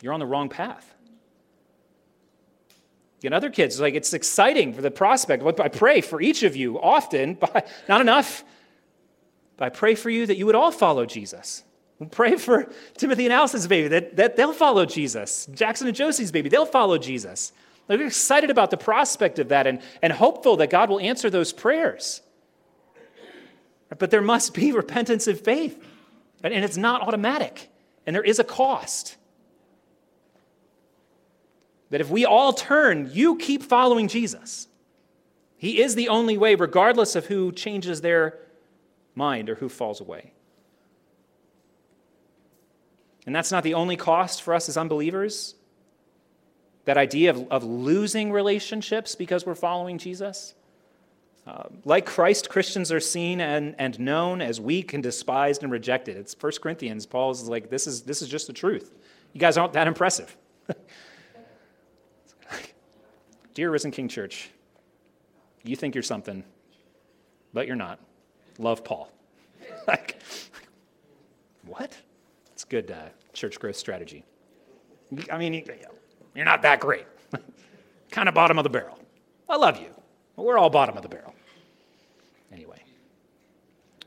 you're 0.02 0.12
on 0.12 0.20
the 0.20 0.26
wrong 0.26 0.48
path. 0.48 0.94
And 3.24 3.34
other 3.34 3.50
kids, 3.50 3.80
like 3.80 3.94
it's 3.94 4.12
exciting 4.14 4.72
for 4.72 4.82
the 4.82 4.90
prospect. 4.90 5.42
I 5.60 5.68
pray 5.68 6.00
for 6.00 6.20
each 6.20 6.42
of 6.44 6.54
you 6.54 6.80
often, 6.80 7.34
but 7.40 7.68
not 7.88 8.00
enough. 8.00 8.44
But 9.56 9.66
I 9.66 9.68
pray 9.70 9.94
for 9.94 10.10
you 10.10 10.26
that 10.26 10.36
you 10.36 10.46
would 10.46 10.54
all 10.54 10.70
follow 10.70 11.06
Jesus. 11.06 11.64
Pray 12.10 12.36
for 12.36 12.70
Timothy 12.98 13.24
and 13.24 13.32
Allison's 13.32 13.66
baby 13.66 13.88
that, 13.88 14.16
that 14.16 14.36
they'll 14.36 14.52
follow 14.52 14.84
Jesus. 14.84 15.46
Jackson 15.54 15.86
and 15.86 15.96
Josie's 15.96 16.30
baby, 16.30 16.50
they'll 16.50 16.66
follow 16.66 16.98
Jesus. 16.98 17.52
We're 17.88 18.06
excited 18.06 18.50
about 18.50 18.70
the 18.70 18.76
prospect 18.76 19.38
of 19.38 19.48
that 19.48 19.66
and, 19.66 19.80
and 20.02 20.12
hopeful 20.12 20.58
that 20.58 20.70
God 20.70 20.90
will 20.90 21.00
answer 21.00 21.30
those 21.30 21.52
prayers. 21.52 22.20
But 23.98 24.10
there 24.10 24.22
must 24.22 24.54
be 24.54 24.72
repentance 24.82 25.26
and 25.26 25.38
faith. 25.38 25.82
And 26.42 26.52
it's 26.52 26.76
not 26.76 27.02
automatic, 27.02 27.70
and 28.06 28.14
there 28.14 28.22
is 28.22 28.38
a 28.38 28.44
cost. 28.44 29.16
That 31.90 32.00
if 32.00 32.10
we 32.10 32.24
all 32.24 32.52
turn, 32.52 33.10
you 33.12 33.36
keep 33.36 33.62
following 33.62 34.08
Jesus. 34.08 34.68
He 35.56 35.80
is 35.80 35.94
the 35.94 36.08
only 36.08 36.36
way, 36.36 36.54
regardless 36.54 37.16
of 37.16 37.26
who 37.26 37.52
changes 37.52 38.00
their 38.00 38.38
mind 39.14 39.48
or 39.48 39.54
who 39.54 39.68
falls 39.68 40.00
away. 40.00 40.32
And 43.24 43.34
that's 43.34 43.50
not 43.50 43.64
the 43.64 43.74
only 43.74 43.96
cost 43.96 44.42
for 44.42 44.54
us 44.54 44.68
as 44.68 44.76
unbelievers. 44.76 45.54
That 46.84 46.96
idea 46.96 47.30
of, 47.30 47.48
of 47.50 47.64
losing 47.64 48.30
relationships 48.30 49.16
because 49.16 49.44
we're 49.44 49.56
following 49.56 49.98
Jesus. 49.98 50.54
Uh, 51.46 51.64
like 51.84 52.06
Christ, 52.06 52.48
Christians 52.48 52.90
are 52.90 52.98
seen 52.98 53.40
and, 53.40 53.76
and 53.78 54.00
known 54.00 54.42
as 54.42 54.60
weak 54.60 54.94
and 54.94 55.02
despised 55.02 55.62
and 55.62 55.70
rejected. 55.70 56.16
It's 56.16 56.34
1 56.38 56.52
Corinthians. 56.60 57.06
Paul's 57.06 57.48
like, 57.48 57.70
this 57.70 57.86
is, 57.86 58.02
this 58.02 58.20
is 58.20 58.28
just 58.28 58.48
the 58.48 58.52
truth. 58.52 58.92
You 59.32 59.40
guys 59.40 59.56
aren't 59.56 59.72
that 59.74 59.86
impressive. 59.86 60.36
Dear 63.54 63.70
Risen 63.70 63.92
King 63.92 64.08
Church, 64.08 64.50
you 65.62 65.76
think 65.76 65.94
you're 65.94 66.02
something, 66.02 66.42
but 67.52 67.68
you're 67.68 67.76
not. 67.76 68.00
Love 68.58 68.82
Paul. 68.82 69.12
like, 69.88 70.20
what? 71.64 71.96
It's 72.52 72.64
good 72.64 72.90
uh, 72.90 73.08
church 73.32 73.60
growth 73.60 73.76
strategy. 73.76 74.24
I 75.30 75.38
mean, 75.38 75.64
you're 76.34 76.44
not 76.44 76.62
that 76.62 76.80
great. 76.80 77.06
kind 78.10 78.28
of 78.28 78.34
bottom 78.34 78.58
of 78.58 78.64
the 78.64 78.70
barrel. 78.70 78.98
I 79.48 79.56
love 79.56 79.80
you. 79.80 79.95
But 80.36 80.44
we're 80.44 80.58
all 80.58 80.70
bottom 80.70 80.96
of 80.96 81.02
the 81.02 81.08
barrel. 81.08 81.34
Anyway, 82.52 82.82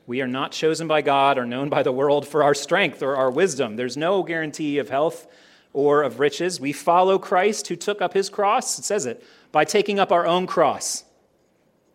we 0.06 0.22
are 0.22 0.28
not 0.28 0.52
chosen 0.52 0.88
by 0.88 1.02
God 1.02 1.38
or 1.38 1.44
known 1.44 1.68
by 1.68 1.82
the 1.82 1.92
world 1.92 2.26
for 2.26 2.42
our 2.42 2.54
strength 2.54 3.02
or 3.02 3.16
our 3.16 3.30
wisdom. 3.30 3.76
There's 3.76 3.96
no 3.96 4.22
guarantee 4.22 4.78
of 4.78 4.88
health 4.88 5.26
or 5.72 6.02
of 6.02 6.20
riches. 6.20 6.60
We 6.60 6.72
follow 6.72 7.18
Christ 7.18 7.68
who 7.68 7.76
took 7.76 8.00
up 8.00 8.14
his 8.14 8.30
cross. 8.30 8.78
It 8.78 8.84
says 8.84 9.06
it 9.06 9.24
by 9.52 9.64
taking 9.64 9.98
up 9.98 10.12
our 10.12 10.26
own 10.26 10.46
cross. 10.46 11.04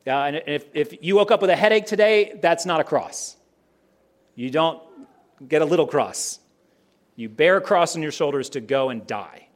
And 0.05 0.41
if, 0.45 0.65
if 0.73 1.01
you 1.01 1.15
woke 1.15 1.31
up 1.31 1.41
with 1.41 1.49
a 1.49 1.55
headache 1.55 1.87
today, 1.87 2.37
that's 2.41 2.65
not 2.65 2.79
a 2.79 2.83
cross. 2.83 3.37
You 4.35 4.49
don't 4.49 4.81
get 5.47 5.61
a 5.61 5.65
little 5.65 5.87
cross. 5.87 6.39
You 7.15 7.27
bear 7.29 7.57
a 7.57 7.61
cross 7.61 7.95
on 7.95 8.03
your 8.03 8.11
shoulders 8.11 8.49
to 8.51 8.61
go 8.61 8.89
and 8.89 9.07
die. 9.07 9.47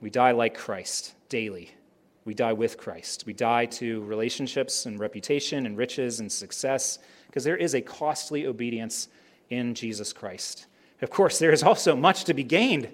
We 0.00 0.08
die 0.08 0.30
like 0.30 0.56
Christ 0.56 1.14
daily. 1.28 1.70
We 2.24 2.34
die 2.34 2.52
with 2.52 2.76
Christ. 2.76 3.24
We 3.26 3.32
die 3.32 3.66
to 3.66 4.02
relationships 4.02 4.86
and 4.86 5.00
reputation 5.00 5.66
and 5.66 5.76
riches 5.76 6.20
and 6.20 6.30
success 6.30 6.98
because 7.26 7.44
there 7.44 7.56
is 7.56 7.74
a 7.74 7.80
costly 7.80 8.46
obedience 8.46 9.08
in 9.48 9.74
Jesus 9.74 10.12
Christ. 10.12 10.66
Of 11.02 11.10
course, 11.10 11.38
there 11.38 11.52
is 11.52 11.62
also 11.62 11.96
much 11.96 12.24
to 12.24 12.34
be 12.34 12.44
gained 12.44 12.90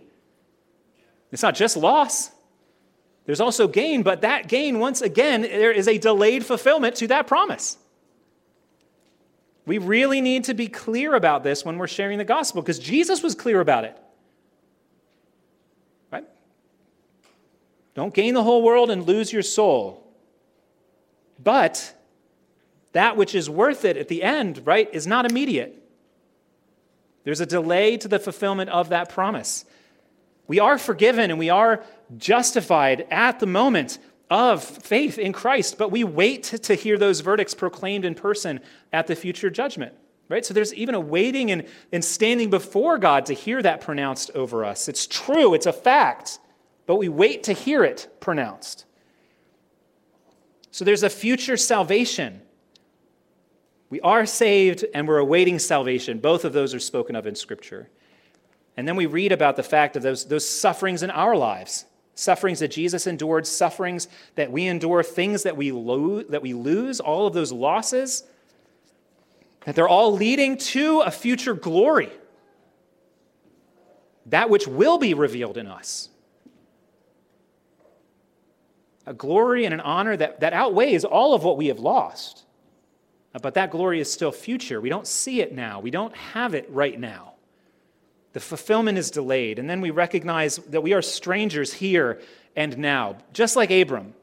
it's 1.32 1.42
not 1.42 1.54
just 1.54 1.76
loss, 1.76 2.30
there's 3.24 3.40
also 3.40 3.66
gain, 3.66 4.02
but 4.02 4.20
that 4.20 4.48
gain, 4.48 4.78
once 4.78 5.02
again, 5.02 5.42
there 5.42 5.72
is 5.72 5.88
a 5.88 5.98
delayed 5.98 6.46
fulfillment 6.46 6.96
to 6.96 7.08
that 7.08 7.26
promise. 7.26 7.76
We 9.66 9.78
really 9.78 10.20
need 10.20 10.44
to 10.44 10.54
be 10.54 10.68
clear 10.68 11.14
about 11.14 11.42
this 11.42 11.64
when 11.64 11.76
we're 11.76 11.88
sharing 11.88 12.18
the 12.18 12.24
gospel 12.24 12.62
because 12.62 12.78
Jesus 12.78 13.22
was 13.22 13.34
clear 13.34 13.60
about 13.60 13.84
it. 13.84 13.98
Don't 17.96 18.12
gain 18.12 18.34
the 18.34 18.42
whole 18.42 18.62
world 18.62 18.90
and 18.90 19.06
lose 19.06 19.32
your 19.32 19.42
soul. 19.42 20.06
But 21.42 21.94
that 22.92 23.16
which 23.16 23.34
is 23.34 23.48
worth 23.48 23.86
it 23.86 23.96
at 23.96 24.08
the 24.08 24.22
end, 24.22 24.62
right, 24.66 24.88
is 24.92 25.06
not 25.06 25.28
immediate. 25.28 25.82
There's 27.24 27.40
a 27.40 27.46
delay 27.46 27.96
to 27.96 28.06
the 28.06 28.18
fulfillment 28.18 28.68
of 28.68 28.90
that 28.90 29.08
promise. 29.08 29.64
We 30.46 30.60
are 30.60 30.76
forgiven 30.76 31.30
and 31.30 31.38
we 31.38 31.48
are 31.48 31.82
justified 32.18 33.06
at 33.10 33.40
the 33.40 33.46
moment 33.46 33.98
of 34.28 34.62
faith 34.62 35.18
in 35.18 35.32
Christ, 35.32 35.78
but 35.78 35.90
we 35.90 36.04
wait 36.04 36.44
to 36.44 36.74
hear 36.74 36.98
those 36.98 37.20
verdicts 37.20 37.54
proclaimed 37.54 38.04
in 38.04 38.14
person 38.14 38.60
at 38.92 39.06
the 39.06 39.16
future 39.16 39.48
judgment. 39.48 39.94
Right? 40.28 40.44
So 40.44 40.52
there's 40.52 40.74
even 40.74 40.94
a 40.94 41.00
waiting 41.00 41.50
and, 41.50 41.66
and 41.92 42.04
standing 42.04 42.50
before 42.50 42.98
God 42.98 43.26
to 43.26 43.32
hear 43.32 43.62
that 43.62 43.80
pronounced 43.80 44.30
over 44.34 44.66
us. 44.66 44.86
It's 44.86 45.06
true, 45.06 45.54
it's 45.54 45.66
a 45.66 45.72
fact, 45.72 46.40
but 46.86 46.96
we 46.96 47.08
wait 47.08 47.42
to 47.44 47.52
hear 47.52 47.84
it 47.84 48.08
pronounced. 48.20 48.84
So 50.70 50.84
there's 50.84 51.02
a 51.02 51.10
future 51.10 51.56
salvation. 51.56 52.42
We 53.90 54.00
are 54.00 54.26
saved 54.26 54.84
and 54.94 55.06
we're 55.06 55.18
awaiting 55.18 55.58
salvation. 55.58 56.18
Both 56.18 56.44
of 56.44 56.52
those 56.52 56.74
are 56.74 56.80
spoken 56.80 57.16
of 57.16 57.26
in 57.26 57.34
Scripture. 57.34 57.88
And 58.76 58.86
then 58.86 58.96
we 58.96 59.06
read 59.06 59.32
about 59.32 59.56
the 59.56 59.62
fact 59.62 59.96
of 59.96 60.02
those, 60.02 60.26
those 60.26 60.46
sufferings 60.48 61.02
in 61.02 61.10
our 61.10 61.36
lives 61.36 61.86
sufferings 62.16 62.60
that 62.60 62.70
Jesus 62.70 63.06
endured, 63.06 63.46
sufferings 63.46 64.08
that 64.34 64.50
we 64.50 64.66
endure, 64.66 65.02
things 65.02 65.44
that 65.44 65.56
we, 65.56 65.70
lo- 65.70 66.22
that 66.22 66.42
we 66.42 66.54
lose, 66.54 66.98
all 66.98 67.26
of 67.26 67.34
those 67.34 67.52
losses, 67.52 68.24
that 69.64 69.74
they're 69.74 69.88
all 69.88 70.12
leading 70.12 70.56
to 70.56 71.00
a 71.00 71.10
future 71.10 71.54
glory, 71.54 72.10
that 74.24 74.48
which 74.50 74.66
will 74.66 74.98
be 74.98 75.12
revealed 75.14 75.58
in 75.58 75.66
us. 75.66 76.08
A 79.06 79.14
glory 79.14 79.64
and 79.64 79.72
an 79.72 79.80
honor 79.80 80.16
that, 80.16 80.40
that 80.40 80.52
outweighs 80.52 81.04
all 81.04 81.34
of 81.34 81.44
what 81.44 81.56
we 81.56 81.68
have 81.68 81.78
lost. 81.78 82.44
Uh, 83.34 83.38
but 83.38 83.54
that 83.54 83.70
glory 83.70 84.00
is 84.00 84.12
still 84.12 84.32
future. 84.32 84.80
We 84.80 84.88
don't 84.88 85.06
see 85.06 85.40
it 85.40 85.54
now, 85.54 85.80
we 85.80 85.90
don't 85.90 86.14
have 86.16 86.54
it 86.54 86.68
right 86.70 86.98
now. 86.98 87.34
The 88.32 88.40
fulfillment 88.40 88.98
is 88.98 89.10
delayed. 89.10 89.58
And 89.58 89.70
then 89.70 89.80
we 89.80 89.90
recognize 89.90 90.56
that 90.56 90.82
we 90.82 90.92
are 90.92 91.00
strangers 91.00 91.72
here 91.72 92.20
and 92.54 92.76
now, 92.76 93.16
just 93.32 93.56
like 93.56 93.70
Abram, 93.70 94.14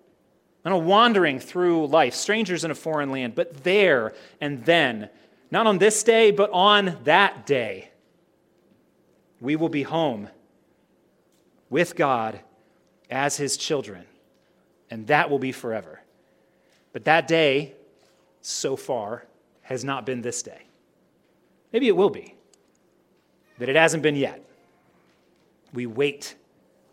kind 0.63 0.75
of 0.75 0.83
wandering 0.83 1.39
through 1.39 1.87
life, 1.87 2.13
strangers 2.13 2.63
in 2.63 2.71
a 2.71 2.75
foreign 2.75 3.11
land, 3.11 3.35
but 3.35 3.63
there 3.63 4.13
and 4.39 4.63
then, 4.65 5.09
not 5.51 5.67
on 5.67 5.77
this 5.77 6.03
day, 6.03 6.31
but 6.31 6.49
on 6.51 6.97
that 7.03 7.45
day, 7.45 7.91
we 9.39 9.55
will 9.55 9.69
be 9.69 9.83
home 9.83 10.29
with 11.69 11.95
God 11.95 12.39
as 13.09 13.37
his 13.37 13.57
children. 13.57 14.05
And 14.93 15.07
that 15.07 15.29
will 15.29 15.39
be 15.39 15.51
forever. 15.51 16.01
But 16.91 17.05
that 17.05 17.27
day, 17.27 17.73
so 18.41 18.75
far, 18.75 19.25
has 19.63 19.83
not 19.83 20.05
been 20.05 20.21
this 20.21 20.43
day. 20.43 20.61
Maybe 21.71 21.87
it 21.87 21.95
will 21.95 22.09
be 22.09 22.35
but 23.57 23.69
it 23.69 23.75
hasn't 23.75 24.03
been 24.03 24.15
yet. 24.15 24.43
We 25.73 25.85
wait. 25.85 26.35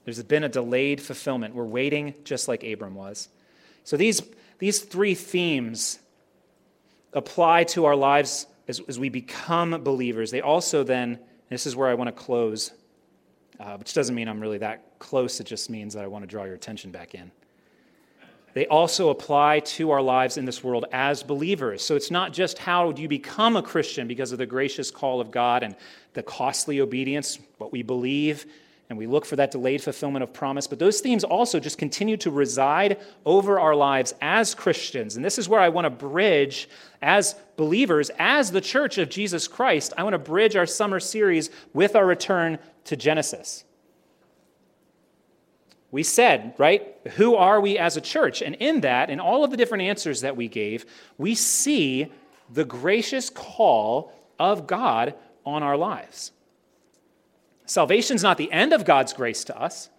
There's 0.04 0.22
been 0.22 0.44
a 0.44 0.48
delayed 0.48 1.00
fulfillment. 1.00 1.54
We're 1.54 1.64
waiting 1.64 2.14
just 2.24 2.48
like 2.48 2.64
Abram 2.64 2.94
was. 2.94 3.28
So 3.84 3.96
these, 3.96 4.22
these 4.58 4.80
three 4.80 5.14
themes 5.14 5.98
apply 7.12 7.64
to 7.64 7.86
our 7.86 7.96
lives 7.96 8.46
as, 8.68 8.80
as 8.88 8.98
we 8.98 9.08
become 9.08 9.82
believers. 9.82 10.30
They 10.30 10.40
also 10.40 10.84
then, 10.84 11.18
this 11.48 11.66
is 11.66 11.76
where 11.76 11.88
I 11.88 11.94
want 11.94 12.08
to 12.08 12.12
close, 12.12 12.72
uh, 13.58 13.76
which 13.76 13.92
doesn't 13.92 14.14
mean 14.14 14.28
I'm 14.28 14.40
really 14.40 14.58
that 14.58 14.98
close. 14.98 15.40
It 15.40 15.44
just 15.44 15.70
means 15.70 15.94
that 15.94 16.04
I 16.04 16.06
want 16.06 16.22
to 16.22 16.28
draw 16.28 16.44
your 16.44 16.54
attention 16.54 16.90
back 16.90 17.14
in. 17.14 17.30
They 18.52 18.66
also 18.66 19.10
apply 19.10 19.60
to 19.60 19.90
our 19.90 20.02
lives 20.02 20.36
in 20.36 20.44
this 20.44 20.64
world 20.64 20.86
as 20.92 21.22
believers. 21.22 21.84
So 21.84 21.94
it's 21.94 22.10
not 22.10 22.32
just 22.32 22.58
how 22.58 22.92
do 22.92 23.02
you 23.02 23.08
become 23.08 23.56
a 23.56 23.62
Christian 23.62 24.08
because 24.08 24.32
of 24.32 24.38
the 24.38 24.46
gracious 24.46 24.90
call 24.90 25.20
of 25.20 25.30
God 25.30 25.62
and 25.62 25.76
the 26.14 26.22
costly 26.22 26.80
obedience, 26.80 27.38
what 27.58 27.72
we 27.72 27.82
believe, 27.82 28.46
and 28.88 28.98
we 28.98 29.06
look 29.06 29.24
for 29.24 29.36
that 29.36 29.52
delayed 29.52 29.80
fulfillment 29.80 30.24
of 30.24 30.32
promise. 30.32 30.66
But 30.66 30.80
those 30.80 31.00
themes 31.00 31.22
also 31.22 31.60
just 31.60 31.78
continue 31.78 32.16
to 32.18 32.30
reside 32.32 32.98
over 33.24 33.60
our 33.60 33.76
lives 33.76 34.14
as 34.20 34.52
Christians. 34.52 35.14
And 35.14 35.24
this 35.24 35.38
is 35.38 35.48
where 35.48 35.60
I 35.60 35.68
want 35.68 35.84
to 35.84 35.90
bridge, 35.90 36.68
as 37.00 37.36
believers, 37.56 38.10
as 38.18 38.50
the 38.50 38.60
church 38.60 38.98
of 38.98 39.08
Jesus 39.08 39.46
Christ, 39.46 39.92
I 39.96 40.02
want 40.02 40.14
to 40.14 40.18
bridge 40.18 40.56
our 40.56 40.66
summer 40.66 40.98
series 40.98 41.50
with 41.72 41.94
our 41.94 42.04
return 42.04 42.58
to 42.86 42.96
Genesis. 42.96 43.62
We 45.92 46.02
said, 46.02 46.54
right, 46.56 46.96
who 47.16 47.34
are 47.34 47.60
we 47.60 47.76
as 47.76 47.96
a 47.96 48.00
church? 48.00 48.42
And 48.42 48.54
in 48.56 48.82
that, 48.82 49.10
in 49.10 49.18
all 49.18 49.42
of 49.42 49.50
the 49.50 49.56
different 49.56 49.82
answers 49.82 50.20
that 50.20 50.36
we 50.36 50.46
gave, 50.46 50.86
we 51.18 51.34
see 51.34 52.12
the 52.48 52.64
gracious 52.64 53.28
call 53.30 54.12
of 54.38 54.66
God 54.66 55.14
on 55.44 55.62
our 55.62 55.76
lives. 55.76 56.32
Salvation 57.66 58.16
is 58.16 58.22
not 58.22 58.36
the 58.36 58.50
end 58.52 58.72
of 58.72 58.84
God's 58.84 59.12
grace 59.12 59.44
to 59.44 59.60
us. 59.60 59.90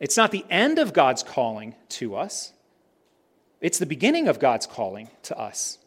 It's 0.00 0.16
not 0.16 0.30
the 0.30 0.44
end 0.50 0.78
of 0.78 0.92
God's 0.92 1.22
calling 1.22 1.74
to 1.90 2.16
us. 2.16 2.52
It's 3.60 3.78
the 3.78 3.86
beginning 3.86 4.28
of 4.28 4.38
God's 4.38 4.66
calling 4.66 5.10
to 5.24 5.36
us. 5.36 5.78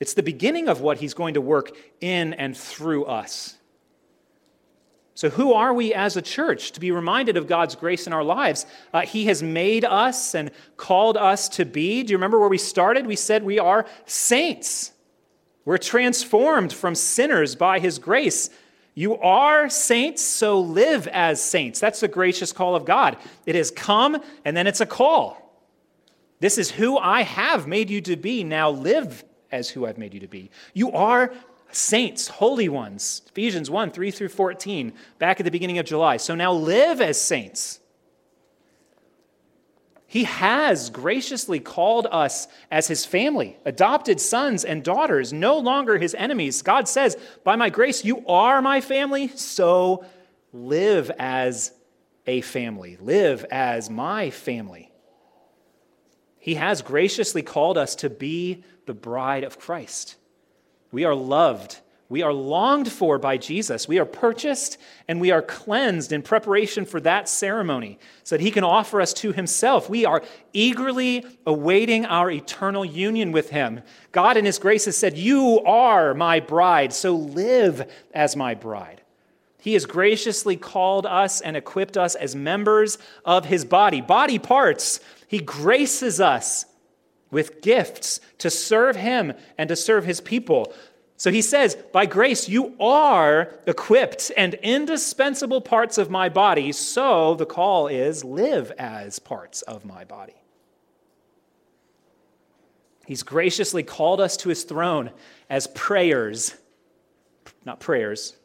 It's 0.00 0.14
the 0.14 0.22
beginning 0.22 0.68
of 0.68 0.80
what 0.80 0.98
He's 0.98 1.14
going 1.14 1.34
to 1.34 1.40
work 1.40 1.70
in 2.00 2.34
and 2.34 2.56
through 2.56 3.04
us. 3.04 3.56
So, 5.14 5.28
who 5.28 5.52
are 5.52 5.74
we 5.74 5.92
as 5.92 6.16
a 6.16 6.22
church 6.22 6.72
to 6.72 6.80
be 6.80 6.90
reminded 6.90 7.36
of 7.36 7.46
God's 7.46 7.74
grace 7.76 8.06
in 8.06 8.12
our 8.12 8.24
lives? 8.24 8.64
Uh, 8.94 9.02
he 9.02 9.26
has 9.26 9.42
made 9.42 9.84
us 9.84 10.34
and 10.34 10.50
called 10.76 11.16
us 11.16 11.50
to 11.50 11.66
be. 11.66 12.02
Do 12.02 12.12
you 12.12 12.16
remember 12.16 12.40
where 12.40 12.48
we 12.48 12.58
started? 12.58 13.06
We 13.06 13.16
said 13.16 13.44
we 13.44 13.58
are 13.58 13.86
saints. 14.06 14.92
We're 15.64 15.78
transformed 15.78 16.72
from 16.72 16.94
sinners 16.94 17.54
by 17.56 17.78
His 17.78 17.98
grace. 17.98 18.50
You 18.94 19.16
are 19.18 19.68
saints, 19.68 20.22
so 20.22 20.60
live 20.60 21.06
as 21.08 21.42
saints. 21.42 21.78
That's 21.78 22.00
the 22.00 22.08
gracious 22.08 22.52
call 22.52 22.74
of 22.74 22.84
God. 22.84 23.16
It 23.46 23.54
is 23.54 23.70
come, 23.70 24.20
and 24.44 24.56
then 24.56 24.66
it's 24.66 24.80
a 24.80 24.86
call. 24.86 25.38
This 26.40 26.58
is 26.58 26.70
who 26.70 26.98
I 26.98 27.22
have 27.22 27.66
made 27.66 27.88
you 27.88 28.00
to 28.02 28.16
be. 28.16 28.44
Now 28.44 28.70
live 28.70 29.24
as 29.50 29.68
who 29.68 29.86
I've 29.86 29.98
made 29.98 30.14
you 30.14 30.20
to 30.20 30.26
be. 30.26 30.50
You 30.74 30.90
are 30.92 31.32
saints, 31.72 32.28
holy 32.28 32.68
ones. 32.68 33.22
Ephesians 33.28 33.70
1 33.70 33.90
3 33.90 34.10
through 34.10 34.28
14, 34.28 34.92
back 35.18 35.40
at 35.40 35.44
the 35.44 35.50
beginning 35.50 35.78
of 35.78 35.86
July. 35.86 36.16
So 36.16 36.34
now 36.34 36.52
live 36.52 37.00
as 37.00 37.20
saints. 37.20 37.80
He 40.06 40.24
has 40.24 40.90
graciously 40.90 41.58
called 41.58 42.06
us 42.10 42.46
as 42.70 42.86
his 42.86 43.06
family, 43.06 43.56
adopted 43.64 44.20
sons 44.20 44.62
and 44.62 44.84
daughters, 44.84 45.32
no 45.32 45.56
longer 45.56 45.96
his 45.96 46.14
enemies. 46.14 46.60
God 46.60 46.86
says, 46.86 47.16
By 47.44 47.56
my 47.56 47.70
grace, 47.70 48.04
you 48.04 48.22
are 48.26 48.60
my 48.60 48.82
family, 48.82 49.28
so 49.28 50.04
live 50.52 51.10
as 51.18 51.72
a 52.26 52.42
family, 52.42 52.98
live 53.00 53.46
as 53.50 53.88
my 53.88 54.28
family. 54.28 54.92
He 56.38 56.56
has 56.56 56.82
graciously 56.82 57.42
called 57.42 57.78
us 57.78 57.94
to 57.96 58.10
be 58.10 58.64
the 58.84 58.92
bride 58.92 59.44
of 59.44 59.58
Christ. 59.58 60.16
We 60.92 61.04
are 61.04 61.14
loved 61.14 61.80
we 62.12 62.20
are 62.20 62.34
longed 62.34 62.92
for 62.92 63.18
by 63.18 63.38
Jesus. 63.38 63.88
We 63.88 63.98
are 63.98 64.04
purchased 64.04 64.76
and 65.08 65.18
we 65.18 65.30
are 65.30 65.40
cleansed 65.40 66.12
in 66.12 66.20
preparation 66.20 66.84
for 66.84 67.00
that 67.00 67.26
ceremony 67.26 67.98
so 68.22 68.36
that 68.36 68.42
he 68.42 68.50
can 68.50 68.64
offer 68.64 69.00
us 69.00 69.14
to 69.14 69.32
himself. 69.32 69.88
We 69.88 70.04
are 70.04 70.22
eagerly 70.52 71.24
awaiting 71.46 72.04
our 72.04 72.30
eternal 72.30 72.84
union 72.84 73.32
with 73.32 73.48
him. 73.48 73.80
God, 74.12 74.36
in 74.36 74.44
his 74.44 74.58
grace, 74.58 74.84
has 74.84 74.94
said, 74.94 75.16
You 75.16 75.62
are 75.64 76.12
my 76.12 76.38
bride, 76.38 76.92
so 76.92 77.16
live 77.16 77.90
as 78.12 78.36
my 78.36 78.52
bride. 78.52 79.00
He 79.58 79.72
has 79.72 79.86
graciously 79.86 80.58
called 80.58 81.06
us 81.06 81.40
and 81.40 81.56
equipped 81.56 81.96
us 81.96 82.14
as 82.14 82.36
members 82.36 82.98
of 83.24 83.46
his 83.46 83.64
body, 83.64 84.02
body 84.02 84.38
parts. 84.38 85.00
He 85.28 85.38
graces 85.38 86.20
us 86.20 86.66
with 87.32 87.62
gifts 87.62 88.20
to 88.38 88.48
serve 88.48 88.94
him 88.94 89.32
and 89.58 89.68
to 89.68 89.74
serve 89.74 90.04
his 90.04 90.20
people. 90.20 90.72
So 91.16 91.32
he 91.32 91.42
says, 91.42 91.76
By 91.92 92.06
grace, 92.06 92.48
you 92.48 92.76
are 92.78 93.54
equipped 93.66 94.30
and 94.36 94.54
indispensable 94.54 95.60
parts 95.60 95.98
of 95.98 96.10
my 96.10 96.28
body. 96.28 96.70
So 96.70 97.34
the 97.34 97.46
call 97.46 97.88
is 97.88 98.22
live 98.22 98.70
as 98.78 99.18
parts 99.18 99.62
of 99.62 99.84
my 99.84 100.04
body. 100.04 100.34
He's 103.06 103.22
graciously 103.22 103.82
called 103.82 104.20
us 104.20 104.36
to 104.38 104.48
his 104.48 104.62
throne 104.62 105.10
as 105.50 105.66
prayers, 105.66 106.54
not 107.64 107.80
prayers, 107.80 108.36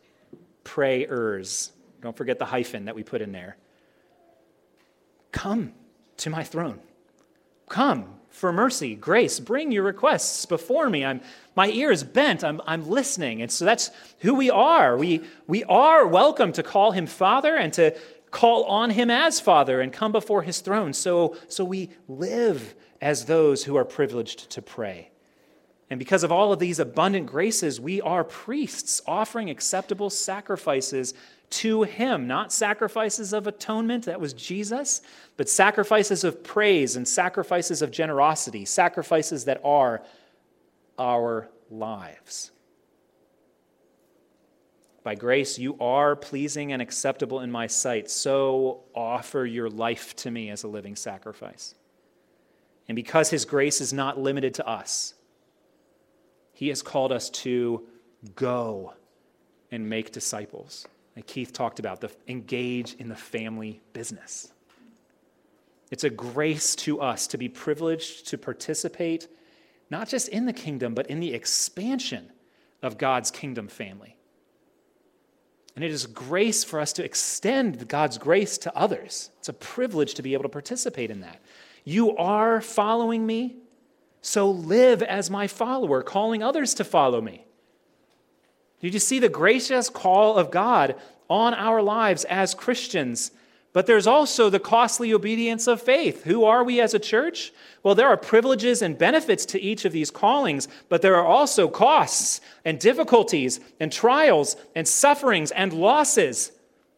prayers. 0.63 1.71
Don't 2.01 2.17
forget 2.17 2.39
the 2.39 2.45
hyphen 2.45 2.85
that 2.85 2.95
we 2.95 3.03
put 3.03 3.21
in 3.21 3.31
there. 3.31 3.57
Come 5.31 5.73
to 6.17 6.29
my 6.29 6.43
throne. 6.43 6.79
Come, 7.69 8.16
for 8.37 8.53
mercy, 8.53 8.93
grace. 8.93 9.39
Bring 9.39 9.71
your 9.71 9.83
requests 9.83 10.45
before 10.45 10.89
me. 10.89 11.03
I'm, 11.03 11.21
my 11.55 11.69
ear 11.69 11.91
is 11.91 12.03
bent. 12.03 12.43
I'm, 12.43 12.61
I'm 12.67 12.87
listening. 12.87 13.41
And 13.41 13.51
so 13.51 13.65
that's 13.65 13.89
who 14.19 14.35
we 14.35 14.51
are. 14.51 14.95
We, 14.95 15.23
we 15.47 15.63
are 15.63 16.05
welcome 16.07 16.51
to 16.53 16.61
call 16.61 16.91
him 16.91 17.07
Father 17.07 17.55
and 17.55 17.73
to 17.73 17.97
call 18.29 18.65
on 18.65 18.91
him 18.91 19.09
as 19.09 19.39
Father 19.39 19.81
and 19.81 19.91
come 19.91 20.11
before 20.11 20.43
his 20.43 20.59
throne. 20.59 20.93
So, 20.93 21.35
so 21.47 21.65
we 21.65 21.89
live 22.07 22.75
as 23.01 23.25
those 23.25 23.63
who 23.63 23.75
are 23.75 23.85
privileged 23.85 24.51
to 24.51 24.61
pray. 24.61 25.09
And 25.89 25.97
because 25.97 26.23
of 26.23 26.31
all 26.31 26.53
of 26.53 26.59
these 26.59 26.79
abundant 26.79 27.25
graces, 27.25 27.79
we 27.81 28.01
are 28.01 28.23
priests 28.23 29.01
offering 29.07 29.49
acceptable 29.49 30.11
sacrifices 30.11 31.15
to 31.49 31.83
Him, 31.83 32.27
not 32.27 32.51
sacrifices 32.51 33.33
of 33.33 33.47
atonement, 33.47 34.05
that 34.05 34.19
was 34.19 34.33
Jesus, 34.33 35.01
but 35.37 35.47
sacrifices 35.47 36.23
of 36.23 36.43
praise 36.43 36.95
and 36.95 37.07
sacrifices 37.07 37.81
of 37.81 37.91
generosity, 37.91 38.65
sacrifices 38.65 39.45
that 39.45 39.61
are 39.63 40.03
our 40.99 41.49
lives. 41.69 42.51
By 45.03 45.15
grace, 45.15 45.57
you 45.57 45.77
are 45.79 46.17
pleasing 46.17 46.73
and 46.73 46.81
acceptable 46.81 47.39
in 47.39 47.49
my 47.49 47.67
sight, 47.67 48.09
so 48.09 48.81
offer 48.93 49.45
your 49.45 49.69
life 49.69 50.15
to 50.17 50.31
me 50.31 50.49
as 50.49 50.63
a 50.63 50.67
living 50.67 50.97
sacrifice. 50.97 51.75
And 52.89 52.95
because 52.95 53.29
His 53.29 53.45
grace 53.45 53.79
is 53.79 53.93
not 53.93 54.19
limited 54.19 54.53
to 54.55 54.67
us, 54.67 55.13
He 56.51 56.67
has 56.67 56.81
called 56.81 57.13
us 57.13 57.29
to 57.29 57.87
go 58.35 58.93
and 59.71 59.89
make 59.89 60.11
disciples 60.11 60.85
that 61.17 61.25
Keith 61.25 61.51
talked 61.51 61.79
about, 61.79 61.99
the 61.99 62.11
engage 62.27 62.93
in 62.93 63.09
the 63.09 63.15
family 63.15 63.81
business. 63.91 64.53
It's 65.89 66.03
a 66.03 66.11
grace 66.11 66.75
to 66.75 67.01
us 67.01 67.25
to 67.27 67.39
be 67.39 67.49
privileged 67.49 68.27
to 68.27 68.37
participate 68.37 69.27
not 69.89 70.07
just 70.09 70.27
in 70.27 70.45
the 70.45 70.53
kingdom, 70.53 70.93
but 70.93 71.07
in 71.07 71.19
the 71.19 71.33
expansion 71.33 72.31
of 72.83 72.99
God's 72.99 73.31
kingdom 73.31 73.67
family. 73.67 74.15
And 75.75 75.83
it 75.83 75.89
is 75.89 76.05
grace 76.05 76.63
for 76.63 76.79
us 76.79 76.93
to 76.93 77.03
extend 77.03 77.87
God's 77.87 78.19
grace 78.19 78.59
to 78.59 78.77
others. 78.77 79.31
It's 79.39 79.49
a 79.49 79.53
privilege 79.53 80.13
to 80.15 80.21
be 80.21 80.33
able 80.33 80.43
to 80.43 80.49
participate 80.49 81.09
in 81.09 81.21
that. 81.21 81.41
You 81.83 82.15
are 82.17 82.61
following 82.61 83.25
me, 83.25 83.55
so 84.21 84.51
live 84.51 85.01
as 85.01 85.31
my 85.31 85.47
follower, 85.47 86.03
calling 86.03 86.43
others 86.43 86.75
to 86.75 86.83
follow 86.83 87.21
me. 87.21 87.46
Did 88.79 88.93
you 88.93 88.99
see 88.99 89.19
the 89.19 89.29
gracious 89.29 89.89
call 89.89 90.37
of 90.37 90.51
God 90.51 90.95
on 91.29 91.53
our 91.53 91.81
lives 91.81 92.25
as 92.25 92.53
Christians? 92.53 93.31
But 93.73 93.85
there's 93.85 94.07
also 94.07 94.49
the 94.49 94.59
costly 94.59 95.13
obedience 95.13 95.67
of 95.67 95.81
faith. 95.81 96.23
Who 96.23 96.45
are 96.45 96.63
we 96.63 96.81
as 96.81 96.93
a 96.93 96.99
church? 96.99 97.51
Well, 97.83 97.95
there 97.95 98.07
are 98.07 98.17
privileges 98.17 98.81
and 98.81 98.97
benefits 98.97 99.45
to 99.47 99.61
each 99.61 99.85
of 99.85 99.91
these 99.91 100.09
callings, 100.09 100.67
but 100.89 101.01
there 101.01 101.15
are 101.15 101.25
also 101.25 101.67
costs 101.67 102.41
and 102.65 102.79
difficulties 102.79 103.59
and 103.79 103.91
trials 103.91 104.55
and 104.75 104.87
sufferings 104.87 105.51
and 105.51 105.73
losses. 105.73 106.51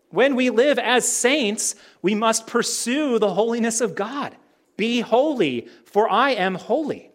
When 0.09 0.35
we 0.35 0.49
live 0.49 0.79
as 0.79 1.07
saints, 1.07 1.75
we 2.01 2.15
must 2.15 2.47
pursue 2.47 3.19
the 3.19 3.33
holiness 3.33 3.81
of 3.81 3.95
God. 3.95 4.35
Be 4.77 5.01
holy, 5.01 5.67
for 5.85 6.09
I 6.09 6.31
am 6.31 6.55
holy. 6.55 7.11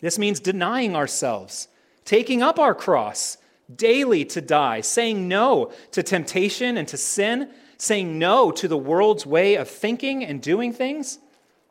This 0.00 0.18
means 0.18 0.40
denying 0.40 0.96
ourselves, 0.96 1.68
taking 2.04 2.42
up 2.42 2.58
our 2.58 2.74
cross, 2.74 3.38
daily 3.74 4.24
to 4.26 4.40
die, 4.40 4.80
saying 4.80 5.28
no 5.28 5.72
to 5.92 6.02
temptation 6.02 6.76
and 6.76 6.86
to 6.88 6.96
sin, 6.96 7.50
saying 7.78 8.18
no 8.18 8.50
to 8.50 8.68
the 8.68 8.78
world's 8.78 9.26
way 9.26 9.56
of 9.56 9.68
thinking 9.68 10.24
and 10.24 10.40
doing 10.40 10.72
things, 10.72 11.18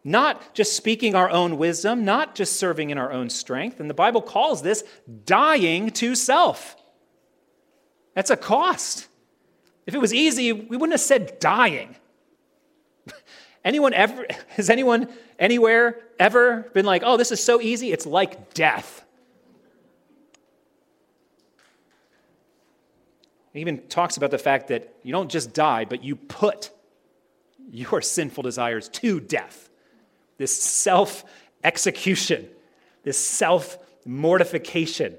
not 0.03 0.53
just 0.53 0.75
speaking 0.75 1.15
our 1.15 1.29
own 1.29 1.57
wisdom, 1.57 2.05
not 2.05 2.35
just 2.35 2.57
serving 2.57 2.89
in 2.89 2.97
our 2.97 3.11
own 3.11 3.29
strength. 3.29 3.79
And 3.79 3.89
the 3.89 3.95
Bible 3.95 4.21
calls 4.21 4.61
this 4.61 4.83
dying 5.25 5.89
to 5.91 6.15
self. 6.15 6.75
That's 8.13 8.29
a 8.29 8.37
cost. 8.37 9.07
If 9.85 9.93
it 9.93 9.99
was 9.99 10.13
easy, 10.13 10.51
we 10.51 10.77
wouldn't 10.77 10.93
have 10.93 11.01
said 11.01 11.39
dying. 11.39 11.95
anyone 13.63 13.93
ever, 13.93 14.25
has 14.49 14.69
anyone 14.69 15.09
anywhere 15.39 16.01
ever 16.19 16.69
been 16.73 16.85
like, 16.85 17.03
oh, 17.05 17.17
this 17.17 17.31
is 17.31 17.43
so 17.43 17.61
easy? 17.61 17.91
It's 17.91 18.05
like 18.05 18.53
death. 18.53 19.04
He 23.55 23.61
even 23.61 23.87
talks 23.87 24.17
about 24.17 24.31
the 24.31 24.37
fact 24.37 24.67
that 24.67 24.93
you 25.01 25.13
don't 25.13 25.31
just 25.31 25.53
die, 25.53 25.85
but 25.85 26.03
you 26.03 26.17
put 26.17 26.71
your 27.71 28.01
sinful 28.01 28.43
desires 28.43 28.89
to 28.89 29.21
death. 29.21 29.69
This 30.37 30.53
self 30.61 31.23
execution, 31.63 32.49
this 33.03 33.17
self 33.17 33.77
mortification. 34.05 35.15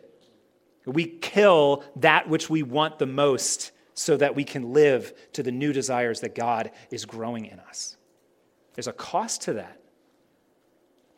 We 0.84 1.06
kill 1.06 1.82
that 1.96 2.28
which 2.28 2.50
we 2.50 2.62
want 2.62 2.98
the 2.98 3.06
most 3.06 3.72
so 3.94 4.18
that 4.18 4.36
we 4.36 4.44
can 4.44 4.74
live 4.74 5.14
to 5.32 5.42
the 5.42 5.50
new 5.50 5.72
desires 5.72 6.20
that 6.20 6.34
God 6.34 6.72
is 6.90 7.06
growing 7.06 7.46
in 7.46 7.58
us. 7.58 7.96
There's 8.74 8.86
a 8.86 8.92
cost 8.92 9.42
to 9.42 9.54
that. 9.54 9.80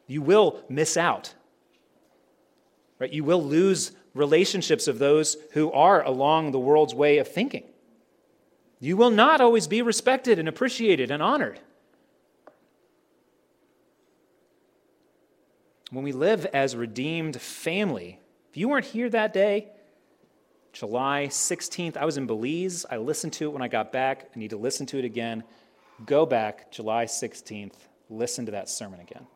You 0.06 0.22
will 0.22 0.62
miss 0.68 0.96
out. 0.96 1.34
Right? 2.98 3.12
You 3.12 3.24
will 3.24 3.42
lose 3.42 3.92
relationships 4.14 4.88
of 4.88 4.98
those 4.98 5.36
who 5.52 5.70
are 5.72 6.02
along 6.02 6.50
the 6.50 6.58
world's 6.58 6.94
way 6.94 7.18
of 7.18 7.28
thinking. 7.28 7.64
You 8.80 8.96
will 8.96 9.10
not 9.10 9.40
always 9.40 9.66
be 9.66 9.82
respected 9.82 10.38
and 10.38 10.48
appreciated 10.48 11.10
and 11.10 11.22
honored. 11.22 11.60
When 15.90 16.04
we 16.04 16.12
live 16.12 16.44
as 16.46 16.76
redeemed 16.76 17.40
family, 17.40 18.20
if 18.50 18.56
you 18.56 18.68
weren't 18.68 18.84
here 18.84 19.08
that 19.10 19.32
day, 19.32 19.68
July 20.72 21.28
16th, 21.30 21.96
I 21.96 22.04
was 22.04 22.18
in 22.18 22.26
Belize. 22.26 22.84
I 22.90 22.98
listened 22.98 23.32
to 23.34 23.46
it 23.46 23.52
when 23.52 23.62
I 23.62 23.68
got 23.68 23.90
back. 23.90 24.30
I 24.34 24.38
need 24.38 24.50
to 24.50 24.58
listen 24.58 24.86
to 24.86 24.98
it 24.98 25.04
again. 25.04 25.44
Go 26.04 26.26
back, 26.26 26.70
July 26.70 27.06
16th, 27.06 27.74
listen 28.10 28.46
to 28.46 28.52
that 28.52 28.68
sermon 28.68 29.00
again 29.00 29.26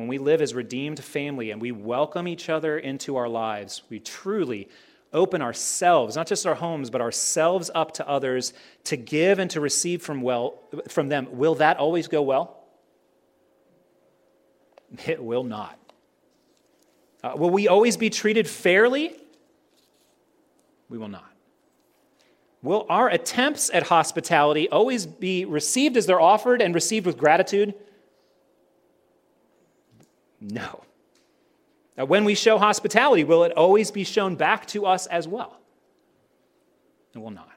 when 0.00 0.08
we 0.08 0.16
live 0.16 0.40
as 0.40 0.54
redeemed 0.54 1.04
family 1.04 1.50
and 1.50 1.60
we 1.60 1.72
welcome 1.72 2.26
each 2.26 2.48
other 2.48 2.78
into 2.78 3.16
our 3.16 3.28
lives, 3.28 3.82
we 3.90 4.00
truly 4.00 4.66
open 5.12 5.42
ourselves, 5.42 6.16
not 6.16 6.26
just 6.26 6.46
our 6.46 6.54
homes, 6.54 6.88
but 6.88 7.02
ourselves 7.02 7.70
up 7.74 7.92
to 7.92 8.08
others 8.08 8.54
to 8.84 8.96
give 8.96 9.38
and 9.38 9.50
to 9.50 9.60
receive 9.60 10.00
from, 10.00 10.22
well, 10.22 10.58
from 10.88 11.10
them, 11.10 11.28
will 11.32 11.56
that 11.56 11.76
always 11.76 12.08
go 12.08 12.22
well? 12.22 12.64
It 15.06 15.22
will 15.22 15.44
not. 15.44 15.78
Uh, 17.22 17.34
will 17.36 17.50
we 17.50 17.68
always 17.68 17.98
be 17.98 18.08
treated 18.08 18.48
fairly? 18.48 19.14
We 20.88 20.96
will 20.96 21.08
not. 21.08 21.30
Will 22.62 22.86
our 22.88 23.10
attempts 23.10 23.70
at 23.74 23.82
hospitality 23.82 24.66
always 24.70 25.04
be 25.04 25.44
received 25.44 25.98
as 25.98 26.06
they're 26.06 26.20
offered 26.20 26.62
and 26.62 26.74
received 26.74 27.04
with 27.04 27.18
gratitude? 27.18 27.74
No. 30.40 30.82
Now, 31.96 32.06
when 32.06 32.24
we 32.24 32.34
show 32.34 32.58
hospitality, 32.58 33.24
will 33.24 33.44
it 33.44 33.52
always 33.52 33.90
be 33.90 34.04
shown 34.04 34.36
back 34.36 34.66
to 34.68 34.86
us 34.86 35.06
as 35.06 35.28
well? 35.28 35.58
It 37.14 37.18
will 37.18 37.30
not. 37.30 37.50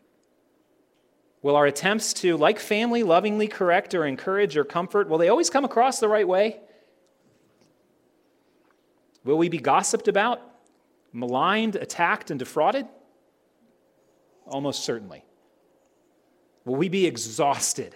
Will 1.42 1.56
our 1.56 1.66
attempts 1.66 2.14
to, 2.14 2.38
like 2.38 2.60
family, 2.60 3.04
lovingly 3.04 3.48
correct 3.48 3.94
or 3.94 4.06
encourage 4.06 4.58
or 4.58 4.64
comfort, 4.64 5.10
will 5.10 5.18
they 5.18 5.30
always 5.30 5.50
come 5.50 5.66
across 5.66 6.00
the 6.00 6.08
right 6.08 6.28
way? 6.28 6.60
Will 9.24 9.38
we 9.38 9.50
be 9.50 9.58
gossiped 9.58 10.08
about, 10.08 10.42
maligned, 11.12 11.76
attacked, 11.76 12.32
and 12.32 12.40
defrauded? 12.40 12.88
Almost 14.46 14.84
certainly. 14.84 15.24
Will 16.66 16.76
we 16.76 16.90
be 16.90 17.06
exhausted 17.06 17.96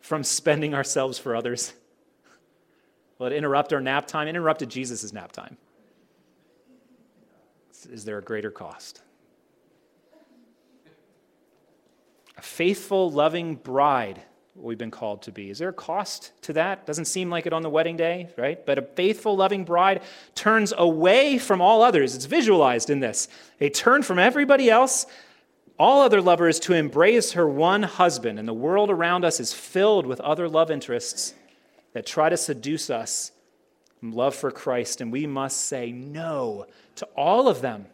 from 0.00 0.22
spending 0.22 0.74
ourselves 0.74 1.18
for 1.18 1.34
others? 1.36 1.72
Will 3.18 3.26
it 3.28 3.32
interrupt 3.32 3.72
our 3.72 3.80
nap 3.80 4.06
time? 4.06 4.26
It 4.26 4.30
interrupted 4.30 4.68
Jesus' 4.68 5.12
nap 5.12 5.32
time. 5.32 5.56
Is 7.90 8.04
there 8.04 8.18
a 8.18 8.22
greater 8.22 8.50
cost? 8.50 9.02
A 12.36 12.42
faithful, 12.42 13.10
loving 13.10 13.54
bride, 13.54 14.20
what 14.54 14.66
we've 14.66 14.78
been 14.78 14.90
called 14.90 15.22
to 15.22 15.32
be. 15.32 15.50
Is 15.50 15.58
there 15.58 15.68
a 15.68 15.72
cost 15.72 16.32
to 16.42 16.54
that? 16.54 16.86
Doesn't 16.86 17.04
seem 17.04 17.30
like 17.30 17.46
it 17.46 17.52
on 17.52 17.62
the 17.62 17.70
wedding 17.70 17.96
day, 17.96 18.30
right? 18.36 18.64
But 18.64 18.78
a 18.78 18.82
faithful, 18.82 19.36
loving 19.36 19.64
bride 19.64 20.02
turns 20.34 20.72
away 20.76 21.38
from 21.38 21.60
all 21.60 21.82
others. 21.82 22.16
It's 22.16 22.24
visualized 22.24 22.90
in 22.90 23.00
this. 23.00 23.28
A 23.60 23.68
turn 23.68 24.02
from 24.02 24.18
everybody 24.18 24.68
else, 24.70 25.06
all 25.78 26.02
other 26.02 26.20
lovers, 26.20 26.58
to 26.60 26.72
embrace 26.72 27.32
her 27.32 27.48
one 27.48 27.84
husband. 27.84 28.38
And 28.38 28.48
the 28.48 28.54
world 28.54 28.90
around 28.90 29.24
us 29.24 29.38
is 29.38 29.52
filled 29.52 30.06
with 30.06 30.20
other 30.20 30.48
love 30.48 30.70
interests 30.70 31.34
that 31.94 32.04
try 32.04 32.28
to 32.28 32.36
seduce 32.36 32.90
us 32.90 33.32
from 33.98 34.12
love 34.12 34.34
for 34.34 34.50
Christ, 34.50 35.00
and 35.00 35.10
we 35.10 35.26
must 35.26 35.62
say 35.62 35.90
no 35.90 36.66
to 36.96 37.06
all 37.16 37.48
of 37.48 37.62
them. 37.62 37.86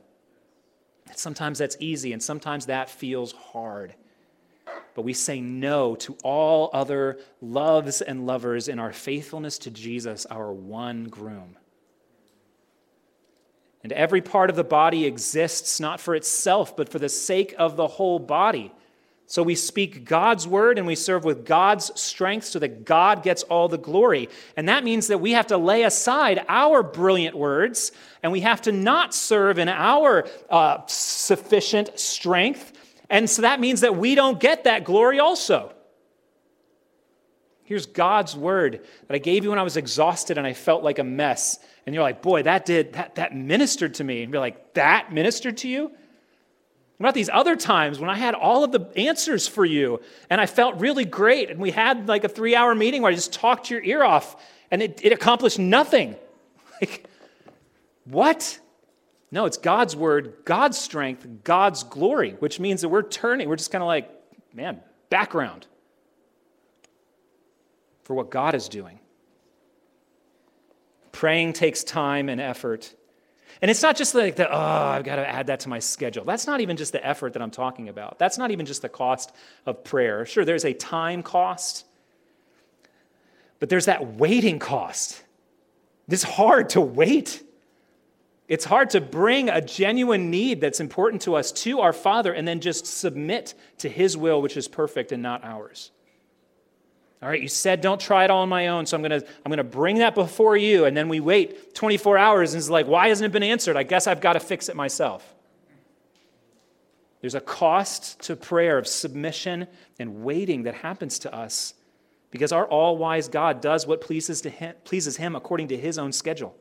Sometimes 1.14 1.58
that's 1.58 1.76
easy, 1.78 2.12
and 2.12 2.22
sometimes 2.22 2.66
that 2.66 2.90
feels 2.90 3.32
hard. 3.32 3.94
But 4.94 5.02
we 5.02 5.12
say 5.12 5.40
no 5.40 5.94
to 5.96 6.16
all 6.24 6.70
other 6.72 7.18
loves 7.40 8.00
and 8.00 8.26
lovers 8.26 8.68
in 8.68 8.78
our 8.78 8.92
faithfulness 8.92 9.58
to 9.58 9.70
Jesus, 9.70 10.26
our 10.26 10.52
one 10.52 11.04
groom. 11.04 11.56
And 13.82 13.92
every 13.92 14.20
part 14.20 14.50
of 14.50 14.56
the 14.56 14.64
body 14.64 15.06
exists 15.06 15.80
not 15.80 16.00
for 16.00 16.14
itself, 16.14 16.76
but 16.76 16.88
for 16.88 16.98
the 16.98 17.08
sake 17.08 17.54
of 17.58 17.76
the 17.76 17.86
whole 17.86 18.18
body. 18.18 18.72
So 19.30 19.44
we 19.44 19.54
speak 19.54 20.06
God's 20.06 20.48
word 20.48 20.76
and 20.76 20.88
we 20.88 20.96
serve 20.96 21.22
with 21.22 21.46
God's 21.46 21.92
strength 21.94 22.46
so 22.46 22.58
that 22.58 22.84
God 22.84 23.22
gets 23.22 23.44
all 23.44 23.68
the 23.68 23.78
glory. 23.78 24.28
And 24.56 24.68
that 24.68 24.82
means 24.82 25.06
that 25.06 25.18
we 25.18 25.30
have 25.34 25.46
to 25.46 25.56
lay 25.56 25.84
aside 25.84 26.44
our 26.48 26.82
brilliant 26.82 27.36
words 27.36 27.92
and 28.24 28.32
we 28.32 28.40
have 28.40 28.60
to 28.62 28.72
not 28.72 29.14
serve 29.14 29.60
in 29.60 29.68
our 29.68 30.26
uh, 30.50 30.78
sufficient 30.88 31.96
strength. 31.96 32.72
And 33.08 33.30
so 33.30 33.42
that 33.42 33.60
means 33.60 33.82
that 33.82 33.94
we 33.94 34.16
don't 34.16 34.40
get 34.40 34.64
that 34.64 34.82
glory 34.82 35.20
also. 35.20 35.72
Here's 37.62 37.86
God's 37.86 38.34
word 38.34 38.84
that 39.06 39.14
I 39.14 39.18
gave 39.18 39.44
you 39.44 39.50
when 39.50 39.60
I 39.60 39.62
was 39.62 39.76
exhausted 39.76 40.38
and 40.38 40.46
I 40.46 40.54
felt 40.54 40.82
like 40.82 40.98
a 40.98 41.04
mess. 41.04 41.60
And 41.86 41.94
you're 41.94 42.02
like, 42.02 42.20
boy, 42.20 42.42
that 42.42 42.66
did, 42.66 42.94
that, 42.94 43.14
that 43.14 43.32
ministered 43.32 43.94
to 43.94 44.02
me. 44.02 44.24
And 44.24 44.32
you're 44.32 44.40
like, 44.40 44.74
that 44.74 45.12
ministered 45.12 45.58
to 45.58 45.68
you? 45.68 45.92
What 47.00 47.06
about 47.06 47.14
these 47.14 47.30
other 47.32 47.56
times 47.56 47.98
when 47.98 48.10
I 48.10 48.14
had 48.14 48.34
all 48.34 48.62
of 48.62 48.72
the 48.72 48.86
answers 48.94 49.48
for 49.48 49.64
you 49.64 50.02
and 50.28 50.38
I 50.38 50.44
felt 50.44 50.78
really 50.80 51.06
great 51.06 51.48
and 51.48 51.58
we 51.58 51.70
had 51.70 52.08
like 52.08 52.24
a 52.24 52.28
three 52.28 52.54
hour 52.54 52.74
meeting 52.74 53.00
where 53.00 53.10
I 53.10 53.14
just 53.14 53.32
talked 53.32 53.70
your 53.70 53.82
ear 53.82 54.04
off 54.04 54.36
and 54.70 54.82
it, 54.82 55.00
it 55.02 55.10
accomplished 55.10 55.58
nothing? 55.58 56.16
Like, 56.82 57.06
what? 58.04 58.58
No, 59.30 59.46
it's 59.46 59.56
God's 59.56 59.96
word, 59.96 60.34
God's 60.44 60.78
strength, 60.78 61.26
God's 61.42 61.84
glory, 61.84 62.32
which 62.38 62.60
means 62.60 62.82
that 62.82 62.88
we're 62.90 63.02
turning, 63.02 63.48
we're 63.48 63.56
just 63.56 63.70
kind 63.70 63.82
of 63.82 63.86
like, 63.86 64.10
man, 64.54 64.80
background 65.08 65.66
for 68.04 68.14
what 68.14 68.30
God 68.30 68.54
is 68.54 68.68
doing. 68.68 68.98
Praying 71.12 71.54
takes 71.54 71.82
time 71.82 72.28
and 72.28 72.40
effort. 72.40 72.94
And 73.62 73.70
it's 73.70 73.82
not 73.82 73.96
just 73.96 74.14
like 74.14 74.36
that, 74.36 74.48
oh, 74.50 74.56
I've 74.56 75.04
got 75.04 75.16
to 75.16 75.28
add 75.28 75.48
that 75.48 75.60
to 75.60 75.68
my 75.68 75.80
schedule. 75.80 76.24
That's 76.24 76.46
not 76.46 76.60
even 76.60 76.76
just 76.76 76.92
the 76.92 77.06
effort 77.06 77.34
that 77.34 77.42
I'm 77.42 77.50
talking 77.50 77.88
about. 77.88 78.18
That's 78.18 78.38
not 78.38 78.50
even 78.50 78.64
just 78.64 78.80
the 78.80 78.88
cost 78.88 79.32
of 79.66 79.84
prayer. 79.84 80.24
Sure, 80.24 80.44
there's 80.44 80.64
a 80.64 80.72
time 80.72 81.22
cost, 81.22 81.84
but 83.58 83.68
there's 83.68 83.84
that 83.84 84.14
waiting 84.14 84.58
cost. 84.58 85.22
It's 86.08 86.22
hard 86.22 86.70
to 86.70 86.80
wait. 86.80 87.42
It's 88.48 88.64
hard 88.64 88.90
to 88.90 89.00
bring 89.00 89.48
a 89.48 89.60
genuine 89.60 90.30
need 90.30 90.60
that's 90.60 90.80
important 90.80 91.22
to 91.22 91.36
us 91.36 91.52
to 91.52 91.80
our 91.80 91.92
Father 91.92 92.32
and 92.32 92.48
then 92.48 92.60
just 92.60 92.86
submit 92.86 93.54
to 93.78 93.88
His 93.88 94.16
will, 94.16 94.40
which 94.42 94.56
is 94.56 94.68
perfect 94.68 95.12
and 95.12 95.22
not 95.22 95.44
ours. 95.44 95.92
All 97.22 97.28
right, 97.28 97.40
you 97.40 97.48
said 97.48 97.80
don't 97.80 98.00
try 98.00 98.24
it 98.24 98.30
all 98.30 98.42
on 98.42 98.48
my 98.48 98.68
own, 98.68 98.86
so 98.86 98.96
I'm 98.96 99.02
to 99.02 99.26
I'm 99.44 99.52
to 99.52 99.64
bring 99.64 99.98
that 99.98 100.14
before 100.14 100.56
you 100.56 100.86
and 100.86 100.96
then 100.96 101.08
we 101.08 101.20
wait 101.20 101.74
24 101.74 102.16
hours 102.16 102.54
and 102.54 102.60
it's 102.60 102.70
like, 102.70 102.86
"Why 102.86 103.08
hasn't 103.08 103.26
it 103.26 103.32
been 103.32 103.42
answered? 103.42 103.76
I 103.76 103.82
guess 103.82 104.06
I've 104.06 104.20
got 104.20 104.34
to 104.34 104.40
fix 104.40 104.68
it 104.68 104.76
myself." 104.76 105.34
There's 107.20 107.34
a 107.34 107.40
cost 107.40 108.20
to 108.22 108.36
prayer 108.36 108.78
of 108.78 108.86
submission 108.86 109.66
and 109.98 110.24
waiting 110.24 110.62
that 110.62 110.74
happens 110.74 111.18
to 111.20 111.34
us 111.34 111.74
because 112.30 112.52
our 112.52 112.66
all-wise 112.66 113.28
God 113.28 113.60
does 113.60 113.86
what 113.86 114.00
pleases, 114.00 114.40
to 114.42 114.50
him, 114.50 114.74
pleases 114.84 115.16
him 115.18 115.36
according 115.36 115.68
to 115.68 115.76
his 115.76 115.98
own 115.98 116.12
schedule. 116.12 116.56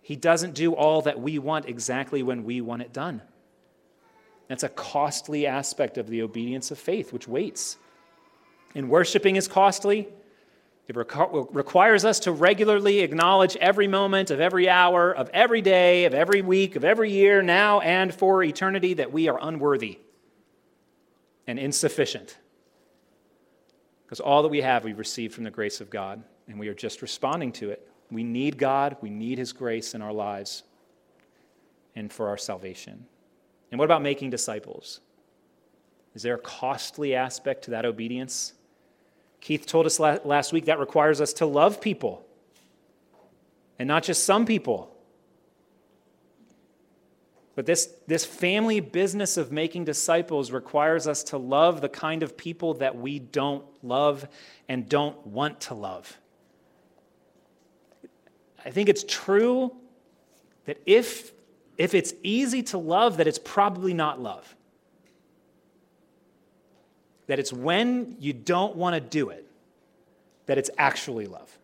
He 0.00 0.16
doesn't 0.16 0.54
do 0.54 0.74
all 0.74 1.02
that 1.02 1.20
we 1.20 1.38
want 1.38 1.66
exactly 1.66 2.22
when 2.22 2.44
we 2.44 2.60
want 2.60 2.82
it 2.82 2.92
done. 2.92 3.22
That's 4.48 4.62
a 4.62 4.68
costly 4.68 5.46
aspect 5.46 5.98
of 5.98 6.08
the 6.08 6.22
obedience 6.22 6.70
of 6.70 6.78
faith, 6.78 7.12
which 7.12 7.26
waits. 7.26 7.76
And 8.74 8.90
worshiping 8.90 9.36
is 9.36 9.46
costly. 9.48 10.08
It 10.86 10.96
requires 10.96 12.04
us 12.04 12.20
to 12.20 12.32
regularly 12.32 13.00
acknowledge 13.00 13.56
every 13.56 13.88
moment 13.88 14.30
of 14.30 14.40
every 14.40 14.68
hour, 14.68 15.12
of 15.12 15.30
every 15.32 15.62
day, 15.62 16.04
of 16.04 16.12
every 16.12 16.42
week, 16.42 16.76
of 16.76 16.84
every 16.84 17.10
year, 17.10 17.40
now 17.40 17.80
and 17.80 18.12
for 18.14 18.42
eternity, 18.42 18.94
that 18.94 19.12
we 19.12 19.28
are 19.28 19.38
unworthy 19.40 19.98
and 21.46 21.58
insufficient. 21.58 22.36
Because 24.04 24.20
all 24.20 24.42
that 24.42 24.48
we 24.48 24.60
have, 24.60 24.84
we've 24.84 24.98
received 24.98 25.34
from 25.34 25.44
the 25.44 25.50
grace 25.50 25.80
of 25.80 25.88
God, 25.88 26.22
and 26.48 26.58
we 26.58 26.68
are 26.68 26.74
just 26.74 27.00
responding 27.00 27.52
to 27.52 27.70
it. 27.70 27.88
We 28.10 28.24
need 28.24 28.58
God, 28.58 28.96
we 29.00 29.08
need 29.08 29.38
His 29.38 29.52
grace 29.52 29.94
in 29.94 30.02
our 30.02 30.12
lives 30.12 30.64
and 31.96 32.12
for 32.12 32.28
our 32.28 32.36
salvation. 32.36 33.06
And 33.70 33.78
what 33.78 33.86
about 33.86 34.02
making 34.02 34.30
disciples? 34.30 35.00
Is 36.14 36.22
there 36.22 36.34
a 36.34 36.38
costly 36.38 37.14
aspect 37.14 37.64
to 37.64 37.70
that 37.72 37.84
obedience? 37.84 38.53
Keith 39.44 39.66
told 39.66 39.84
us 39.84 40.00
last 40.00 40.54
week 40.54 40.64
that 40.64 40.78
requires 40.78 41.20
us 41.20 41.34
to 41.34 41.44
love 41.44 41.78
people 41.78 42.24
and 43.78 43.86
not 43.86 44.02
just 44.02 44.24
some 44.24 44.46
people. 44.46 44.90
But 47.54 47.66
this, 47.66 47.90
this 48.06 48.24
family 48.24 48.80
business 48.80 49.36
of 49.36 49.52
making 49.52 49.84
disciples 49.84 50.50
requires 50.50 51.06
us 51.06 51.22
to 51.24 51.36
love 51.36 51.82
the 51.82 51.90
kind 51.90 52.22
of 52.22 52.38
people 52.38 52.72
that 52.74 52.96
we 52.96 53.18
don't 53.18 53.66
love 53.84 54.26
and 54.66 54.88
don't 54.88 55.26
want 55.26 55.60
to 55.60 55.74
love. 55.74 56.18
I 58.64 58.70
think 58.70 58.88
it's 58.88 59.04
true 59.06 59.76
that 60.64 60.80
if, 60.86 61.32
if 61.76 61.94
it's 61.94 62.14
easy 62.22 62.62
to 62.62 62.78
love, 62.78 63.18
that 63.18 63.26
it's 63.26 63.38
probably 63.38 63.92
not 63.92 64.22
love 64.22 64.56
that 67.26 67.38
it's 67.38 67.52
when 67.52 68.16
you 68.18 68.32
don't 68.32 68.76
want 68.76 68.94
to 68.94 69.00
do 69.00 69.30
it 69.30 69.46
that 70.46 70.58
it's 70.58 70.70
actually 70.78 71.26
love. 71.26 71.58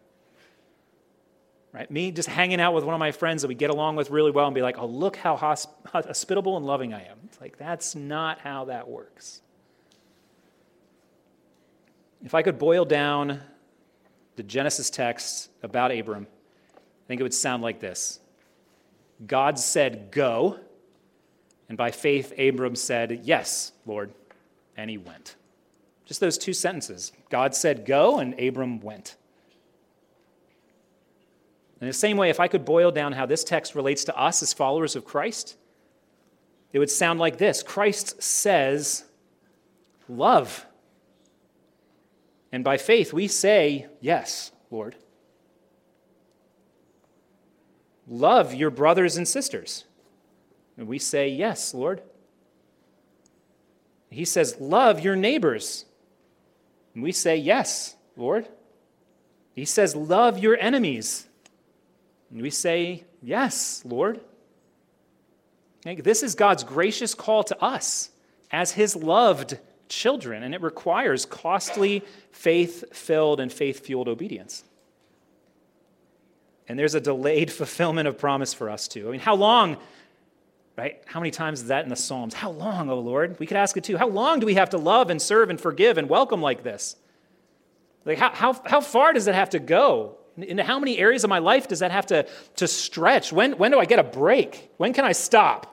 Right? 1.73 1.89
Me 1.91 2.11
just 2.11 2.29
hanging 2.29 2.61
out 2.61 2.75
with 2.75 2.85
one 2.85 2.95
of 2.95 2.99
my 2.99 3.13
friends 3.13 3.43
that 3.43 3.49
we 3.49 3.55
get 3.55 3.71
along 3.71 3.97
with 3.97 4.11
really 4.11 4.33
well 4.33 4.47
and 4.47 4.55
be 4.55 4.63
like, 4.63 4.79
oh, 4.79 4.87
look 4.87 5.17
how 5.17 5.37
hospitable 5.87 6.57
and 6.57 6.67
loving 6.67 6.93
I 6.93 7.05
am. 7.05 7.19
It's 7.27 7.41
like, 7.41 7.59
that's 7.59 7.95
not 7.95 8.41
how 8.41 8.65
that 8.65 8.89
works. 8.89 9.41
If 12.25 12.35
I 12.35 12.43
could 12.43 12.59
boil 12.59 12.85
down 12.85 13.41
the 14.37 14.43
Genesis 14.43 14.91
text 14.91 15.49
about 15.63 15.93
Abram, 15.93 16.27
I 16.77 17.07
think 17.07 17.21
it 17.21 17.23
would 17.23 17.35
sound 17.35 17.63
like 17.63 17.81
this 17.81 18.21
God 19.25 19.59
said, 19.59 20.11
Go. 20.11 20.59
And 21.69 21.79
by 21.79 21.93
faith, 21.93 22.33
Abram 22.37 22.75
said, 22.75 23.21
Yes, 23.23 23.73
Lord. 23.87 24.13
And 24.77 24.91
he 24.91 24.99
went. 24.99 25.37
Just 26.11 26.19
those 26.21 26.39
two 26.39 26.53
sentences. 26.53 27.13
God 27.29 27.55
said, 27.55 27.87
Go, 27.87 28.19
and 28.19 28.35
Abram 28.41 28.81
went. 28.81 29.15
In 31.81 31.87
the 31.87 31.93
same 31.93 32.17
way, 32.17 32.31
if 32.31 32.41
I 32.41 32.49
could 32.49 32.65
boil 32.65 32.91
down 32.91 33.13
how 33.13 33.27
this 33.27 33.45
text 33.45 33.77
relates 33.77 34.03
to 34.07 34.21
us 34.21 34.43
as 34.43 34.53
followers 34.53 34.97
of 34.97 35.05
Christ, 35.05 35.57
it 36.73 36.81
would 36.81 36.91
sound 36.91 37.21
like 37.21 37.39
this 37.39 37.63
Christ 37.63 38.21
says, 38.21 39.05
Love. 40.09 40.67
And 42.51 42.65
by 42.65 42.77
faith, 42.77 43.13
we 43.13 43.29
say, 43.29 43.87
Yes, 44.01 44.51
Lord. 44.69 44.97
Love 48.09 48.53
your 48.53 48.71
brothers 48.71 49.17
and 49.17 49.29
sisters. 49.29 49.85
And 50.77 50.89
we 50.89 50.99
say, 50.99 51.29
Yes, 51.29 51.73
Lord. 51.73 52.03
He 54.11 54.25
says, 54.25 54.57
Love 54.59 54.99
your 54.99 55.15
neighbors. 55.15 55.85
And 56.95 57.03
we 57.03 57.13
say, 57.13 57.37
Yes, 57.37 57.95
Lord. 58.17 58.49
He 59.55 59.65
says, 59.65 59.95
Love 59.95 60.39
your 60.39 60.57
enemies. 60.57 61.27
And 62.31 62.43
we 62.43 62.51
say, 62.51 63.05
Yes, 63.23 63.83
Lord. 63.85 64.21
This 65.85 66.23
is 66.23 66.35
God's 66.35 66.65
gracious 66.65 67.15
call 67.15 67.43
to 67.45 67.63
us 67.63 68.11
as 68.51 68.73
His 68.73 68.95
loved 68.95 69.59
children, 69.89 70.43
and 70.43 70.55
it 70.55 70.63
requires 70.63 71.27
costly, 71.27 72.03
faith 72.33 72.85
filled, 72.95 73.41
and 73.41 73.53
faith 73.53 73.85
fueled 73.85 74.09
obedience. 74.09 74.65
And 76.69 76.79
there's 76.79 76.95
a 76.95 77.01
delayed 77.01 77.51
fulfillment 77.53 78.09
of 78.09 78.19
promise 78.19 78.55
for 78.55 78.71
us 78.71 78.89
too. 78.89 79.09
I 79.09 79.11
mean, 79.11 79.21
how 79.21 79.35
long, 79.35 79.77
right? 80.77 81.03
How 81.07 81.21
many 81.21 81.31
times 81.31 81.63
is 81.63 81.69
that 81.69 81.85
in 81.85 81.91
the 81.91 81.97
Psalms? 81.97 82.35
How 82.35 82.51
long, 82.51 82.89
O 82.89 82.95
oh 82.95 83.01
Lord? 83.01 83.39
We 83.39 83.47
could 83.47 83.57
ask 83.57 83.77
it 83.77 83.85
too. 83.85 83.97
How 83.97 84.09
long 84.09 84.41
do 84.41 84.47
we 84.47 84.55
have 84.55 84.71
to 84.71 84.79
love 84.79 85.11
and 85.11 85.21
serve 85.21 85.51
and 85.51 85.61
forgive 85.61 85.99
and 85.99 86.09
welcome 86.09 86.41
like 86.41 86.63
this? 86.63 86.97
Like, 88.05 88.19
how, 88.19 88.31
how, 88.31 88.61
how 88.65 88.81
far 88.81 89.13
does 89.13 89.27
it 89.27 89.35
have 89.35 89.51
to 89.51 89.59
go? 89.59 90.17
Into 90.37 90.63
how 90.63 90.79
many 90.79 90.99
areas 90.99 91.25
of 91.25 91.29
my 91.29 91.39
life 91.39 91.69
does 91.69 91.81
that 91.81 91.91
have 91.91 92.07
to, 92.07 92.27
to 92.57 92.67
stretch? 92.67 93.33
When, 93.33 93.53
when 93.53 93.73
do 93.73 93.79
I 93.79 93.85
get 93.85 93.99
a 93.99 94.05
break? 94.05 94.71
When 94.79 94.93
can 94.93 95.05
I 95.05 95.13
stop? 95.13 95.67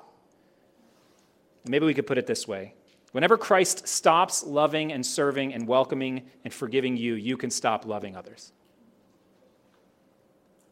Maybe 1.65 1.85
we 1.85 1.93
could 1.93 2.07
put 2.07 2.17
it 2.17 2.27
this 2.27 2.47
way 2.47 2.73
Whenever 3.11 3.37
Christ 3.37 3.87
stops 3.87 4.43
loving 4.43 4.91
and 4.91 5.05
serving 5.05 5.53
and 5.53 5.67
welcoming 5.67 6.23
and 6.43 6.53
forgiving 6.53 6.97
you, 6.97 7.15
you 7.15 7.37
can 7.37 7.49
stop 7.49 7.85
loving 7.85 8.15
others. 8.15 8.51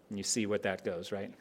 And 0.10 0.18
you 0.18 0.24
see 0.24 0.46
what 0.46 0.64
that 0.64 0.84
goes, 0.84 1.12
right? 1.12 1.34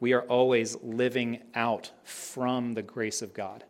We 0.00 0.12
are 0.12 0.22
always 0.22 0.76
living 0.82 1.40
out 1.54 1.90
from 2.04 2.74
the 2.74 2.82
grace 2.82 3.22
of 3.22 3.32
God 3.32 3.64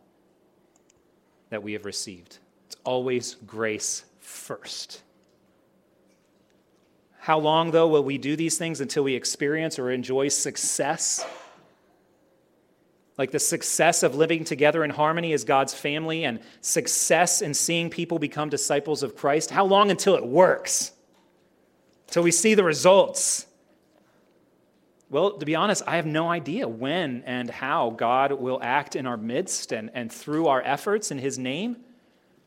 that 1.50 1.62
we 1.62 1.74
have 1.74 1.84
received. 1.84 2.38
It's 2.66 2.76
always 2.84 3.36
grace 3.46 4.04
first. 4.18 5.02
How 7.18 7.38
long, 7.38 7.70
though, 7.70 7.88
will 7.88 8.04
we 8.04 8.18
do 8.18 8.36
these 8.36 8.58
things 8.58 8.80
until 8.80 9.04
we 9.04 9.14
experience 9.14 9.78
or 9.78 9.90
enjoy 9.90 10.28
success? 10.28 11.24
Like 13.18 13.30
the 13.30 13.38
success 13.38 14.02
of 14.02 14.14
living 14.14 14.44
together 14.44 14.84
in 14.84 14.90
harmony 14.90 15.32
as 15.32 15.44
God's 15.44 15.74
family 15.74 16.24
and 16.24 16.40
success 16.60 17.40
in 17.40 17.54
seeing 17.54 17.88
people 17.88 18.18
become 18.18 18.48
disciples 18.48 19.02
of 19.02 19.16
Christ? 19.16 19.50
How 19.50 19.64
long 19.64 19.90
until 19.90 20.16
it 20.16 20.26
works? 20.26 20.92
Till 22.08 22.22
we 22.22 22.30
see 22.30 22.54
the 22.54 22.64
results? 22.64 23.45
Well, 25.08 25.38
to 25.38 25.46
be 25.46 25.54
honest, 25.54 25.84
I 25.86 25.96
have 25.96 26.06
no 26.06 26.28
idea 26.28 26.66
when 26.66 27.22
and 27.26 27.48
how 27.48 27.90
God 27.90 28.32
will 28.32 28.58
act 28.60 28.96
in 28.96 29.06
our 29.06 29.16
midst 29.16 29.72
and, 29.72 29.90
and 29.94 30.10
through 30.10 30.48
our 30.48 30.60
efforts 30.62 31.10
in 31.10 31.18
His 31.18 31.38
name 31.38 31.76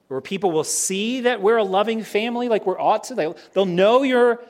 where 0.09 0.21
people 0.21 0.51
will 0.51 0.63
see 0.63 1.21
that 1.21 1.39
we're 1.41 1.57
a 1.57 1.63
loving 1.63 2.03
family 2.03 2.49
like 2.49 2.65
we're 2.65 2.79
ought 2.79 3.05
to. 3.05 3.15
They'll, 3.15 3.37
they'll 3.53 3.67
know 3.67 4.01
you're, 4.01 4.43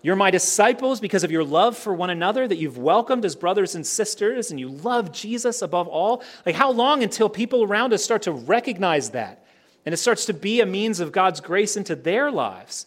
you're 0.00 0.16
my 0.16 0.30
disciples 0.30 1.00
because 1.00 1.22
of 1.22 1.30
your 1.30 1.44
love 1.44 1.76
for 1.76 1.92
one 1.92 2.08
another, 2.08 2.48
that 2.48 2.56
you've 2.56 2.78
welcomed 2.78 3.26
as 3.26 3.36
brothers 3.36 3.74
and 3.74 3.86
sisters, 3.86 4.50
and 4.50 4.58
you 4.58 4.70
love 4.70 5.12
Jesus 5.12 5.60
above 5.60 5.86
all. 5.86 6.22
Like, 6.46 6.54
how 6.54 6.72
long 6.72 7.02
until 7.02 7.28
people 7.28 7.62
around 7.62 7.92
us 7.92 8.02
start 8.02 8.22
to 8.22 8.32
recognize 8.32 9.10
that? 9.10 9.44
And 9.84 9.92
it 9.92 9.98
starts 9.98 10.24
to 10.26 10.34
be 10.34 10.62
a 10.62 10.66
means 10.66 10.98
of 10.98 11.12
God's 11.12 11.40
grace 11.40 11.76
into 11.76 11.94
their 11.94 12.30
lives. 12.30 12.86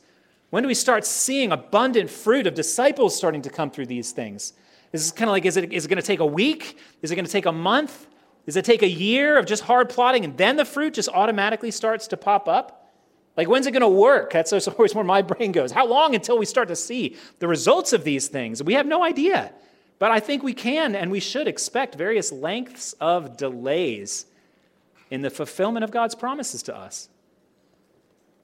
When 0.50 0.64
do 0.64 0.68
we 0.68 0.74
start 0.74 1.06
seeing 1.06 1.52
abundant 1.52 2.10
fruit 2.10 2.48
of 2.48 2.56
disciples 2.56 3.16
starting 3.16 3.44
to 3.44 3.50
come 3.52 3.70
through 3.70 3.86
these 3.86 4.12
things? 4.12 4.54
This 4.96 5.08
is 5.08 5.12
kind 5.12 5.28
of 5.28 5.34
like, 5.34 5.44
is 5.44 5.58
it, 5.58 5.74
is 5.74 5.84
it 5.84 5.90
going 5.90 6.02
to 6.02 6.08
take 6.08 6.22
a 6.22 6.26
week? 6.26 6.78
Is 7.02 7.12
it 7.12 7.16
going 7.16 7.26
to 7.26 7.32
take 7.32 7.46
a 7.46 7.52
month? 7.52 8.08
Does 8.46 8.56
it 8.56 8.64
take 8.64 8.82
a 8.82 8.88
year 8.88 9.38
of 9.38 9.46
just 9.46 9.64
hard 9.64 9.90
plotting 9.90 10.24
and 10.24 10.38
then 10.38 10.56
the 10.56 10.64
fruit 10.64 10.94
just 10.94 11.10
automatically 11.10 11.70
starts 11.70 12.08
to 12.08 12.16
pop 12.16 12.48
up? 12.48 12.94
Like, 13.36 13.50
when's 13.50 13.68
it 13.68 13.72
going 13.72 13.82
to 13.82 13.90
work? 13.90 14.32
That's 14.32 14.54
always 14.54 14.96
where 14.96 15.04
my 15.04 15.22
brain 15.22 15.52
goes. 15.52 15.74
How 15.74 15.86
long 15.86 16.16
until 16.16 16.38
we 16.38 16.46
start 16.46 16.70
to 16.70 16.78
see 16.78 17.18
the 17.40 17.48
results 17.50 17.92
of 17.92 18.06
these 18.06 18.30
things? 18.30 18.64
We 18.64 18.76
have 18.76 18.86
no 18.86 19.04
idea. 19.04 19.52
But 20.00 20.12
I 20.12 20.22
think 20.22 20.44
we 20.44 20.54
can 20.54 20.96
and 20.96 21.12
we 21.12 21.20
should 21.20 21.50
expect 21.50 21.96
various 21.96 22.32
lengths 22.32 22.94
of 23.02 23.36
delays 23.36 24.28
in 25.12 25.24
the 25.24 25.30
fulfillment 25.30 25.84
of 25.84 25.92
God's 25.92 26.16
promises 26.16 26.64
to 26.64 26.74
us. 26.74 27.10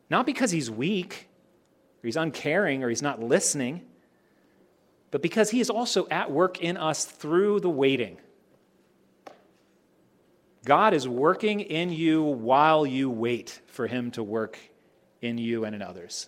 Not 0.10 0.26
because 0.26 0.52
he's 0.52 0.70
weak, 0.70 1.30
or 2.04 2.08
he's 2.08 2.18
uncaring, 2.18 2.84
or 2.84 2.90
he's 2.90 3.02
not 3.02 3.24
listening, 3.24 3.84
but 5.12 5.22
because 5.22 5.50
he 5.52 5.60
is 5.60 5.70
also 5.70 6.08
at 6.10 6.32
work 6.32 6.60
in 6.60 6.78
us 6.78 7.06
through 7.06 7.60
the 7.60 7.70
waiting. 7.70 8.18
God 10.64 10.94
is 10.94 11.08
working 11.08 11.60
in 11.60 11.92
you 11.92 12.24
while 12.24 12.86
you 12.86 13.10
wait 13.10 13.62
for 13.68 13.88
Him 13.88 14.12
to 14.12 14.24
work 14.24 14.60
in 15.22 15.38
you 15.38 15.66
and 15.66 15.76
in 15.76 15.82
others. 15.82 16.28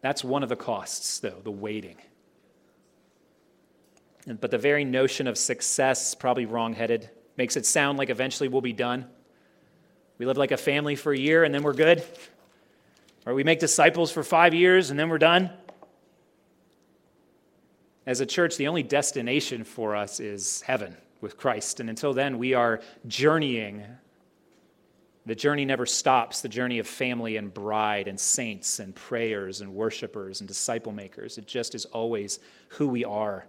That's 0.00 0.24
one 0.24 0.42
of 0.42 0.48
the 0.48 0.56
costs, 0.56 1.18
though, 1.18 1.40
the 1.42 1.50
waiting. 1.50 1.96
But 4.26 4.50
the 4.50 4.58
very 4.58 4.84
notion 4.84 5.26
of 5.26 5.38
success, 5.38 6.14
probably 6.14 6.46
wrongheaded, 6.46 7.10
makes 7.36 7.56
it 7.56 7.66
sound 7.66 7.98
like 7.98 8.10
eventually 8.10 8.48
we'll 8.48 8.60
be 8.60 8.72
done. 8.72 9.06
We 10.18 10.26
live 10.26 10.38
like 10.38 10.50
a 10.50 10.56
family 10.56 10.96
for 10.96 11.12
a 11.12 11.18
year 11.18 11.44
and 11.44 11.54
then 11.54 11.62
we're 11.62 11.74
good. 11.74 12.02
Or 13.26 13.34
we 13.34 13.44
make 13.44 13.60
disciples 13.60 14.10
for 14.10 14.22
five 14.22 14.54
years 14.54 14.90
and 14.90 14.98
then 14.98 15.08
we're 15.08 15.18
done. 15.18 15.50
As 18.06 18.20
a 18.20 18.26
church, 18.26 18.56
the 18.56 18.68
only 18.68 18.84
destination 18.84 19.64
for 19.64 19.96
us 19.96 20.20
is 20.20 20.60
heaven 20.62 20.96
with 21.20 21.36
Christ. 21.36 21.80
And 21.80 21.90
until 21.90 22.14
then, 22.14 22.38
we 22.38 22.54
are 22.54 22.80
journeying 23.08 23.84
The 25.26 25.34
journey 25.34 25.64
never 25.64 25.86
stops, 25.86 26.40
the 26.40 26.48
journey 26.48 26.78
of 26.78 26.86
family 26.86 27.36
and 27.36 27.52
bride 27.52 28.06
and 28.06 28.18
saints 28.18 28.78
and 28.78 28.94
prayers 28.94 29.60
and 29.60 29.74
worshipers 29.74 30.40
and 30.40 30.46
disciple 30.46 30.92
makers. 30.92 31.36
It 31.36 31.48
just 31.48 31.74
is 31.74 31.84
always 31.86 32.38
who 32.68 32.86
we 32.86 33.04
are. 33.04 33.44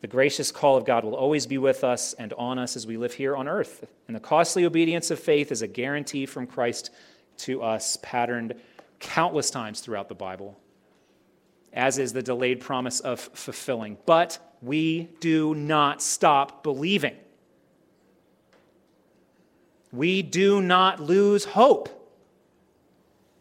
The 0.00 0.06
gracious 0.06 0.50
call 0.50 0.78
of 0.78 0.86
God 0.86 1.04
will 1.04 1.16
always 1.16 1.46
be 1.46 1.58
with 1.58 1.84
us 1.84 2.14
and 2.14 2.32
on 2.34 2.58
us 2.58 2.76
as 2.76 2.86
we 2.86 2.96
live 2.96 3.12
here 3.12 3.36
on 3.36 3.46
earth. 3.46 3.86
And 4.08 4.16
the 4.16 4.20
costly 4.20 4.64
obedience 4.64 5.10
of 5.10 5.18
faith 5.18 5.52
is 5.52 5.60
a 5.60 5.66
guarantee 5.66 6.24
from 6.24 6.46
Christ 6.46 6.90
to 7.38 7.62
us, 7.62 7.98
patterned 8.02 8.54
countless 9.00 9.50
times 9.50 9.80
throughout 9.80 10.08
the 10.08 10.14
Bible, 10.14 10.58
as 11.74 11.98
is 11.98 12.12
the 12.12 12.22
delayed 12.22 12.60
promise 12.60 13.00
of 13.00 13.20
fulfilling. 13.20 13.98
But 14.06 14.38
we 14.62 15.10
do 15.20 15.54
not 15.54 16.00
stop 16.00 16.62
believing. 16.62 17.16
We 19.92 20.22
do 20.22 20.62
not 20.62 21.00
lose 21.00 21.44
hope. 21.44 21.90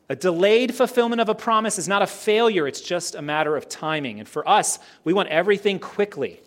A 0.09 0.15
delayed 0.15 0.75
fulfillment 0.75 1.21
of 1.21 1.29
a 1.29 1.35
promise 1.35 1.79
is 1.79 1.87
not 1.87 2.01
a 2.01 2.07
failure, 2.07 2.67
it's 2.67 2.81
just 2.81 3.15
a 3.15 3.21
matter 3.21 3.55
of 3.55 3.69
timing. 3.69 4.19
And 4.19 4.27
for 4.27 4.47
us, 4.47 4.77
we 5.03 5.13
want 5.13 5.29
everything 5.29 5.79
quickly. 5.79 6.41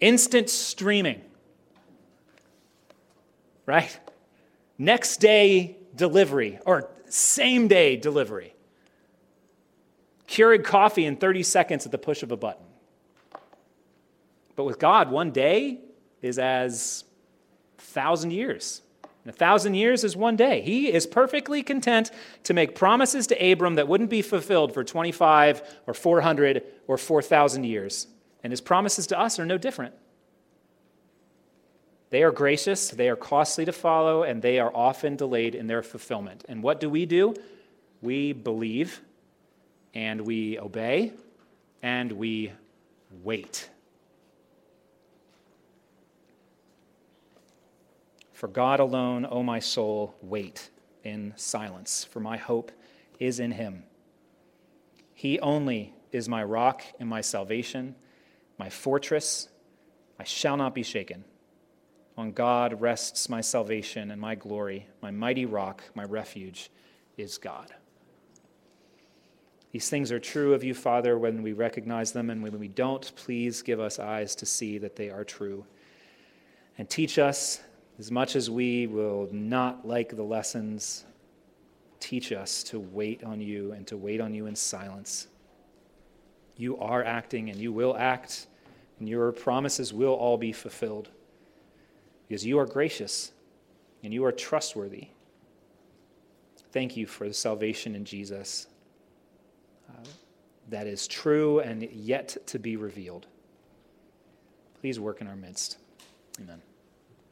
Instant 0.00 0.48
streaming. 0.48 1.20
Right? 3.66 3.96
Next 4.78 5.18
day 5.18 5.76
delivery 5.94 6.58
or 6.64 6.90
same 7.08 7.68
day 7.68 7.96
delivery. 7.96 8.54
Keurig 10.32 10.64
coffee 10.64 11.04
in 11.04 11.16
30 11.16 11.42
seconds 11.42 11.84
at 11.84 11.92
the 11.92 11.98
push 11.98 12.22
of 12.22 12.32
a 12.32 12.36
button. 12.38 12.64
But 14.56 14.64
with 14.64 14.78
God, 14.78 15.10
one 15.10 15.30
day 15.30 15.80
is 16.22 16.38
as 16.38 17.04
a 17.78 17.82
thousand 17.82 18.30
years. 18.30 18.80
And 19.24 19.34
a 19.34 19.36
thousand 19.36 19.74
years 19.74 20.04
is 20.04 20.16
one 20.16 20.36
day. 20.36 20.62
He 20.62 20.90
is 20.90 21.06
perfectly 21.06 21.62
content 21.62 22.10
to 22.44 22.54
make 22.54 22.74
promises 22.74 23.26
to 23.26 23.52
Abram 23.52 23.74
that 23.74 23.88
wouldn't 23.88 24.08
be 24.08 24.22
fulfilled 24.22 24.72
for 24.72 24.82
25 24.82 25.62
or 25.86 25.92
400 25.92 26.64
or 26.88 26.96
4,000 26.96 27.64
years. 27.64 28.06
And 28.42 28.50
his 28.50 28.62
promises 28.62 29.06
to 29.08 29.20
us 29.20 29.38
are 29.38 29.44
no 29.44 29.58
different. 29.58 29.94
They 32.08 32.22
are 32.22 32.32
gracious, 32.32 32.88
they 32.88 33.10
are 33.10 33.16
costly 33.16 33.66
to 33.66 33.72
follow, 33.72 34.22
and 34.22 34.40
they 34.40 34.58
are 34.58 34.74
often 34.74 35.16
delayed 35.16 35.54
in 35.54 35.66
their 35.66 35.82
fulfillment. 35.82 36.44
And 36.48 36.62
what 36.62 36.80
do 36.80 36.88
we 36.88 37.04
do? 37.04 37.34
We 38.00 38.32
believe, 38.32 39.02
and 39.94 40.20
we 40.20 40.58
obey, 40.58 41.12
and 41.82 42.12
we 42.12 42.52
wait. 43.22 43.68
For 48.32 48.48
God 48.48 48.80
alone, 48.80 49.26
O 49.30 49.42
my 49.42 49.58
soul, 49.58 50.14
wait 50.20 50.70
in 51.04 51.32
silence, 51.36 52.04
for 52.04 52.20
my 52.20 52.36
hope 52.36 52.72
is 53.20 53.38
in 53.38 53.52
him. 53.52 53.84
He 55.14 55.38
only 55.40 55.94
is 56.10 56.28
my 56.28 56.42
rock 56.42 56.82
and 56.98 57.08
my 57.08 57.20
salvation, 57.20 57.94
my 58.58 58.68
fortress. 58.68 59.48
I 60.18 60.24
shall 60.24 60.56
not 60.56 60.74
be 60.74 60.82
shaken. 60.82 61.24
On 62.16 62.32
God 62.32 62.80
rests 62.80 63.28
my 63.28 63.40
salvation 63.40 64.10
and 64.10 64.20
my 64.20 64.34
glory. 64.34 64.88
My 65.00 65.10
mighty 65.10 65.46
rock, 65.46 65.82
my 65.94 66.04
refuge, 66.04 66.70
is 67.16 67.38
God. 67.38 67.72
These 69.72 69.88
things 69.88 70.12
are 70.12 70.20
true 70.20 70.52
of 70.52 70.62
you, 70.62 70.74
Father, 70.74 71.18
when 71.18 71.42
we 71.42 71.54
recognize 71.54 72.12
them, 72.12 72.28
and 72.28 72.42
when 72.42 72.58
we 72.58 72.68
don't, 72.68 73.10
please 73.16 73.62
give 73.62 73.80
us 73.80 73.98
eyes 73.98 74.34
to 74.36 74.46
see 74.46 74.76
that 74.76 74.96
they 74.96 75.08
are 75.08 75.24
true. 75.24 75.64
And 76.76 76.88
teach 76.88 77.18
us 77.18 77.62
as 77.98 78.10
much 78.10 78.36
as 78.36 78.50
we 78.50 78.86
will 78.86 79.28
not 79.32 79.88
like 79.88 80.14
the 80.14 80.22
lessons, 80.22 81.06
teach 82.00 82.32
us 82.32 82.62
to 82.64 82.80
wait 82.80 83.24
on 83.24 83.40
you 83.40 83.72
and 83.72 83.86
to 83.86 83.96
wait 83.96 84.20
on 84.20 84.34
you 84.34 84.44
in 84.44 84.54
silence. 84.54 85.28
You 86.58 86.76
are 86.76 87.02
acting 87.02 87.48
and 87.48 87.58
you 87.58 87.72
will 87.72 87.96
act, 87.96 88.48
and 88.98 89.08
your 89.08 89.32
promises 89.32 89.94
will 89.94 90.12
all 90.12 90.36
be 90.36 90.52
fulfilled 90.52 91.08
because 92.28 92.44
you 92.44 92.58
are 92.58 92.66
gracious 92.66 93.32
and 94.04 94.12
you 94.12 94.22
are 94.26 94.32
trustworthy. 94.32 95.08
Thank 96.72 96.94
you 96.94 97.06
for 97.06 97.26
the 97.26 97.34
salvation 97.34 97.94
in 97.94 98.04
Jesus 98.04 98.66
that 100.68 100.86
is 100.86 101.06
true 101.06 101.60
and 101.60 101.82
yet 101.82 102.36
to 102.46 102.58
be 102.58 102.76
revealed. 102.76 103.26
Please 104.80 104.98
work 104.98 105.20
in 105.20 105.26
our 105.26 105.36
midst. 105.36 105.78
Amen. 106.40 106.60